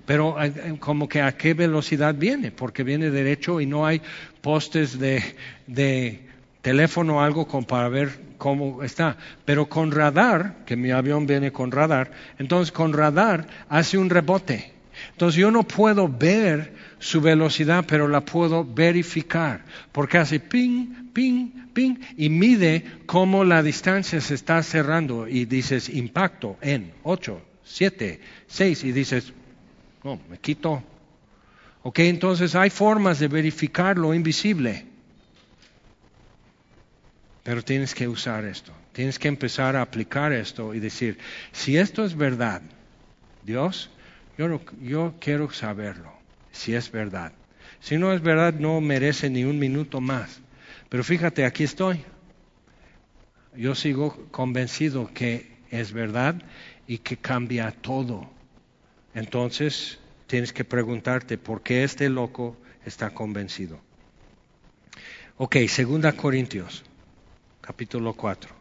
Pero 0.05 0.41
eh, 0.41 0.53
eh, 0.55 0.75
como 0.79 1.09
que 1.09 1.21
a 1.21 1.35
qué 1.35 1.53
velocidad 1.53 2.13
viene, 2.13 2.51
porque 2.51 2.83
viene 2.83 3.09
derecho 3.09 3.59
y 3.59 3.65
no 3.65 3.85
hay 3.85 4.01
postes 4.41 4.99
de, 4.99 5.23
de 5.65 6.21
teléfono 6.61 7.17
o 7.17 7.21
algo 7.21 7.47
para 7.65 7.89
ver 7.89 8.19
cómo 8.37 8.83
está. 8.83 9.17
Pero 9.45 9.67
con 9.67 9.91
radar, 9.91 10.57
que 10.65 10.75
mi 10.75 10.91
avión 10.91 11.25
viene 11.25 11.51
con 11.51 11.71
radar, 11.71 12.11
entonces 12.37 12.71
con 12.71 12.93
radar 12.93 13.47
hace 13.69 13.97
un 13.97 14.09
rebote. 14.09 14.73
Entonces 15.11 15.39
yo 15.39 15.49
no 15.51 15.63
puedo 15.63 16.07
ver 16.07 16.80
su 17.01 17.19
velocidad, 17.19 17.83
pero 17.87 18.07
la 18.07 18.21
puedo 18.21 18.63
verificar, 18.63 19.65
porque 19.91 20.19
hace 20.19 20.39
ping, 20.39 21.11
ping, 21.11 21.49
ping, 21.73 21.95
y 22.15 22.29
mide 22.29 22.85
cómo 23.07 23.43
la 23.43 23.63
distancia 23.63 24.21
se 24.21 24.35
está 24.35 24.61
cerrando, 24.61 25.27
y 25.27 25.45
dices 25.45 25.89
impacto 25.89 26.57
en 26.61 26.93
8, 27.03 27.41
7, 27.63 28.21
6, 28.47 28.83
y 28.83 28.91
dices, 28.91 29.33
no, 30.03 30.19
me 30.29 30.37
quito. 30.37 30.83
Ok, 31.81 31.99
entonces 31.99 32.53
hay 32.53 32.69
formas 32.69 33.17
de 33.17 33.27
verificar 33.27 33.97
lo 33.97 34.13
invisible, 34.13 34.85
pero 37.41 37.63
tienes 37.63 37.95
que 37.95 38.07
usar 38.07 38.45
esto, 38.45 38.73
tienes 38.93 39.17
que 39.17 39.27
empezar 39.27 39.75
a 39.75 39.81
aplicar 39.81 40.31
esto 40.33 40.75
y 40.75 40.79
decir, 40.79 41.17
si 41.51 41.77
esto 41.77 42.05
es 42.05 42.15
verdad, 42.15 42.61
Dios, 43.43 43.89
yo, 44.37 44.61
yo 44.79 45.15
quiero 45.19 45.51
saberlo 45.51 46.20
si 46.51 46.73
es 46.75 46.91
verdad. 46.91 47.33
Si 47.79 47.97
no 47.97 48.13
es 48.13 48.21
verdad, 48.21 48.53
no 48.53 48.79
merece 48.81 49.29
ni 49.29 49.43
un 49.43 49.59
minuto 49.59 50.01
más. 50.01 50.41
Pero 50.89 51.03
fíjate, 51.03 51.45
aquí 51.45 51.63
estoy. 51.63 52.03
Yo 53.55 53.75
sigo 53.75 54.27
convencido 54.31 55.09
que 55.13 55.51
es 55.71 55.91
verdad 55.91 56.35
y 56.87 56.99
que 56.99 57.17
cambia 57.17 57.71
todo. 57.71 58.29
Entonces, 59.13 59.99
tienes 60.27 60.53
que 60.53 60.63
preguntarte 60.63 61.37
por 61.37 61.61
qué 61.61 61.83
este 61.83 62.09
loco 62.09 62.57
está 62.85 63.09
convencido. 63.09 63.79
Ok, 65.37 65.57
segunda 65.67 66.13
Corintios, 66.13 66.83
capítulo 67.61 68.13
4. 68.13 68.60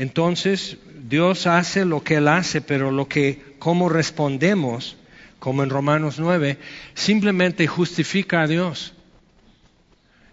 Entonces, 0.00 0.78
Dios 1.10 1.46
hace 1.46 1.84
lo 1.84 2.02
que 2.02 2.14
Él 2.14 2.28
hace, 2.28 2.62
pero 2.62 2.90
lo 2.90 3.06
que, 3.06 3.54
cómo 3.58 3.90
respondemos, 3.90 4.96
como 5.38 5.62
en 5.62 5.68
Romanos 5.68 6.18
9, 6.18 6.56
simplemente 6.94 7.66
justifica 7.66 8.40
a 8.40 8.46
Dios. 8.46 8.94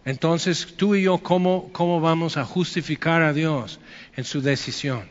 Entonces, 0.06 0.76
tú 0.78 0.96
y 0.96 1.02
yo, 1.04 1.18
¿cómo, 1.18 1.70
cómo 1.74 2.00
vamos 2.00 2.38
a 2.38 2.46
justificar 2.46 3.22
a 3.24 3.34
Dios 3.34 3.82
en 4.16 4.24
su 4.24 4.42
decisión? 4.42 5.10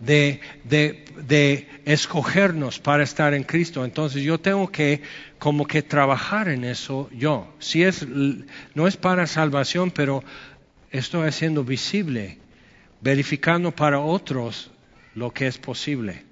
De, 0.00 0.40
de, 0.64 1.04
de, 1.28 1.68
escogernos 1.84 2.80
para 2.80 3.04
estar 3.04 3.32
en 3.32 3.44
Cristo. 3.44 3.84
Entonces 3.84 4.24
yo 4.24 4.40
tengo 4.40 4.72
que 4.72 5.02
como 5.38 5.68
que 5.68 5.82
trabajar 5.82 6.48
en 6.48 6.64
eso 6.64 7.08
yo. 7.12 7.46
Si 7.60 7.84
es, 7.84 8.04
no 8.08 8.88
es 8.88 8.96
para 8.96 9.28
salvación, 9.28 9.92
pero 9.92 10.24
estoy 10.90 11.28
haciendo 11.28 11.62
visible 11.62 12.38
verificando 13.04 13.70
para 13.70 14.00
otros 14.00 14.70
lo 15.14 15.30
que 15.30 15.46
es 15.46 15.58
posible. 15.58 16.24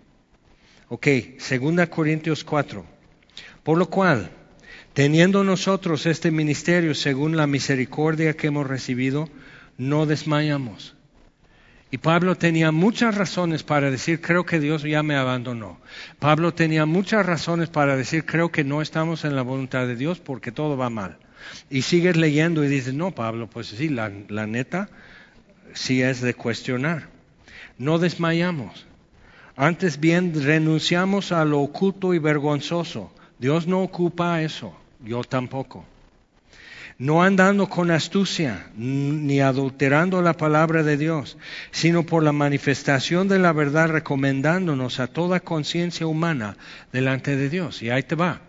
Ok, 0.89 1.07
2 1.39 1.87
Corintios 1.89 2.45
4. 2.45 2.87
Por 3.62 3.77
lo 3.77 3.91
cual, 3.91 4.31
teniendo 4.95 5.45
nosotros 5.45 6.07
este 6.07 6.31
ministerio 6.31 6.95
según 6.95 7.37
la 7.37 7.47
misericordia 7.47 8.33
que 8.33 8.47
hemos 8.47 8.66
recibido, 8.66 9.29
no 9.77 10.07
desmayamos. 10.07 10.97
Y 11.91 11.99
Pablo 11.99 12.37
tenía 12.37 12.73
muchas 12.73 13.16
razones 13.16 13.62
para 13.62 13.91
decir, 13.91 14.23
creo 14.23 14.47
que 14.47 14.59
Dios 14.59 14.83
ya 14.83 15.03
me 15.03 15.14
abandonó. 15.14 15.79
Pablo 16.18 16.55
tenía 16.55 16.87
muchas 16.87 17.27
razones 17.27 17.68
para 17.68 17.97
decir, 17.97 18.25
creo 18.25 18.51
que 18.51 18.64
no 18.64 18.81
estamos 18.81 19.27
en 19.27 19.37
la 19.37 19.43
voluntad 19.43 19.87
de 19.87 19.97
Dios 19.97 20.20
porque 20.20 20.53
todo 20.53 20.79
va 20.79 20.89
mal. 20.89 21.18
Y 21.68 21.83
sigues 21.83 22.16
leyendo 22.16 22.64
y 22.64 22.68
dices, 22.68 22.95
no, 22.95 23.11
Pablo, 23.11 23.47
pues 23.51 23.66
sí, 23.66 23.91
la, 23.91 24.11
la 24.29 24.47
neta, 24.47 24.89
si 25.75 26.03
es 26.03 26.20
de 26.20 26.35
cuestionar. 26.35 27.09
No 27.79 27.99
desmayamos. 27.99 28.87
Antes 29.57 30.01
bien 30.01 30.33
renunciamos 30.35 31.33
a 31.33 31.45
lo 31.45 31.61
oculto 31.61 32.14
y 32.14 32.18
vergonzoso. 32.18 33.12
Dios 33.39 33.66
no 33.66 33.83
ocupa 33.83 34.41
eso, 34.43 34.75
yo 35.05 35.23
tampoco. 35.25 35.85
no 36.99 37.23
andando 37.23 37.68
con 37.68 37.91
astucia, 37.91 38.70
ni 38.77 39.41
adulterando 39.41 40.23
la 40.23 40.37
palabra 40.37 40.85
de 40.85 40.97
Dios, 40.97 41.37
sino 41.73 42.05
por 42.05 42.23
la 42.23 42.31
manifestación 42.31 43.27
de 43.27 43.41
la 43.41 43.53
verdad 43.53 43.89
recomendándonos 43.89 45.01
a 45.01 45.09
toda 45.09 45.41
conciencia 45.41 46.07
humana 46.07 46.57
delante 46.93 47.35
de 47.37 47.49
Dios. 47.49 47.83
Y 47.83 47.91
ahí 47.91 48.05
te 48.05 48.14
va. 48.14 48.43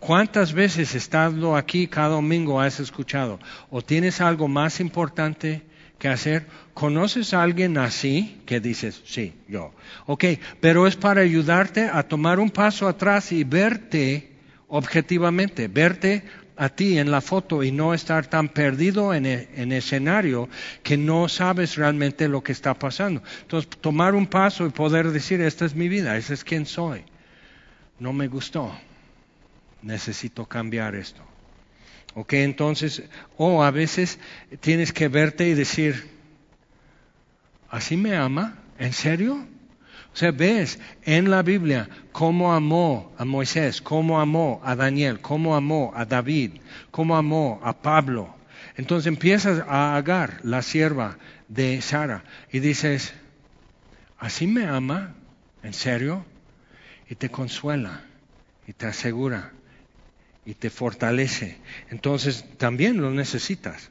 ¿Cuántas 0.00 0.54
veces 0.54 0.94
estando 0.94 1.56
aquí 1.56 1.86
cada 1.86 2.08
domingo 2.08 2.60
has 2.60 2.80
escuchado? 2.80 3.38
¿O 3.70 3.82
tienes 3.82 4.20
algo 4.20 4.48
más 4.48 4.80
importante 4.80 5.62
que 5.98 6.08
hacer? 6.08 6.46
¿Conoces 6.80 7.34
a 7.34 7.42
alguien 7.42 7.76
así 7.76 8.40
que 8.46 8.58
dices, 8.58 9.02
sí, 9.04 9.34
yo? 9.46 9.74
Ok, 10.06 10.24
pero 10.60 10.86
es 10.86 10.96
para 10.96 11.20
ayudarte 11.20 11.90
a 11.92 12.04
tomar 12.04 12.40
un 12.40 12.48
paso 12.48 12.88
atrás 12.88 13.32
y 13.32 13.44
verte 13.44 14.32
objetivamente, 14.66 15.68
verte 15.68 16.22
a 16.56 16.70
ti 16.70 16.96
en 16.96 17.10
la 17.10 17.20
foto 17.20 17.62
y 17.62 17.70
no 17.70 17.92
estar 17.92 18.28
tan 18.28 18.48
perdido 18.48 19.12
en 19.12 19.26
el 19.26 19.72
escenario 19.72 20.48
que 20.82 20.96
no 20.96 21.28
sabes 21.28 21.76
realmente 21.76 22.28
lo 22.28 22.42
que 22.42 22.52
está 22.52 22.72
pasando. 22.72 23.22
Entonces, 23.42 23.68
tomar 23.82 24.14
un 24.14 24.26
paso 24.26 24.64
y 24.64 24.70
poder 24.70 25.10
decir, 25.10 25.42
esta 25.42 25.66
es 25.66 25.74
mi 25.74 25.90
vida, 25.90 26.16
ese 26.16 26.32
es 26.32 26.44
quien 26.44 26.64
soy. 26.64 27.04
No 27.98 28.14
me 28.14 28.26
gustó. 28.26 28.74
Necesito 29.82 30.46
cambiar 30.46 30.94
esto. 30.94 31.20
Ok, 32.14 32.32
entonces, 32.32 33.02
o 33.36 33.62
a 33.62 33.70
veces 33.70 34.18
tienes 34.60 34.94
que 34.94 35.08
verte 35.08 35.46
y 35.46 35.52
decir, 35.52 36.19
¿así 37.70 37.96
me 37.96 38.16
ama? 38.16 38.58
¿En 38.78 38.92
serio? 38.92 39.46
O 40.12 40.16
sea, 40.16 40.32
ves 40.32 40.78
en 41.04 41.30
la 41.30 41.42
Biblia 41.42 41.88
cómo 42.12 42.52
amó 42.52 43.14
a 43.16 43.24
Moisés, 43.24 43.80
cómo 43.80 44.20
amó 44.20 44.60
a 44.64 44.74
Daniel, 44.74 45.20
cómo 45.20 45.54
amó 45.54 45.92
a 45.94 46.04
David, 46.04 46.52
cómo 46.90 47.16
amó 47.16 47.60
a 47.62 47.80
Pablo. 47.80 48.34
Entonces 48.76 49.06
empiezas 49.06 49.62
a 49.68 49.96
Agar, 49.96 50.40
la 50.42 50.62
sierva 50.62 51.18
de 51.48 51.80
Sara, 51.80 52.24
y 52.50 52.58
dices, 52.60 53.14
¿así 54.18 54.46
me 54.46 54.66
ama? 54.66 55.14
¿En 55.62 55.74
serio? 55.74 56.24
Y 57.08 57.14
te 57.14 57.30
consuela 57.30 58.02
y 58.66 58.72
te 58.72 58.86
asegura 58.86 59.52
y 60.44 60.54
te 60.54 60.70
fortalece. 60.70 61.58
Entonces 61.90 62.44
también 62.56 63.00
lo 63.00 63.10
necesitas. 63.10 63.90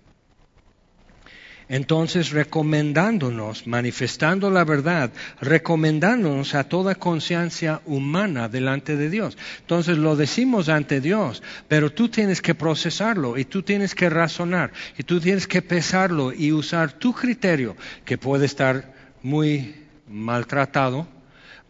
Entonces, 1.70 2.32
recomendándonos, 2.32 3.68
manifestando 3.68 4.50
la 4.50 4.66
verdad, 4.66 5.12
recomendándonos 5.40 6.56
a 6.56 6.64
toda 6.64 6.96
conciencia 6.96 7.82
humana 7.86 8.50
delante 8.50 8.98
de 8.98 9.12
Dios. 9.12 9.38
Entonces 9.60 10.00
lo 10.00 10.16
decimos 10.16 10.68
ante 10.68 11.00
Dios, 11.00 11.44
pero 11.68 11.92
tú 11.92 12.10
tienes 12.10 12.42
que 12.42 12.56
procesarlo 12.56 13.38
y 13.38 13.46
tú 13.46 13.62
tienes 13.62 13.94
que 13.94 14.10
razonar 14.10 14.72
y 14.98 15.04
tú 15.04 15.20
tienes 15.20 15.46
que 15.46 15.62
pesarlo 15.62 16.34
y 16.34 16.52
usar 16.52 16.94
tu 16.94 17.14
criterio, 17.14 17.78
que 18.04 18.18
puede 18.18 18.48
estar 18.48 18.92
muy 19.22 19.76
maltratado, 20.08 21.08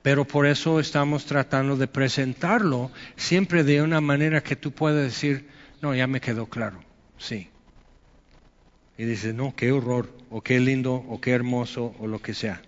pero 0.02 0.24
por 0.24 0.46
eso 0.48 0.80
estamos 0.80 1.26
tratando 1.26 1.76
de 1.76 1.88
presentarlo 1.88 2.90
siempre 3.18 3.66
de 3.66 3.82
una 3.82 4.00
manera 4.00 4.42
que 4.42 4.56
tú 4.56 4.72
puedas 4.72 5.04
decir, 5.04 5.50
no, 5.82 5.94
ya 5.94 6.08
me 6.08 6.22
quedó 6.22 6.46
claro, 6.46 6.80
sí 7.18 7.50
y 9.00 9.06
dices, 9.06 9.34
no, 9.34 9.56
qué 9.56 9.72
horror, 9.72 10.12
o 10.30 10.42
qué 10.42 10.60
lindo, 10.60 11.06
o 11.08 11.22
qué 11.22 11.32
hermoso, 11.32 11.96
o 12.00 12.06
lo 12.06 12.22
que 12.22 12.34
sea. 12.34 12.62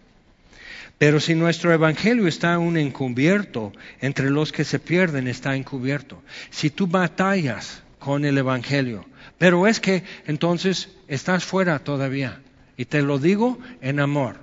Pero 0.98 1.20
si 1.20 1.36
nuestro 1.36 1.74
evangelio 1.74 2.26
está 2.26 2.54
aún 2.54 2.78
encubierto, 2.78 3.74
entre 4.00 4.30
los 4.30 4.54
que 4.54 4.64
se 4.64 4.80
pierden 4.80 5.28
está 5.28 5.58
encubierto. 5.58 6.24
Si 6.50 6.70
tú 6.70 6.88
batallas 6.88 7.84
con 8.00 8.24
el 8.24 8.38
evangelio, 8.38 9.04
pero 9.38 9.68
es 9.68 9.82
que 9.82 10.04
entonces 10.26 10.88
estás 11.10 11.44
fuera 11.44 11.80
todavía. 11.80 12.40
Y 12.78 12.86
te 12.86 13.02
lo 13.02 13.20
digo 13.20 13.60
en 13.82 14.00
amor, 14.00 14.38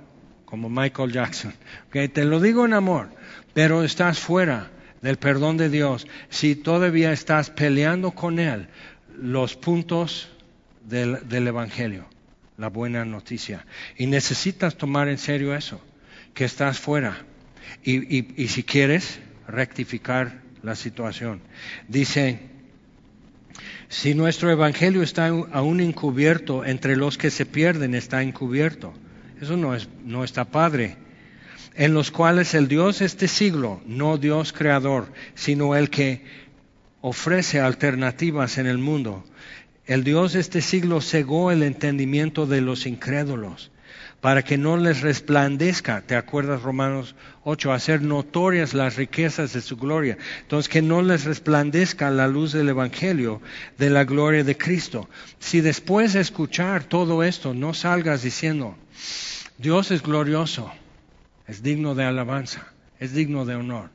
como 0.45 0.69
Michael 0.69 1.11
Jackson. 1.11 1.55
¿okay? 1.87 2.07
Te 2.07 2.23
lo 2.23 2.39
digo 2.39 2.67
en 2.67 2.73
amor, 2.73 3.09
pero 3.55 3.83
estás 3.83 4.19
fuera 4.19 4.69
del 5.01 5.17
perdón 5.17 5.57
de 5.57 5.69
Dios. 5.69 6.05
Si 6.29 6.53
todavía 6.55 7.11
estás 7.13 7.49
peleando 7.49 8.11
con 8.11 8.37
Él, 8.37 8.67
los 9.19 9.55
puntos 9.55 10.29
del, 10.89 11.47
Evangelio, 11.47 12.05
la 12.57 12.69
buena 12.69 13.05
noticia. 13.05 13.65
Y 13.97 14.07
necesitas 14.07 14.75
tomar 14.75 15.07
en 15.07 15.17
serio 15.17 15.55
eso, 15.55 15.81
que 16.33 16.45
estás 16.45 16.79
fuera. 16.79 17.25
Y, 17.83 18.41
y, 18.41 18.47
si 18.47 18.63
quieres, 18.63 19.19
rectificar 19.47 20.41
la 20.63 20.75
situación. 20.75 21.41
Dice, 21.87 22.39
si 23.87 24.15
nuestro 24.15 24.51
Evangelio 24.51 25.03
está 25.03 25.27
aún 25.27 25.79
encubierto, 25.79 26.65
entre 26.65 26.95
los 26.95 27.17
que 27.17 27.31
se 27.31 27.45
pierden 27.45 27.95
está 27.95 28.21
encubierto. 28.23 28.93
Eso 29.39 29.55
no, 29.55 29.75
es, 29.75 29.87
no 30.03 30.23
está 30.23 30.45
padre. 30.45 30.97
En 31.75 31.93
los 31.93 32.11
cuales 32.11 32.53
el 32.55 32.67
Dios 32.67 33.01
este 33.01 33.27
siglo, 33.27 33.81
no 33.85 34.17
Dios 34.17 34.51
creador, 34.51 35.07
sino 35.35 35.75
el 35.75 35.89
que 35.89 36.23
ofrece 37.01 37.61
alternativas 37.61 38.57
en 38.57 38.67
el 38.67 38.77
mundo, 38.77 39.23
el 39.89 40.03
Dios 40.03 40.33
de 40.33 40.39
este 40.39 40.61
siglo 40.61 41.01
cegó 41.01 41.49
el 41.49 41.63
entendimiento 41.63 42.45
de 42.45 42.61
los 42.61 42.85
incrédulos 42.85 43.71
para 44.21 44.43
que 44.43 44.55
no 44.55 44.77
les 44.77 45.01
resplandezca, 45.01 46.01
¿te 46.01 46.15
acuerdas 46.15 46.61
Romanos 46.61 47.15
8? 47.43 47.73
Hacer 47.73 48.03
notorias 48.03 48.75
las 48.75 48.97
riquezas 48.97 49.51
de 49.53 49.61
su 49.61 49.77
gloria. 49.77 50.19
Entonces, 50.41 50.69
que 50.69 50.83
no 50.83 51.01
les 51.01 51.23
resplandezca 51.23 52.11
la 52.11 52.27
luz 52.27 52.51
del 52.51 52.69
Evangelio 52.69 53.41
de 53.79 53.89
la 53.89 54.03
gloria 54.03 54.43
de 54.43 54.55
Cristo. 54.55 55.09
Si 55.39 55.59
después 55.59 56.13
de 56.13 56.19
escuchar 56.19 56.83
todo 56.83 57.23
esto 57.23 57.55
no 57.55 57.73
salgas 57.73 58.21
diciendo, 58.21 58.77
Dios 59.57 59.89
es 59.89 60.03
glorioso, 60.03 60.71
es 61.47 61.63
digno 61.63 61.95
de 61.95 62.03
alabanza, 62.03 62.73
es 62.99 63.13
digno 63.13 63.43
de 63.43 63.55
honor. 63.55 63.89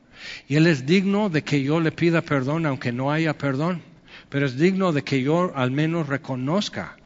Y 0.49 0.57
Él 0.57 0.67
es 0.67 0.85
digno 0.85 1.29
de 1.29 1.45
que 1.45 1.63
yo 1.63 1.79
le 1.79 1.93
pida 1.93 2.21
perdón 2.21 2.65
aunque 2.65 2.91
no 2.91 3.13
haya 3.13 3.37
perdón 3.37 3.94
pero 4.29 4.45
es 4.45 4.57
digno 4.57 4.91
de 4.91 5.03
que 5.03 5.21
yo 5.21 5.51
al 5.55 5.71
menos 5.71 6.07
reconozca 6.07 6.97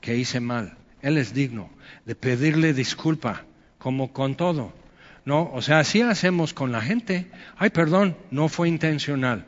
que 0.00 0.16
hice 0.16 0.40
mal. 0.40 0.76
Él 1.02 1.18
es 1.18 1.34
digno 1.34 1.70
de 2.04 2.14
pedirle 2.14 2.72
disculpa, 2.72 3.44
como 3.78 4.12
con 4.12 4.34
todo. 4.34 4.72
No, 5.24 5.50
o 5.52 5.62
sea, 5.62 5.80
así 5.80 6.02
hacemos 6.02 6.54
con 6.54 6.72
la 6.72 6.80
gente. 6.80 7.30
Ay, 7.56 7.70
perdón, 7.70 8.16
no 8.30 8.48
fue 8.48 8.68
intencional. 8.68 9.46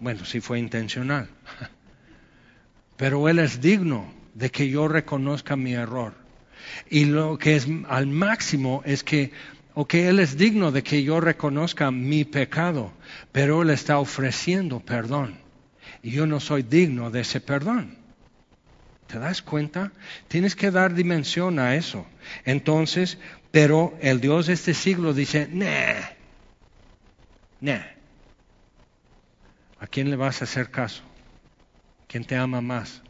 Bueno, 0.00 0.24
sí 0.24 0.40
fue 0.40 0.58
intencional. 0.58 1.28
Pero 2.96 3.28
Él 3.28 3.38
es 3.38 3.60
digno 3.60 4.12
de 4.34 4.50
que 4.50 4.68
yo 4.68 4.88
reconozca 4.88 5.56
mi 5.56 5.74
error. 5.74 6.14
Y 6.90 7.04
lo 7.04 7.38
que 7.38 7.56
es 7.56 7.68
al 7.88 8.06
máximo 8.06 8.82
es 8.84 9.04
que, 9.04 9.32
o 9.74 9.86
que 9.86 10.08
Él 10.08 10.18
es 10.18 10.36
digno 10.36 10.72
de 10.72 10.82
que 10.82 11.02
yo 11.02 11.20
reconozca 11.20 11.90
mi 11.90 12.24
pecado, 12.24 12.92
pero 13.32 13.62
Él 13.62 13.70
está 13.70 13.98
ofreciendo 13.98 14.80
perdón 14.80 15.43
y 16.04 16.10
yo 16.10 16.26
no 16.26 16.38
soy 16.38 16.62
digno 16.62 17.10
de 17.10 17.22
ese 17.22 17.40
perdón. 17.40 17.96
¿Te 19.06 19.18
das 19.18 19.40
cuenta? 19.40 19.90
Tienes 20.28 20.54
que 20.54 20.70
dar 20.70 20.92
dimensión 20.92 21.58
a 21.58 21.76
eso. 21.76 22.06
Entonces, 22.44 23.16
pero 23.50 23.96
el 24.02 24.20
Dios 24.20 24.46
de 24.46 24.52
este 24.52 24.74
siglo 24.74 25.14
dice, 25.14 25.48
nah, 25.50 26.02
nah. 27.60 27.86
¿A 29.78 29.86
quién 29.86 30.10
le 30.10 30.16
vas 30.16 30.42
a 30.42 30.44
hacer 30.44 30.70
caso? 30.70 31.02
¿Quién 32.06 32.26
te 32.26 32.36
ama 32.36 32.60
más? 32.60 33.00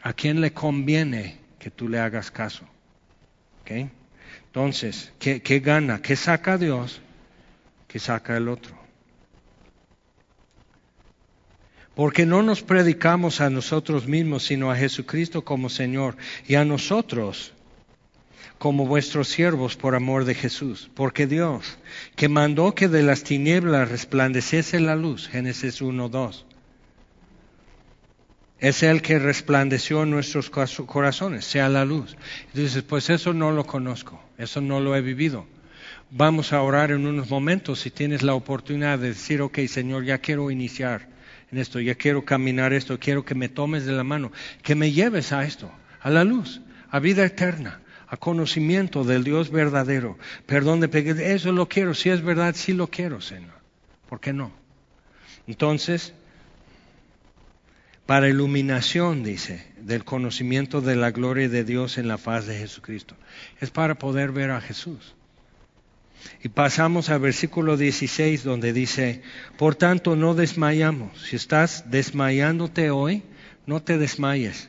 ¿A 0.00 0.12
quién 0.12 0.40
le 0.40 0.52
conviene 0.52 1.40
que 1.58 1.72
tú 1.72 1.88
le 1.88 1.98
hagas 1.98 2.30
caso? 2.30 2.64
¿Okay? 3.62 3.90
Entonces, 4.46 5.12
¿qué, 5.18 5.42
¿qué 5.42 5.58
gana? 5.58 6.00
¿Qué 6.02 6.14
saca 6.14 6.56
Dios? 6.56 7.00
¿Qué 7.88 7.98
saca 7.98 8.36
el 8.36 8.48
otro? 8.48 8.81
Porque 11.94 12.24
no 12.24 12.42
nos 12.42 12.62
predicamos 12.62 13.40
a 13.40 13.50
nosotros 13.50 14.06
mismos, 14.06 14.44
sino 14.44 14.70
a 14.70 14.76
Jesucristo 14.76 15.44
como 15.44 15.68
Señor 15.68 16.16
y 16.48 16.54
a 16.54 16.64
nosotros 16.64 17.52
como 18.62 18.86
vuestros 18.86 19.26
siervos 19.26 19.76
por 19.76 19.96
amor 19.96 20.24
de 20.24 20.34
Jesús. 20.34 20.88
Porque 20.94 21.26
Dios, 21.26 21.78
que 22.14 22.28
mandó 22.28 22.76
que 22.76 22.86
de 22.86 23.02
las 23.02 23.24
tinieblas 23.24 23.90
resplandeciese 23.90 24.78
la 24.78 24.94
luz, 24.94 25.28
Génesis 25.28 25.82
1, 25.82 26.08
2, 26.08 26.46
es 28.60 28.84
el 28.84 29.02
que 29.02 29.18
resplandeció 29.18 30.04
en 30.04 30.10
nuestros 30.10 30.48
corazones, 30.48 31.44
sea 31.44 31.68
la 31.68 31.84
luz. 31.84 32.16
dices, 32.54 32.84
pues 32.84 33.10
eso 33.10 33.34
no 33.34 33.50
lo 33.50 33.66
conozco, 33.66 34.22
eso 34.38 34.60
no 34.60 34.78
lo 34.78 34.94
he 34.94 35.00
vivido. 35.00 35.44
Vamos 36.12 36.52
a 36.52 36.62
orar 36.62 36.92
en 36.92 37.04
unos 37.04 37.28
momentos 37.28 37.80
si 37.80 37.90
tienes 37.90 38.22
la 38.22 38.34
oportunidad 38.34 39.00
de 39.00 39.08
decir, 39.08 39.42
ok, 39.42 39.58
Señor, 39.66 40.04
ya 40.04 40.18
quiero 40.18 40.52
iniciar 40.52 41.11
en 41.52 41.58
esto, 41.58 41.78
ya 41.80 41.94
quiero 41.94 42.24
caminar 42.24 42.72
esto, 42.72 42.98
quiero 42.98 43.24
que 43.24 43.34
me 43.34 43.48
tomes 43.48 43.84
de 43.84 43.92
la 43.92 44.04
mano, 44.04 44.32
que 44.62 44.74
me 44.74 44.90
lleves 44.90 45.32
a 45.32 45.44
esto, 45.44 45.70
a 46.00 46.10
la 46.10 46.24
luz, 46.24 46.62
a 46.90 46.98
vida 46.98 47.24
eterna, 47.24 47.80
a 48.08 48.16
conocimiento 48.16 49.04
del 49.04 49.22
Dios 49.22 49.50
verdadero, 49.50 50.18
perdón 50.46 50.80
de 50.80 50.88
pecar, 50.88 51.20
eso 51.20 51.52
lo 51.52 51.68
quiero, 51.68 51.94
si 51.94 52.08
es 52.08 52.22
verdad, 52.22 52.54
sí 52.56 52.72
lo 52.72 52.88
quiero, 52.88 53.20
Señor, 53.20 53.52
¿por 54.08 54.18
qué 54.18 54.32
no? 54.32 54.50
Entonces, 55.46 56.14
para 58.06 58.28
iluminación, 58.28 59.22
dice, 59.22 59.66
del 59.76 60.04
conocimiento 60.04 60.80
de 60.80 60.96
la 60.96 61.10
gloria 61.10 61.48
de 61.48 61.64
Dios 61.64 61.98
en 61.98 62.08
la 62.08 62.18
faz 62.18 62.46
de 62.46 62.56
Jesucristo. 62.58 63.16
Es 63.60 63.70
para 63.70 63.94
poder 63.96 64.32
ver 64.32 64.50
a 64.50 64.60
Jesús. 64.60 65.14
Y 66.42 66.48
pasamos 66.48 67.10
al 67.10 67.20
versículo 67.20 67.76
16 67.76 68.44
donde 68.44 68.72
dice, 68.72 69.22
por 69.58 69.74
tanto 69.74 70.16
no 70.16 70.34
desmayamos. 70.34 71.22
Si 71.22 71.36
estás 71.36 71.90
desmayándote 71.90 72.90
hoy, 72.90 73.22
no 73.66 73.82
te 73.82 73.98
desmayes. 73.98 74.68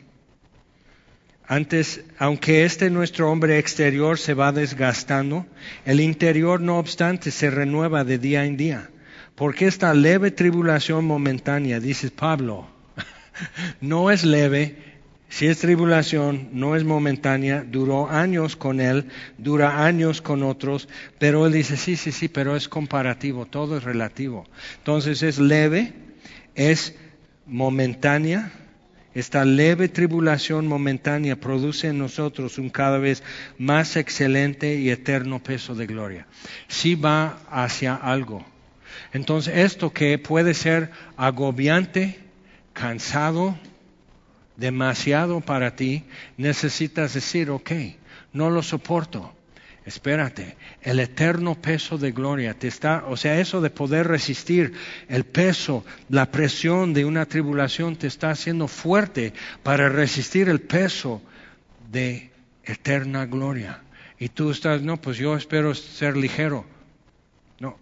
Antes, 1.48 2.04
aunque 2.18 2.64
este 2.64 2.90
nuestro 2.90 3.30
hombre 3.30 3.60
exterior 3.60 4.18
se 4.18 4.34
va 4.34 4.52
desgastando, 4.52 5.46
el 5.86 6.00
interior 6.00 6.62
no 6.62 6.80
obstante 6.80 7.32
se 7.32 7.50
renueva 7.50 8.04
de 8.04 8.18
día 8.18 8.46
en 8.46 8.56
día. 8.56 8.90
Porque 9.36 9.68
esta 9.68 9.94
leve 9.94 10.32
tribulación 10.32 11.06
momentánea, 11.06 11.80
dice 11.80 12.12
Pablo, 12.12 12.68
no 13.82 14.12
es 14.12 14.24
leve, 14.24 14.93
si 15.34 15.48
es 15.48 15.58
tribulación, 15.58 16.50
no 16.52 16.76
es 16.76 16.84
momentánea, 16.84 17.66
duró 17.68 18.08
años 18.08 18.56
con 18.56 18.80
él, 18.80 19.06
dura 19.40 19.84
años 19.84 20.22
con 20.22 20.44
otros, 20.44 20.88
pero 21.18 21.48
él 21.48 21.54
dice, 21.54 21.76
sí, 21.76 21.96
sí, 21.96 22.12
sí, 22.12 22.28
pero 22.28 22.56
es 22.56 22.70
comparativo, 22.70 23.48
todo 23.48 23.76
es 23.78 23.84
relativo. 23.84 24.46
Entonces 24.78 25.24
es 25.24 25.40
leve, 25.40 25.92
es 26.54 26.96
momentánea, 27.48 28.52
esta 29.16 29.44
leve 29.44 29.90
tribulación 29.90 30.68
momentánea 30.68 31.36
produce 31.36 31.88
en 31.88 31.98
nosotros 31.98 32.60
un 32.60 32.70
cada 32.70 33.00
vez 33.00 33.24
más 33.58 33.96
excelente 33.96 34.76
y 34.76 34.92
eterno 34.92 35.42
peso 35.42 35.74
de 35.74 35.88
gloria. 35.88 36.28
Sí 36.68 36.94
va 36.94 37.40
hacia 37.50 37.96
algo. 37.96 38.46
Entonces 39.14 39.58
esto 39.58 39.94
que 39.94 40.20
puede 40.20 40.54
ser 40.54 40.92
agobiante, 41.18 42.20
cansado, 42.74 43.58
demasiado 44.58 45.42
para 45.42 45.76
ti, 45.76 46.04
necesitas 46.38 47.14
decir, 47.14 47.50
ok, 47.50 47.72
no 48.34 48.50
lo 48.50 48.62
soporto. 48.62 49.34
Espérate, 49.86 50.56
el 50.82 51.02
eterno 51.02 51.56
peso 51.56 51.98
de 51.98 52.14
gloria 52.14 52.54
te 52.54 52.70
está, 52.70 53.04
o 53.08 53.18
sea, 53.18 53.40
eso 53.40 53.60
de 53.60 53.70
poder 53.70 54.08
resistir 54.08 54.74
el 55.10 55.26
peso, 55.26 55.84
la 56.08 56.32
presión 56.32 56.94
de 56.94 57.04
una 57.04 57.26
tribulación 57.26 57.98
te 57.98 58.08
está 58.08 58.30
haciendo 58.30 58.70
fuerte 58.70 59.34
para 59.62 59.90
resistir 59.90 60.48
el 60.48 60.62
peso 60.62 61.22
de 61.92 62.32
eterna 62.64 63.26
gloria. 63.26 63.82
Y 64.18 64.30
tú 64.30 64.52
estás, 64.52 64.82
no, 64.82 65.02
pues 65.02 65.18
yo 65.18 65.36
espero 65.36 65.76
ser 65.76 66.16
ligero. 66.16 66.66
No, 67.60 67.78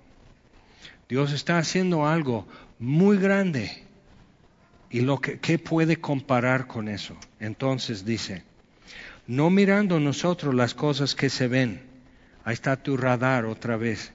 Dios 1.07 1.31
está 1.34 1.60
haciendo 1.60 2.07
algo 2.07 2.48
muy 2.80 3.18
grande 3.18 3.81
¿Y 4.91 5.01
lo 5.01 5.19
que 5.19 5.39
¿qué 5.39 5.57
puede 5.57 5.97
comparar 5.97 6.68
con 6.68 6.88
eso? 6.88 7.15
Entonces 7.39 8.05
dice, 8.05 8.43
no 9.26 9.49
mirando 9.49 9.99
nosotros 9.99 10.53
las 10.53 10.73
cosas 10.73 11.15
que 11.15 11.30
se 11.30 11.47
ven, 11.47 11.81
ahí 12.43 12.53
está 12.53 12.76
tu 12.76 12.97
radar 12.97 13.45
otra 13.45 13.77
vez, 13.77 14.11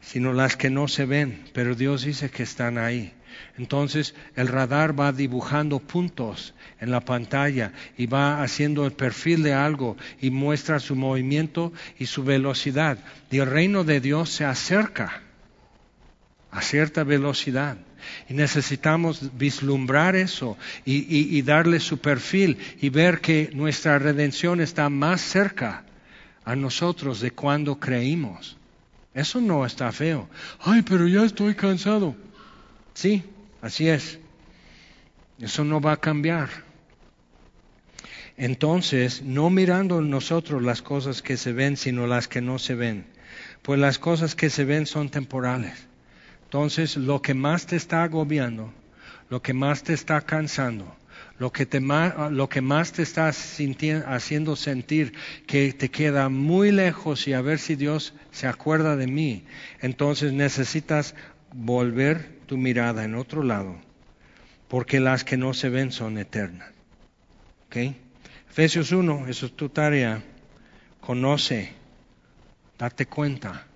sino 0.00 0.32
las 0.34 0.56
que 0.56 0.68
no 0.68 0.88
se 0.88 1.06
ven, 1.06 1.44
pero 1.54 1.74
Dios 1.74 2.04
dice 2.04 2.30
que 2.30 2.42
están 2.42 2.76
ahí. 2.76 3.14
Entonces 3.56 4.14
el 4.36 4.48
radar 4.48 4.98
va 4.98 5.12
dibujando 5.12 5.80
puntos 5.80 6.54
en 6.78 6.90
la 6.90 7.00
pantalla 7.00 7.72
y 7.96 8.06
va 8.06 8.42
haciendo 8.42 8.84
el 8.84 8.92
perfil 8.92 9.42
de 9.42 9.54
algo 9.54 9.96
y 10.20 10.30
muestra 10.30 10.78
su 10.78 10.94
movimiento 10.94 11.72
y 11.98 12.06
su 12.06 12.24
velocidad. 12.24 12.98
Y 13.30 13.38
el 13.38 13.46
reino 13.46 13.84
de 13.84 14.00
Dios 14.00 14.30
se 14.30 14.44
acerca 14.44 15.22
a 16.50 16.62
cierta 16.62 17.02
velocidad. 17.02 17.78
Y 18.28 18.34
necesitamos 18.34 19.36
vislumbrar 19.36 20.16
eso 20.16 20.56
y, 20.84 21.42
darle 21.42 21.80
su 21.80 21.98
perfil 21.98 22.58
y 22.80 22.88
ver 22.88 23.20
que 23.20 23.50
nuestra 23.52 23.98
redención 23.98 24.60
está 24.60 24.88
más 24.88 25.20
cerca 25.20 25.84
a 26.44 26.56
nosotros 26.56 27.20
de 27.20 27.30
cuando 27.30 27.78
creímos. 27.78 28.56
Eso 29.14 29.40
no 29.40 29.64
está 29.64 29.92
feo. 29.92 30.28
Ay, 30.60 30.82
pero 30.82 31.06
ya 31.06 31.24
estoy 31.24 31.54
cansado. 31.54 32.16
Sí, 32.94 33.22
así 33.62 33.88
es. 33.88 34.18
Eso 35.38 35.64
no 35.64 35.80
va 35.80 35.92
a 35.92 36.00
cambiar. 36.00 36.48
Entonces, 38.36 39.22
no 39.22 39.50
mirando 39.50 40.00
nosotros 40.00 40.62
las 40.62 40.82
cosas 40.82 41.22
que 41.22 41.36
se 41.36 41.52
ven, 41.52 41.76
sino 41.76 42.06
las 42.06 42.26
que 42.26 42.40
no 42.40 42.58
se 42.58 42.74
ven. 42.74 43.06
Pues 43.62 43.78
las 43.78 43.98
cosas 43.98 44.34
que 44.34 44.50
se 44.50 44.64
ven 44.64 44.86
son 44.86 45.08
temporales 45.08 45.86
entonces, 46.54 46.96
lo 46.96 47.20
que 47.20 47.34
más 47.34 47.66
te 47.66 47.74
está 47.74 48.04
agobiando, 48.04 48.72
lo 49.28 49.42
que 49.42 49.52
más 49.52 49.82
te 49.82 49.92
está 49.92 50.20
cansando, 50.20 50.96
lo 51.40 51.50
que, 51.50 51.66
te 51.66 51.80
lo 51.80 52.48
que 52.48 52.60
más 52.60 52.92
te 52.92 53.02
está 53.02 53.26
haciendo 53.26 54.54
sentir 54.54 55.14
que 55.48 55.72
te 55.72 55.90
queda 55.90 56.28
muy 56.28 56.70
lejos 56.70 57.26
y 57.26 57.32
a 57.32 57.40
ver 57.40 57.58
si 57.58 57.74
Dios 57.74 58.14
se 58.30 58.46
acuerda 58.46 58.94
de 58.94 59.08
mí, 59.08 59.44
entonces 59.80 60.32
necesitas 60.32 61.16
volver 61.52 62.38
tu 62.46 62.56
mirada 62.56 63.02
en 63.02 63.16
otro 63.16 63.42
lado, 63.42 63.76
porque 64.68 65.00
las 65.00 65.24
que 65.24 65.36
no 65.36 65.54
se 65.54 65.70
ven 65.70 65.90
son 65.90 66.18
eternas. 66.18 66.70
¿Okay? 67.66 67.96
Efesios 68.48 68.92
1, 68.92 69.26
eso 69.26 69.46
es 69.46 69.56
tu 69.56 69.70
tarea. 69.70 70.22
Conoce, 71.00 71.72
date 72.78 73.06
cuenta 73.06 73.66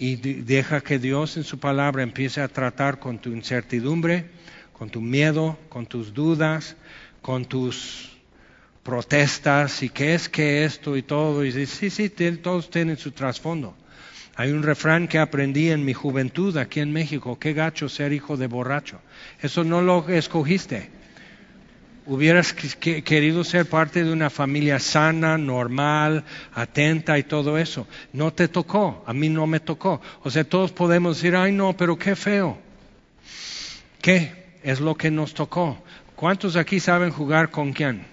y 0.00 0.16
deja 0.16 0.80
que 0.80 0.98
Dios 0.98 1.36
en 1.36 1.44
su 1.44 1.58
palabra 1.58 2.02
empiece 2.02 2.40
a 2.40 2.48
tratar 2.48 2.98
con 2.98 3.18
tu 3.18 3.32
incertidumbre, 3.32 4.30
con 4.72 4.88
tu 4.88 5.02
miedo, 5.02 5.58
con 5.68 5.84
tus 5.84 6.14
dudas, 6.14 6.74
con 7.20 7.44
tus 7.44 8.10
protestas 8.82 9.82
y 9.82 9.90
qué 9.90 10.14
es 10.14 10.30
que 10.30 10.64
esto 10.64 10.96
y 10.96 11.02
todo. 11.02 11.44
Y 11.44 11.52
dice, 11.52 11.66
sí, 11.66 11.90
sí, 11.90 12.08
todos 12.38 12.70
tienen 12.70 12.96
su 12.96 13.10
trasfondo. 13.10 13.76
Hay 14.36 14.52
un 14.52 14.62
refrán 14.62 15.06
que 15.06 15.18
aprendí 15.18 15.68
en 15.68 15.84
mi 15.84 15.92
juventud 15.92 16.56
aquí 16.56 16.80
en 16.80 16.94
México, 16.94 17.38
qué 17.38 17.52
gacho 17.52 17.90
ser 17.90 18.14
hijo 18.14 18.38
de 18.38 18.46
borracho. 18.46 19.02
Eso 19.42 19.64
no 19.64 19.82
lo 19.82 20.08
escogiste 20.08 20.88
hubieras 22.10 22.52
querido 22.52 23.44
ser 23.44 23.66
parte 23.66 24.02
de 24.02 24.12
una 24.12 24.30
familia 24.30 24.80
sana, 24.80 25.38
normal, 25.38 26.24
atenta 26.52 27.16
y 27.18 27.22
todo 27.22 27.56
eso. 27.56 27.86
No 28.12 28.32
te 28.32 28.48
tocó, 28.48 29.04
a 29.06 29.12
mí 29.12 29.28
no 29.28 29.46
me 29.46 29.60
tocó. 29.60 30.00
O 30.24 30.30
sea, 30.30 30.42
todos 30.42 30.72
podemos 30.72 31.16
decir, 31.16 31.36
ay 31.36 31.52
no, 31.52 31.76
pero 31.76 31.96
qué 31.96 32.16
feo. 32.16 32.58
¿Qué 34.02 34.56
es 34.64 34.80
lo 34.80 34.96
que 34.96 35.12
nos 35.12 35.34
tocó? 35.34 35.78
¿Cuántos 36.16 36.56
aquí 36.56 36.80
saben 36.80 37.12
jugar 37.12 37.52
con 37.52 37.72
quién? 37.72 38.04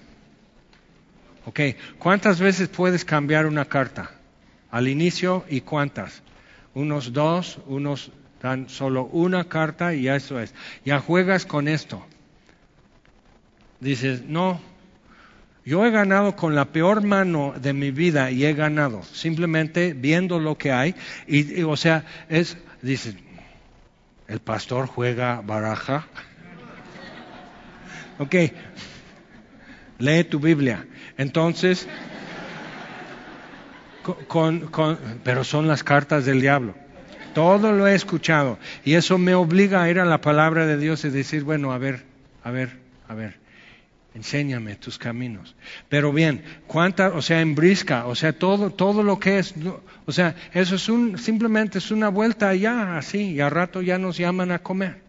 Ok, 1.46 1.60
¿cuántas 1.98 2.40
veces 2.40 2.68
puedes 2.68 3.04
cambiar 3.04 3.48
una 3.48 3.66
carta? 3.66 4.12
Al 4.70 4.88
inicio 4.88 5.44
y 5.50 5.62
cuántas? 5.62 6.22
Unos 6.76 7.14
dos, 7.14 7.58
unos 7.66 8.12
dan 8.44 8.70
solo 8.70 9.06
una 9.06 9.46
carta 9.46 9.96
y 9.96 10.08
eso 10.08 10.40
es. 10.40 10.54
Ya 10.86 11.00
juegas 11.00 11.48
con 11.48 11.68
esto 11.68 12.06
dices, 13.80 14.24
no, 14.24 14.60
yo 15.68 15.86
he 15.86 15.92
ganado 15.92 16.38
con 16.38 16.56
la 16.56 16.64
peor 16.64 17.04
mano 17.04 17.54
de 17.60 17.74
mi 17.74 17.92
vida 17.92 18.32
y 18.32 18.46
he 18.46 18.54
ganado, 18.54 19.04
simplemente 19.04 19.94
viendo 19.94 20.40
lo 20.40 20.58
que 20.58 20.72
hay. 20.72 20.96
Y, 21.28 21.62
o 21.64 21.76
sea, 21.76 22.06
es, 22.30 22.58
dices, 22.82 23.16
el 24.30 24.40
pastor 24.40 24.88
juega 24.88 25.42
baraja. 25.42 26.08
Ok, 28.20 28.34
lee 30.00 30.24
tu 30.24 30.40
Biblia. 30.40 30.88
Entonces, 31.20 31.88
con, 34.28 34.62
con, 34.62 34.98
pero 35.24 35.44
son 35.44 35.68
las 35.68 35.84
cartas 35.84 36.26
del 36.26 36.42
diablo. 36.42 36.74
Todo 37.36 37.74
lo 37.74 37.88
he 37.88 37.94
escuchado. 37.94 38.58
Y 38.84 38.96
eso 38.96 39.20
me 39.20 39.36
obliga 39.36 39.84
a 39.84 39.90
ir 39.92 40.00
a 40.00 40.06
la 40.06 40.20
palabra 40.20 40.66
de 40.66 40.78
Dios 40.78 41.06
y 41.06 41.12
decir, 41.12 41.44
bueno, 41.44 41.74
a 41.74 41.78
ver, 41.78 42.06
a 42.44 42.50
ver, 42.50 42.80
a 43.08 43.14
ver 43.14 43.47
enséñame 44.18 44.76
tus 44.76 44.98
caminos. 44.98 45.56
Pero 45.90 46.12
bien, 46.12 46.44
cuánta, 46.66 47.10
o 47.10 47.22
sea, 47.22 47.40
en 47.40 47.54
brisca, 47.54 48.08
o 48.08 48.16
sea, 48.16 48.34
todo, 48.34 48.72
todo 48.72 49.04
lo 49.04 49.20
que 49.20 49.38
es, 49.38 49.54
o 50.06 50.12
sea, 50.12 50.36
eso 50.54 50.76
es 50.76 50.90
un, 50.90 51.20
simplemente 51.20 51.78
es 51.78 51.92
una 51.92 52.10
vuelta 52.10 52.50
allá, 52.50 52.98
así, 52.98 53.34
y 53.34 53.42
al 53.42 53.52
rato 53.52 53.82
ya 53.82 53.98
nos 54.00 54.18
llaman 54.18 54.52
a 54.52 54.60
comer. 54.60 55.02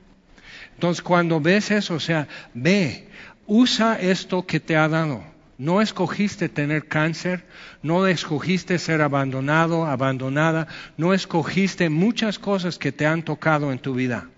Entonces, 0.74 1.02
cuando 1.02 1.40
ves 1.40 1.70
eso, 1.70 1.94
o 1.94 2.01
sea, 2.01 2.28
ve, 2.52 3.09
usa 3.47 3.98
esto 3.98 4.47
que 4.47 4.60
te 4.60 4.76
ha 4.76 4.89
dado. 4.89 5.24
No 5.56 5.80
escogiste 5.80 6.48
tener 6.48 6.86
cáncer, 6.86 7.44
no 7.82 8.06
escogiste 8.06 8.78
ser 8.78 9.01
abandonado, 9.01 9.86
abandonada, 9.86 10.68
no 10.97 11.14
escogiste 11.14 11.89
muchas 11.89 12.39
cosas 12.39 12.78
que 12.78 12.93
te 12.93 13.06
han 13.06 13.24
tocado 13.24 13.72
en 13.72 13.80
tu 13.80 13.94
vida. 13.94 14.28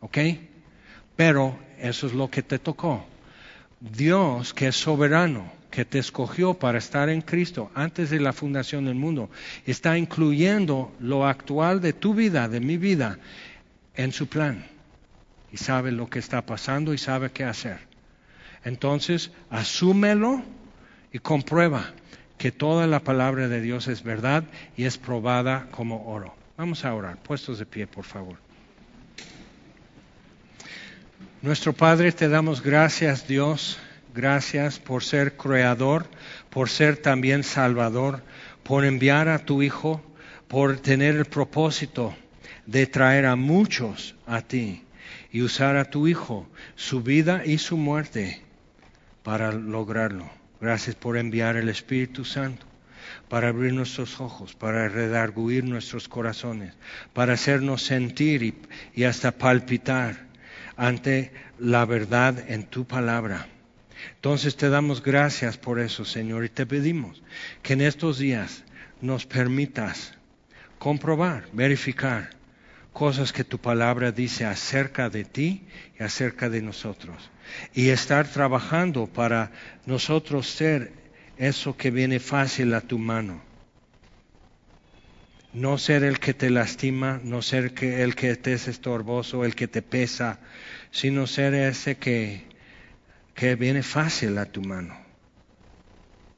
¿Ok? 0.00 0.18
Pero 1.14 1.56
eso 1.78 2.06
es 2.06 2.14
lo 2.14 2.28
que 2.28 2.42
te 2.42 2.58
tocó. 2.58 3.06
Dios 3.80 4.54
que 4.54 4.68
es 4.68 4.76
soberano, 4.76 5.52
que 5.70 5.84
te 5.84 5.98
escogió 5.98 6.54
para 6.54 6.78
estar 6.78 7.08
en 7.08 7.20
Cristo 7.20 7.70
antes 7.74 8.10
de 8.10 8.20
la 8.20 8.32
fundación 8.32 8.86
del 8.86 8.94
mundo, 8.94 9.28
está 9.66 9.98
incluyendo 9.98 10.94
lo 11.00 11.26
actual 11.26 11.80
de 11.80 11.92
tu 11.92 12.14
vida, 12.14 12.48
de 12.48 12.60
mi 12.60 12.78
vida, 12.78 13.18
en 13.94 14.12
su 14.12 14.26
plan. 14.28 14.66
y 15.52 15.58
sabe 15.58 15.92
lo 15.92 16.10
que 16.10 16.18
está 16.18 16.44
pasando 16.44 16.92
y 16.92 16.98
sabe 16.98 17.30
qué 17.30 17.44
hacer. 17.44 17.78
Entonces, 18.64 19.30
asúmelo 19.48 20.42
y 21.12 21.20
comprueba 21.20 21.92
que 22.36 22.50
toda 22.50 22.86
la 22.86 23.00
palabra 23.00 23.48
de 23.48 23.60
Dios 23.60 23.88
es 23.88 24.02
verdad 24.02 24.44
y 24.76 24.84
es 24.84 24.98
probada 24.98 25.68
como 25.70 26.08
oro. 26.08 26.34
Vamos 26.56 26.84
a 26.84 26.92
orar, 26.94 27.22
puestos 27.22 27.58
de 27.58 27.66
pie, 27.66 27.86
por 27.86 28.04
favor. 28.04 28.45
Nuestro 31.46 31.72
Padre, 31.72 32.10
te 32.10 32.28
damos 32.28 32.60
gracias, 32.60 33.28
Dios, 33.28 33.78
gracias 34.12 34.80
por 34.80 35.04
ser 35.04 35.36
creador, 35.36 36.08
por 36.50 36.68
ser 36.68 36.96
también 36.96 37.44
salvador, 37.44 38.24
por 38.64 38.84
enviar 38.84 39.28
a 39.28 39.38
tu 39.38 39.62
Hijo, 39.62 40.02
por 40.48 40.76
tener 40.78 41.14
el 41.14 41.26
propósito 41.26 42.16
de 42.66 42.88
traer 42.88 43.26
a 43.26 43.36
muchos 43.36 44.16
a 44.26 44.42
ti 44.42 44.82
y 45.30 45.42
usar 45.42 45.76
a 45.76 45.84
tu 45.84 46.08
Hijo, 46.08 46.48
su 46.74 47.04
vida 47.04 47.44
y 47.46 47.58
su 47.58 47.76
muerte 47.76 48.42
para 49.22 49.52
lograrlo. 49.52 50.28
Gracias 50.60 50.96
por 50.96 51.16
enviar 51.16 51.54
el 51.54 51.68
Espíritu 51.68 52.24
Santo 52.24 52.66
para 53.28 53.50
abrir 53.50 53.72
nuestros 53.72 54.20
ojos, 54.20 54.56
para 54.56 54.88
redarguir 54.88 55.62
nuestros 55.62 56.08
corazones, 56.08 56.74
para 57.12 57.34
hacernos 57.34 57.82
sentir 57.82 58.56
y, 58.94 59.04
hasta 59.04 59.30
palpitar 59.30 60.25
ante 60.76 61.32
la 61.58 61.84
verdad 61.84 62.50
en 62.50 62.64
tu 62.64 62.84
palabra. 62.84 63.48
Entonces 64.14 64.56
te 64.56 64.68
damos 64.68 65.02
gracias 65.02 65.56
por 65.56 65.80
eso, 65.80 66.04
Señor, 66.04 66.44
y 66.44 66.48
te 66.48 66.66
pedimos 66.66 67.22
que 67.62 67.72
en 67.72 67.80
estos 67.80 68.18
días 68.18 68.62
nos 69.00 69.26
permitas 69.26 70.14
comprobar, 70.78 71.48
verificar 71.52 72.30
cosas 72.92 73.32
que 73.32 73.44
tu 73.44 73.58
palabra 73.58 74.12
dice 74.12 74.44
acerca 74.44 75.10
de 75.10 75.24
ti 75.24 75.66
y 75.98 76.02
acerca 76.02 76.48
de 76.48 76.62
nosotros. 76.62 77.30
Y 77.74 77.90
estar 77.90 78.26
trabajando 78.26 79.06
para 79.06 79.52
nosotros 79.84 80.48
ser 80.48 80.92
eso 81.36 81.76
que 81.76 81.90
viene 81.90 82.20
fácil 82.20 82.74
a 82.74 82.80
tu 82.80 82.98
mano. 82.98 83.45
No 85.56 85.78
ser 85.78 86.04
el 86.04 86.18
que 86.18 86.34
te 86.34 86.50
lastima, 86.50 87.18
no 87.24 87.40
ser 87.40 87.72
el 87.82 88.14
que 88.14 88.36
te 88.36 88.52
es 88.52 88.68
estorboso, 88.68 89.42
el 89.42 89.54
que 89.54 89.66
te 89.66 89.80
pesa, 89.80 90.38
sino 90.90 91.26
ser 91.26 91.54
ese 91.54 91.96
que, 91.96 92.42
que 93.32 93.54
viene 93.54 93.82
fácil 93.82 94.36
a 94.36 94.44
tu 94.44 94.60
mano, 94.60 94.94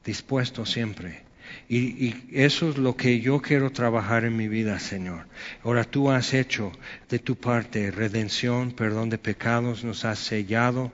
dispuesto 0.05 0.65
siempre. 0.65 1.25
Y, 1.67 1.79
y, 1.79 2.29
eso 2.31 2.69
es 2.69 2.77
lo 2.77 2.95
que 2.95 3.19
yo 3.19 3.41
quiero 3.41 3.73
trabajar 3.73 4.23
en 4.23 4.37
mi 4.37 4.47
vida, 4.47 4.79
Señor. 4.79 5.27
Ahora 5.65 5.83
tú 5.83 6.09
has 6.09 6.33
hecho 6.33 6.71
de 7.09 7.19
tu 7.19 7.35
parte 7.35 7.91
redención, 7.91 8.71
perdón 8.71 9.09
de 9.09 9.17
pecados, 9.17 9.83
nos 9.83 10.05
has 10.05 10.19
sellado 10.19 10.93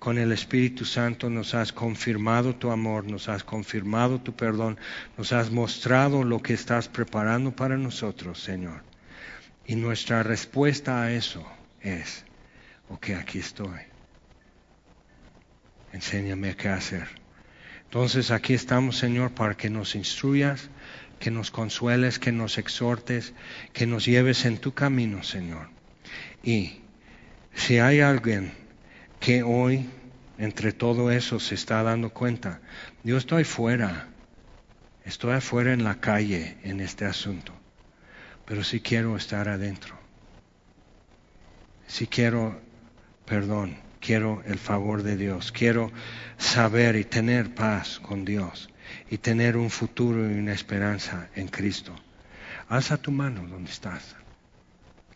con 0.00 0.16
el 0.16 0.32
Espíritu 0.32 0.86
Santo, 0.86 1.28
nos 1.28 1.54
has 1.54 1.72
confirmado 1.72 2.56
tu 2.56 2.70
amor, 2.70 3.04
nos 3.04 3.28
has 3.28 3.44
confirmado 3.44 4.18
tu 4.18 4.34
perdón, 4.34 4.78
nos 5.18 5.32
has 5.34 5.50
mostrado 5.50 6.24
lo 6.24 6.40
que 6.40 6.54
estás 6.54 6.88
preparando 6.88 7.54
para 7.54 7.76
nosotros, 7.76 8.40
Señor. 8.42 8.82
Y 9.66 9.76
nuestra 9.76 10.22
respuesta 10.22 11.02
a 11.02 11.12
eso 11.12 11.46
es, 11.82 12.24
ok, 12.88 13.10
aquí 13.10 13.40
estoy. 13.40 13.78
Enséñame 15.92 16.56
qué 16.56 16.68
hacer. 16.68 17.06
Entonces 17.84 18.30
aquí 18.30 18.54
estamos, 18.54 18.96
Señor, 18.96 19.32
para 19.32 19.54
que 19.54 19.68
nos 19.68 19.94
instruyas, 19.94 20.70
que 21.18 21.30
nos 21.30 21.50
consueles, 21.50 22.18
que 22.18 22.32
nos 22.32 22.56
exhortes, 22.56 23.34
que 23.74 23.86
nos 23.86 24.06
lleves 24.06 24.46
en 24.46 24.56
tu 24.56 24.72
camino, 24.72 25.22
Señor. 25.22 25.68
Y 26.42 26.80
si 27.52 27.80
hay 27.80 28.00
alguien 28.00 28.59
que 29.20 29.42
hoy, 29.42 29.88
entre 30.38 30.72
todo 30.72 31.10
eso, 31.10 31.38
se 31.38 31.54
está 31.54 31.82
dando 31.82 32.10
cuenta, 32.10 32.60
yo 33.04 33.16
estoy 33.16 33.44
fuera, 33.44 34.08
estoy 35.04 35.34
afuera 35.34 35.72
en 35.72 35.84
la 35.84 36.00
calle 36.00 36.56
en 36.64 36.80
este 36.80 37.04
asunto, 37.04 37.52
pero 38.46 38.64
si 38.64 38.80
quiero 38.80 39.16
estar 39.16 39.48
adentro, 39.48 39.98
si 41.86 42.06
quiero 42.06 42.60
perdón, 43.30 43.76
quiero 44.00 44.42
el 44.44 44.58
favor 44.58 45.04
de 45.04 45.16
Dios, 45.16 45.52
quiero 45.52 45.92
saber 46.36 46.96
y 46.96 47.04
tener 47.04 47.54
paz 47.54 48.00
con 48.00 48.24
Dios 48.24 48.70
y 49.08 49.18
tener 49.18 49.56
un 49.56 49.70
futuro 49.70 50.28
y 50.28 50.34
una 50.34 50.52
esperanza 50.52 51.28
en 51.36 51.46
Cristo. 51.46 51.94
Alza 52.68 52.96
tu 52.96 53.12
mano 53.12 53.46
donde 53.46 53.70
estás. 53.70 54.16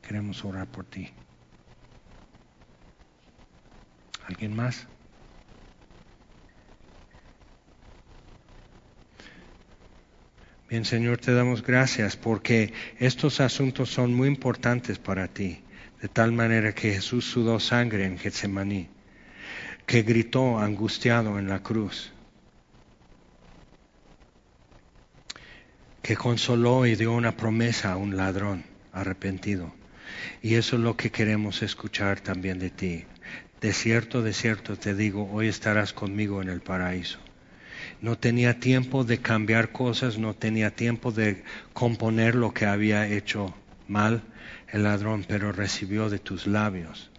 Queremos 0.01 0.45
orar 0.45 0.69
por 0.69 0.85
ti. 0.85 1.11
¿Alguien 4.27 4.55
más? 4.55 4.87
Bien, 10.69 10.85
Señor, 10.85 11.19
te 11.19 11.33
damos 11.33 11.63
gracias 11.63 12.17
porque 12.17 12.73
estos 12.99 13.41
asuntos 13.41 13.91
son 13.91 14.15
muy 14.15 14.29
importantes 14.29 14.99
para 14.99 15.29
ti 15.29 15.65
de 16.01 16.09
tal 16.09 16.33
manera 16.33 16.75
que 16.75 16.93
Jesús 16.93 17.25
sudó 17.25 17.59
sangre 17.61 18.05
en 18.05 18.19
Getsemaní, 18.19 18.91
que 19.87 20.03
gritó 20.03 20.59
angustiado 20.59 21.39
en 21.39 21.49
la 21.49 21.63
cruz, 21.63 22.13
que 26.03 26.17
consoló 26.17 26.85
y 26.85 26.97
dio 26.97 27.13
una 27.13 27.37
promesa 27.37 27.93
a 27.93 27.97
un 27.97 28.17
ladrón 28.17 28.65
arrepentido. 28.93 29.75
Y 30.43 30.57
eso 30.57 30.77
es 30.77 30.83
lo 30.83 30.95
que 30.97 31.11
queremos 31.11 31.63
escuchar 31.63 32.21
también 32.21 32.59
de 32.59 32.69
ti. 32.69 33.05
De 33.65 33.73
cierto, 33.73 34.21
de 34.21 34.35
cierto 34.35 34.77
te 34.77 34.95
digo, 34.95 35.27
hoy 35.33 35.49
estarás 35.49 35.95
conmigo 35.95 36.43
en 36.43 36.51
el 36.51 36.61
paraíso. 36.61 37.19
No 38.03 38.19
tenía 38.19 38.61
tiempo 38.61 39.05
de 39.05 39.23
cambiar 39.23 39.73
cosas, 39.73 40.19
no 40.19 40.35
tenía 40.35 40.77
tiempo 40.77 41.13
de 41.13 41.45
componer 41.73 42.35
lo 42.35 42.53
que 42.53 42.67
había 42.67 43.09
hecho 43.09 43.55
mal, 43.89 44.23
el 44.69 44.83
ladrón, 44.83 45.25
pero 45.27 45.51
recibió 45.51 46.11
de 46.11 46.19
tus 46.19 46.47
labios, 46.47 47.11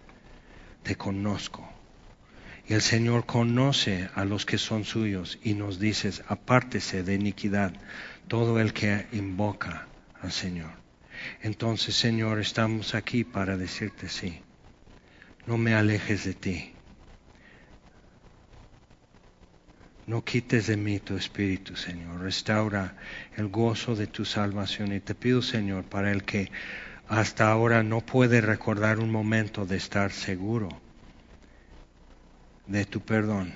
te 0.84 0.94
conozco. 0.94 1.68
Y 2.68 2.74
el 2.74 2.80
Señor 2.80 3.26
conoce 3.26 4.08
a 4.14 4.24
los 4.24 4.46
que 4.46 4.56
son 4.56 4.84
suyos 4.84 5.40
y 5.42 5.54
nos 5.54 5.80
dices, 5.80 6.22
apártese 6.28 7.02
de 7.02 7.14
iniquidad 7.14 7.72
todo 8.28 8.60
el 8.60 8.72
que 8.72 9.06
invoca 9.10 9.88
al 10.22 10.30
Señor. 10.30 10.70
Entonces, 11.42 11.96
Señor, 11.96 12.38
estamos 12.38 12.94
aquí 12.94 13.24
para 13.24 13.56
decirte 13.56 14.08
sí. 14.08 14.45
No 15.46 15.56
me 15.56 15.74
alejes 15.74 16.24
de 16.24 16.34
ti. 16.34 16.72
No 20.06 20.24
quites 20.24 20.66
de 20.66 20.76
mí 20.76 21.00
tu 21.00 21.16
espíritu, 21.16 21.76
Señor. 21.76 22.20
Restaura 22.20 22.96
el 23.36 23.48
gozo 23.48 23.96
de 23.96 24.06
tu 24.06 24.24
salvación. 24.24 24.92
Y 24.92 25.00
te 25.00 25.14
pido, 25.14 25.42
Señor, 25.42 25.84
para 25.84 26.12
el 26.12 26.24
que 26.24 26.50
hasta 27.08 27.50
ahora 27.50 27.82
no 27.82 28.00
puede 28.00 28.40
recordar 28.40 28.98
un 28.98 29.10
momento 29.10 29.66
de 29.66 29.76
estar 29.76 30.12
seguro 30.12 30.68
de 32.66 32.84
tu 32.84 33.00
perdón, 33.00 33.54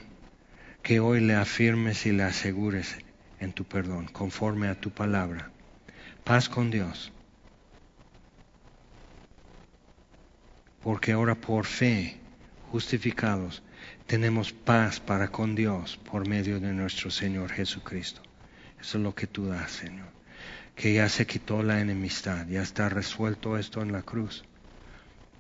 que 0.83 1.01
hoy 1.01 1.21
le 1.21 1.35
afirmes 1.35 2.07
y 2.07 2.13
le 2.13 2.23
asegures 2.23 2.97
en 3.41 3.53
tu 3.53 3.65
perdón, 3.65 4.07
conforme 4.07 4.69
a 4.69 4.81
tu 4.81 4.91
palabra. 4.91 5.51
Paz 6.25 6.49
con 6.49 6.71
Dios. 6.71 7.13
Porque 10.83 11.13
ahora 11.13 11.35
por 11.35 11.67
fe, 11.67 12.19
justificados, 12.71 13.63
tenemos 14.07 14.53
paz 14.53 15.01
para 15.01 15.29
con 15.29 15.55
Dios 15.55 15.99
por 16.11 16.27
medio 16.27 16.61
de 16.61 16.73
nuestro 16.73 17.11
Señor 17.11 17.51
Jesucristo. 17.51 18.23
Eso 18.81 18.99
es 18.99 19.05
lo 19.05 19.15
que 19.15 19.27
tú 19.27 19.47
das, 19.47 19.71
Señor 19.71 20.21
que 20.81 20.95
ya 20.95 21.11
se 21.11 21.27
quitó 21.27 21.63
la 21.63 21.81
enemistad, 21.81 22.47
ya 22.47 22.63
está 22.63 22.89
resuelto 22.89 23.59
esto 23.59 23.83
en 23.83 23.93
la 23.93 24.01
cruz. 24.01 24.45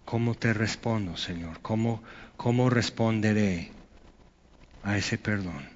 ¿Cómo 0.04 0.34
te 0.34 0.52
respondo, 0.52 1.16
Señor? 1.16 1.60
¿Cómo, 1.62 2.02
cómo 2.36 2.68
responderé 2.68 3.70
a 4.82 4.98
ese 4.98 5.16
perdón? 5.16 5.66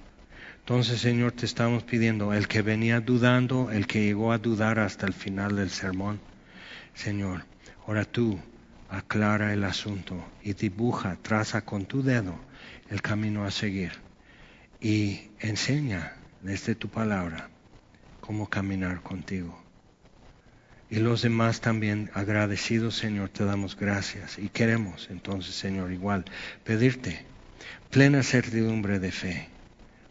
Entonces, 0.59 1.01
Señor, 1.01 1.31
te 1.31 1.47
estamos 1.47 1.81
pidiendo, 1.81 2.31
el 2.31 2.47
que 2.47 2.61
venía 2.61 2.99
dudando, 2.99 3.71
el 3.71 3.87
que 3.87 4.03
llegó 4.03 4.31
a 4.31 4.37
dudar 4.37 4.77
hasta 4.77 5.07
el 5.07 5.13
final 5.13 5.55
del 5.55 5.71
sermón, 5.71 6.19
Señor, 6.93 7.45
ahora 7.87 8.05
tú 8.05 8.39
aclara 8.89 9.53
el 9.53 9.63
asunto 9.63 10.23
y 10.43 10.53
dibuja, 10.53 11.17
traza 11.21 11.61
con 11.61 11.85
tu 11.85 12.03
dedo 12.03 12.35
el 12.89 13.01
camino 13.01 13.45
a 13.45 13.51
seguir 13.51 13.91
y 14.79 15.31
enseña 15.39 16.13
desde 16.41 16.75
tu 16.75 16.89
palabra 16.89 17.49
cómo 18.19 18.49
caminar 18.49 19.01
contigo. 19.01 19.61
Y 20.89 20.99
los 20.99 21.23
demás 21.23 21.61
también 21.61 22.11
agradecidos, 22.13 22.95
Señor, 22.95 23.29
te 23.29 23.43
damos 23.43 23.75
gracias. 23.75 24.37
Y 24.37 24.49
queremos 24.49 25.07
entonces, 25.09 25.55
Señor, 25.55 25.91
igual 25.91 26.25
pedirte 26.63 27.25
plena 27.89 28.21
certidumbre 28.23 28.99
de 28.99 29.11
fe, 29.11 29.49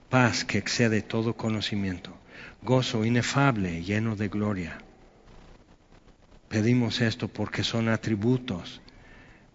paz 0.09 0.45
que 0.45 0.59
excede 0.59 1.03
todo 1.03 1.37
conocimiento, 1.37 2.17
gozo 2.63 3.05
inefable, 3.05 3.83
lleno 3.83 4.17
de 4.17 4.29
gloria. 4.29 4.84
Pedimos 6.49 7.01
esto 7.01 7.29
porque 7.29 7.65
son 7.65 7.89
atributos 7.89 8.81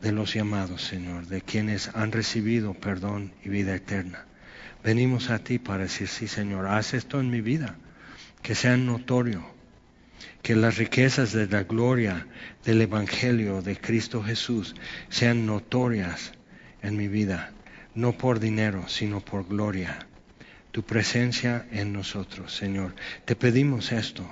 de 0.02 0.12
los 0.12 0.34
llamados, 0.34 0.84
Señor, 0.84 1.28
de 1.28 1.42
quienes 1.42 1.90
han 1.96 2.12
recibido 2.12 2.74
perdón 2.74 3.34
y 3.44 3.50
vida 3.50 3.76
eterna. 3.76 4.26
Venimos 4.84 5.30
a 5.30 5.40
ti 5.40 5.60
para 5.60 5.84
decir, 5.84 6.08
sí, 6.08 6.28
Señor, 6.28 6.68
haz 6.68 6.94
esto 6.94 7.20
en 7.20 7.30
mi 7.30 7.42
vida, 7.42 7.76
que 8.42 8.56
sea 8.56 8.78
notorio, 8.78 9.46
que 10.42 10.56
las 10.56 10.78
riquezas 10.78 11.34
de 11.34 11.48
la 11.48 11.64
gloria 11.64 12.28
del 12.64 12.82
Evangelio 12.82 13.62
de 13.62 13.78
Cristo 13.78 14.24
Jesús 14.24 14.76
sean 15.10 15.46
notorias 15.46 16.32
en 16.82 16.96
mi 16.96 17.10
vida, 17.10 17.52
no 17.94 18.14
por 18.14 18.40
dinero, 18.40 18.88
sino 18.88 19.20
por 19.20 19.48
gloria. 19.48 20.08
Tu 20.72 20.84
presencia 20.84 21.66
en 21.72 21.92
nosotros, 21.92 22.56
Señor. 22.56 22.96
Te 23.26 23.36
pedimos 23.36 23.92
esto. 23.92 24.30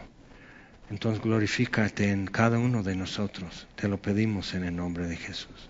Entonces 0.90 1.22
glorifícate 1.22 2.12
en 2.12 2.28
cada 2.28 2.60
uno 2.60 2.84
de 2.84 2.96
nosotros. 2.96 3.68
Te 3.76 3.88
lo 3.88 3.98
pedimos 3.98 4.54
en 4.54 4.64
el 4.64 4.76
nombre 4.76 5.06
de 5.08 5.18
Jesús. 5.18 5.70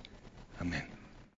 Amén. 0.59 0.96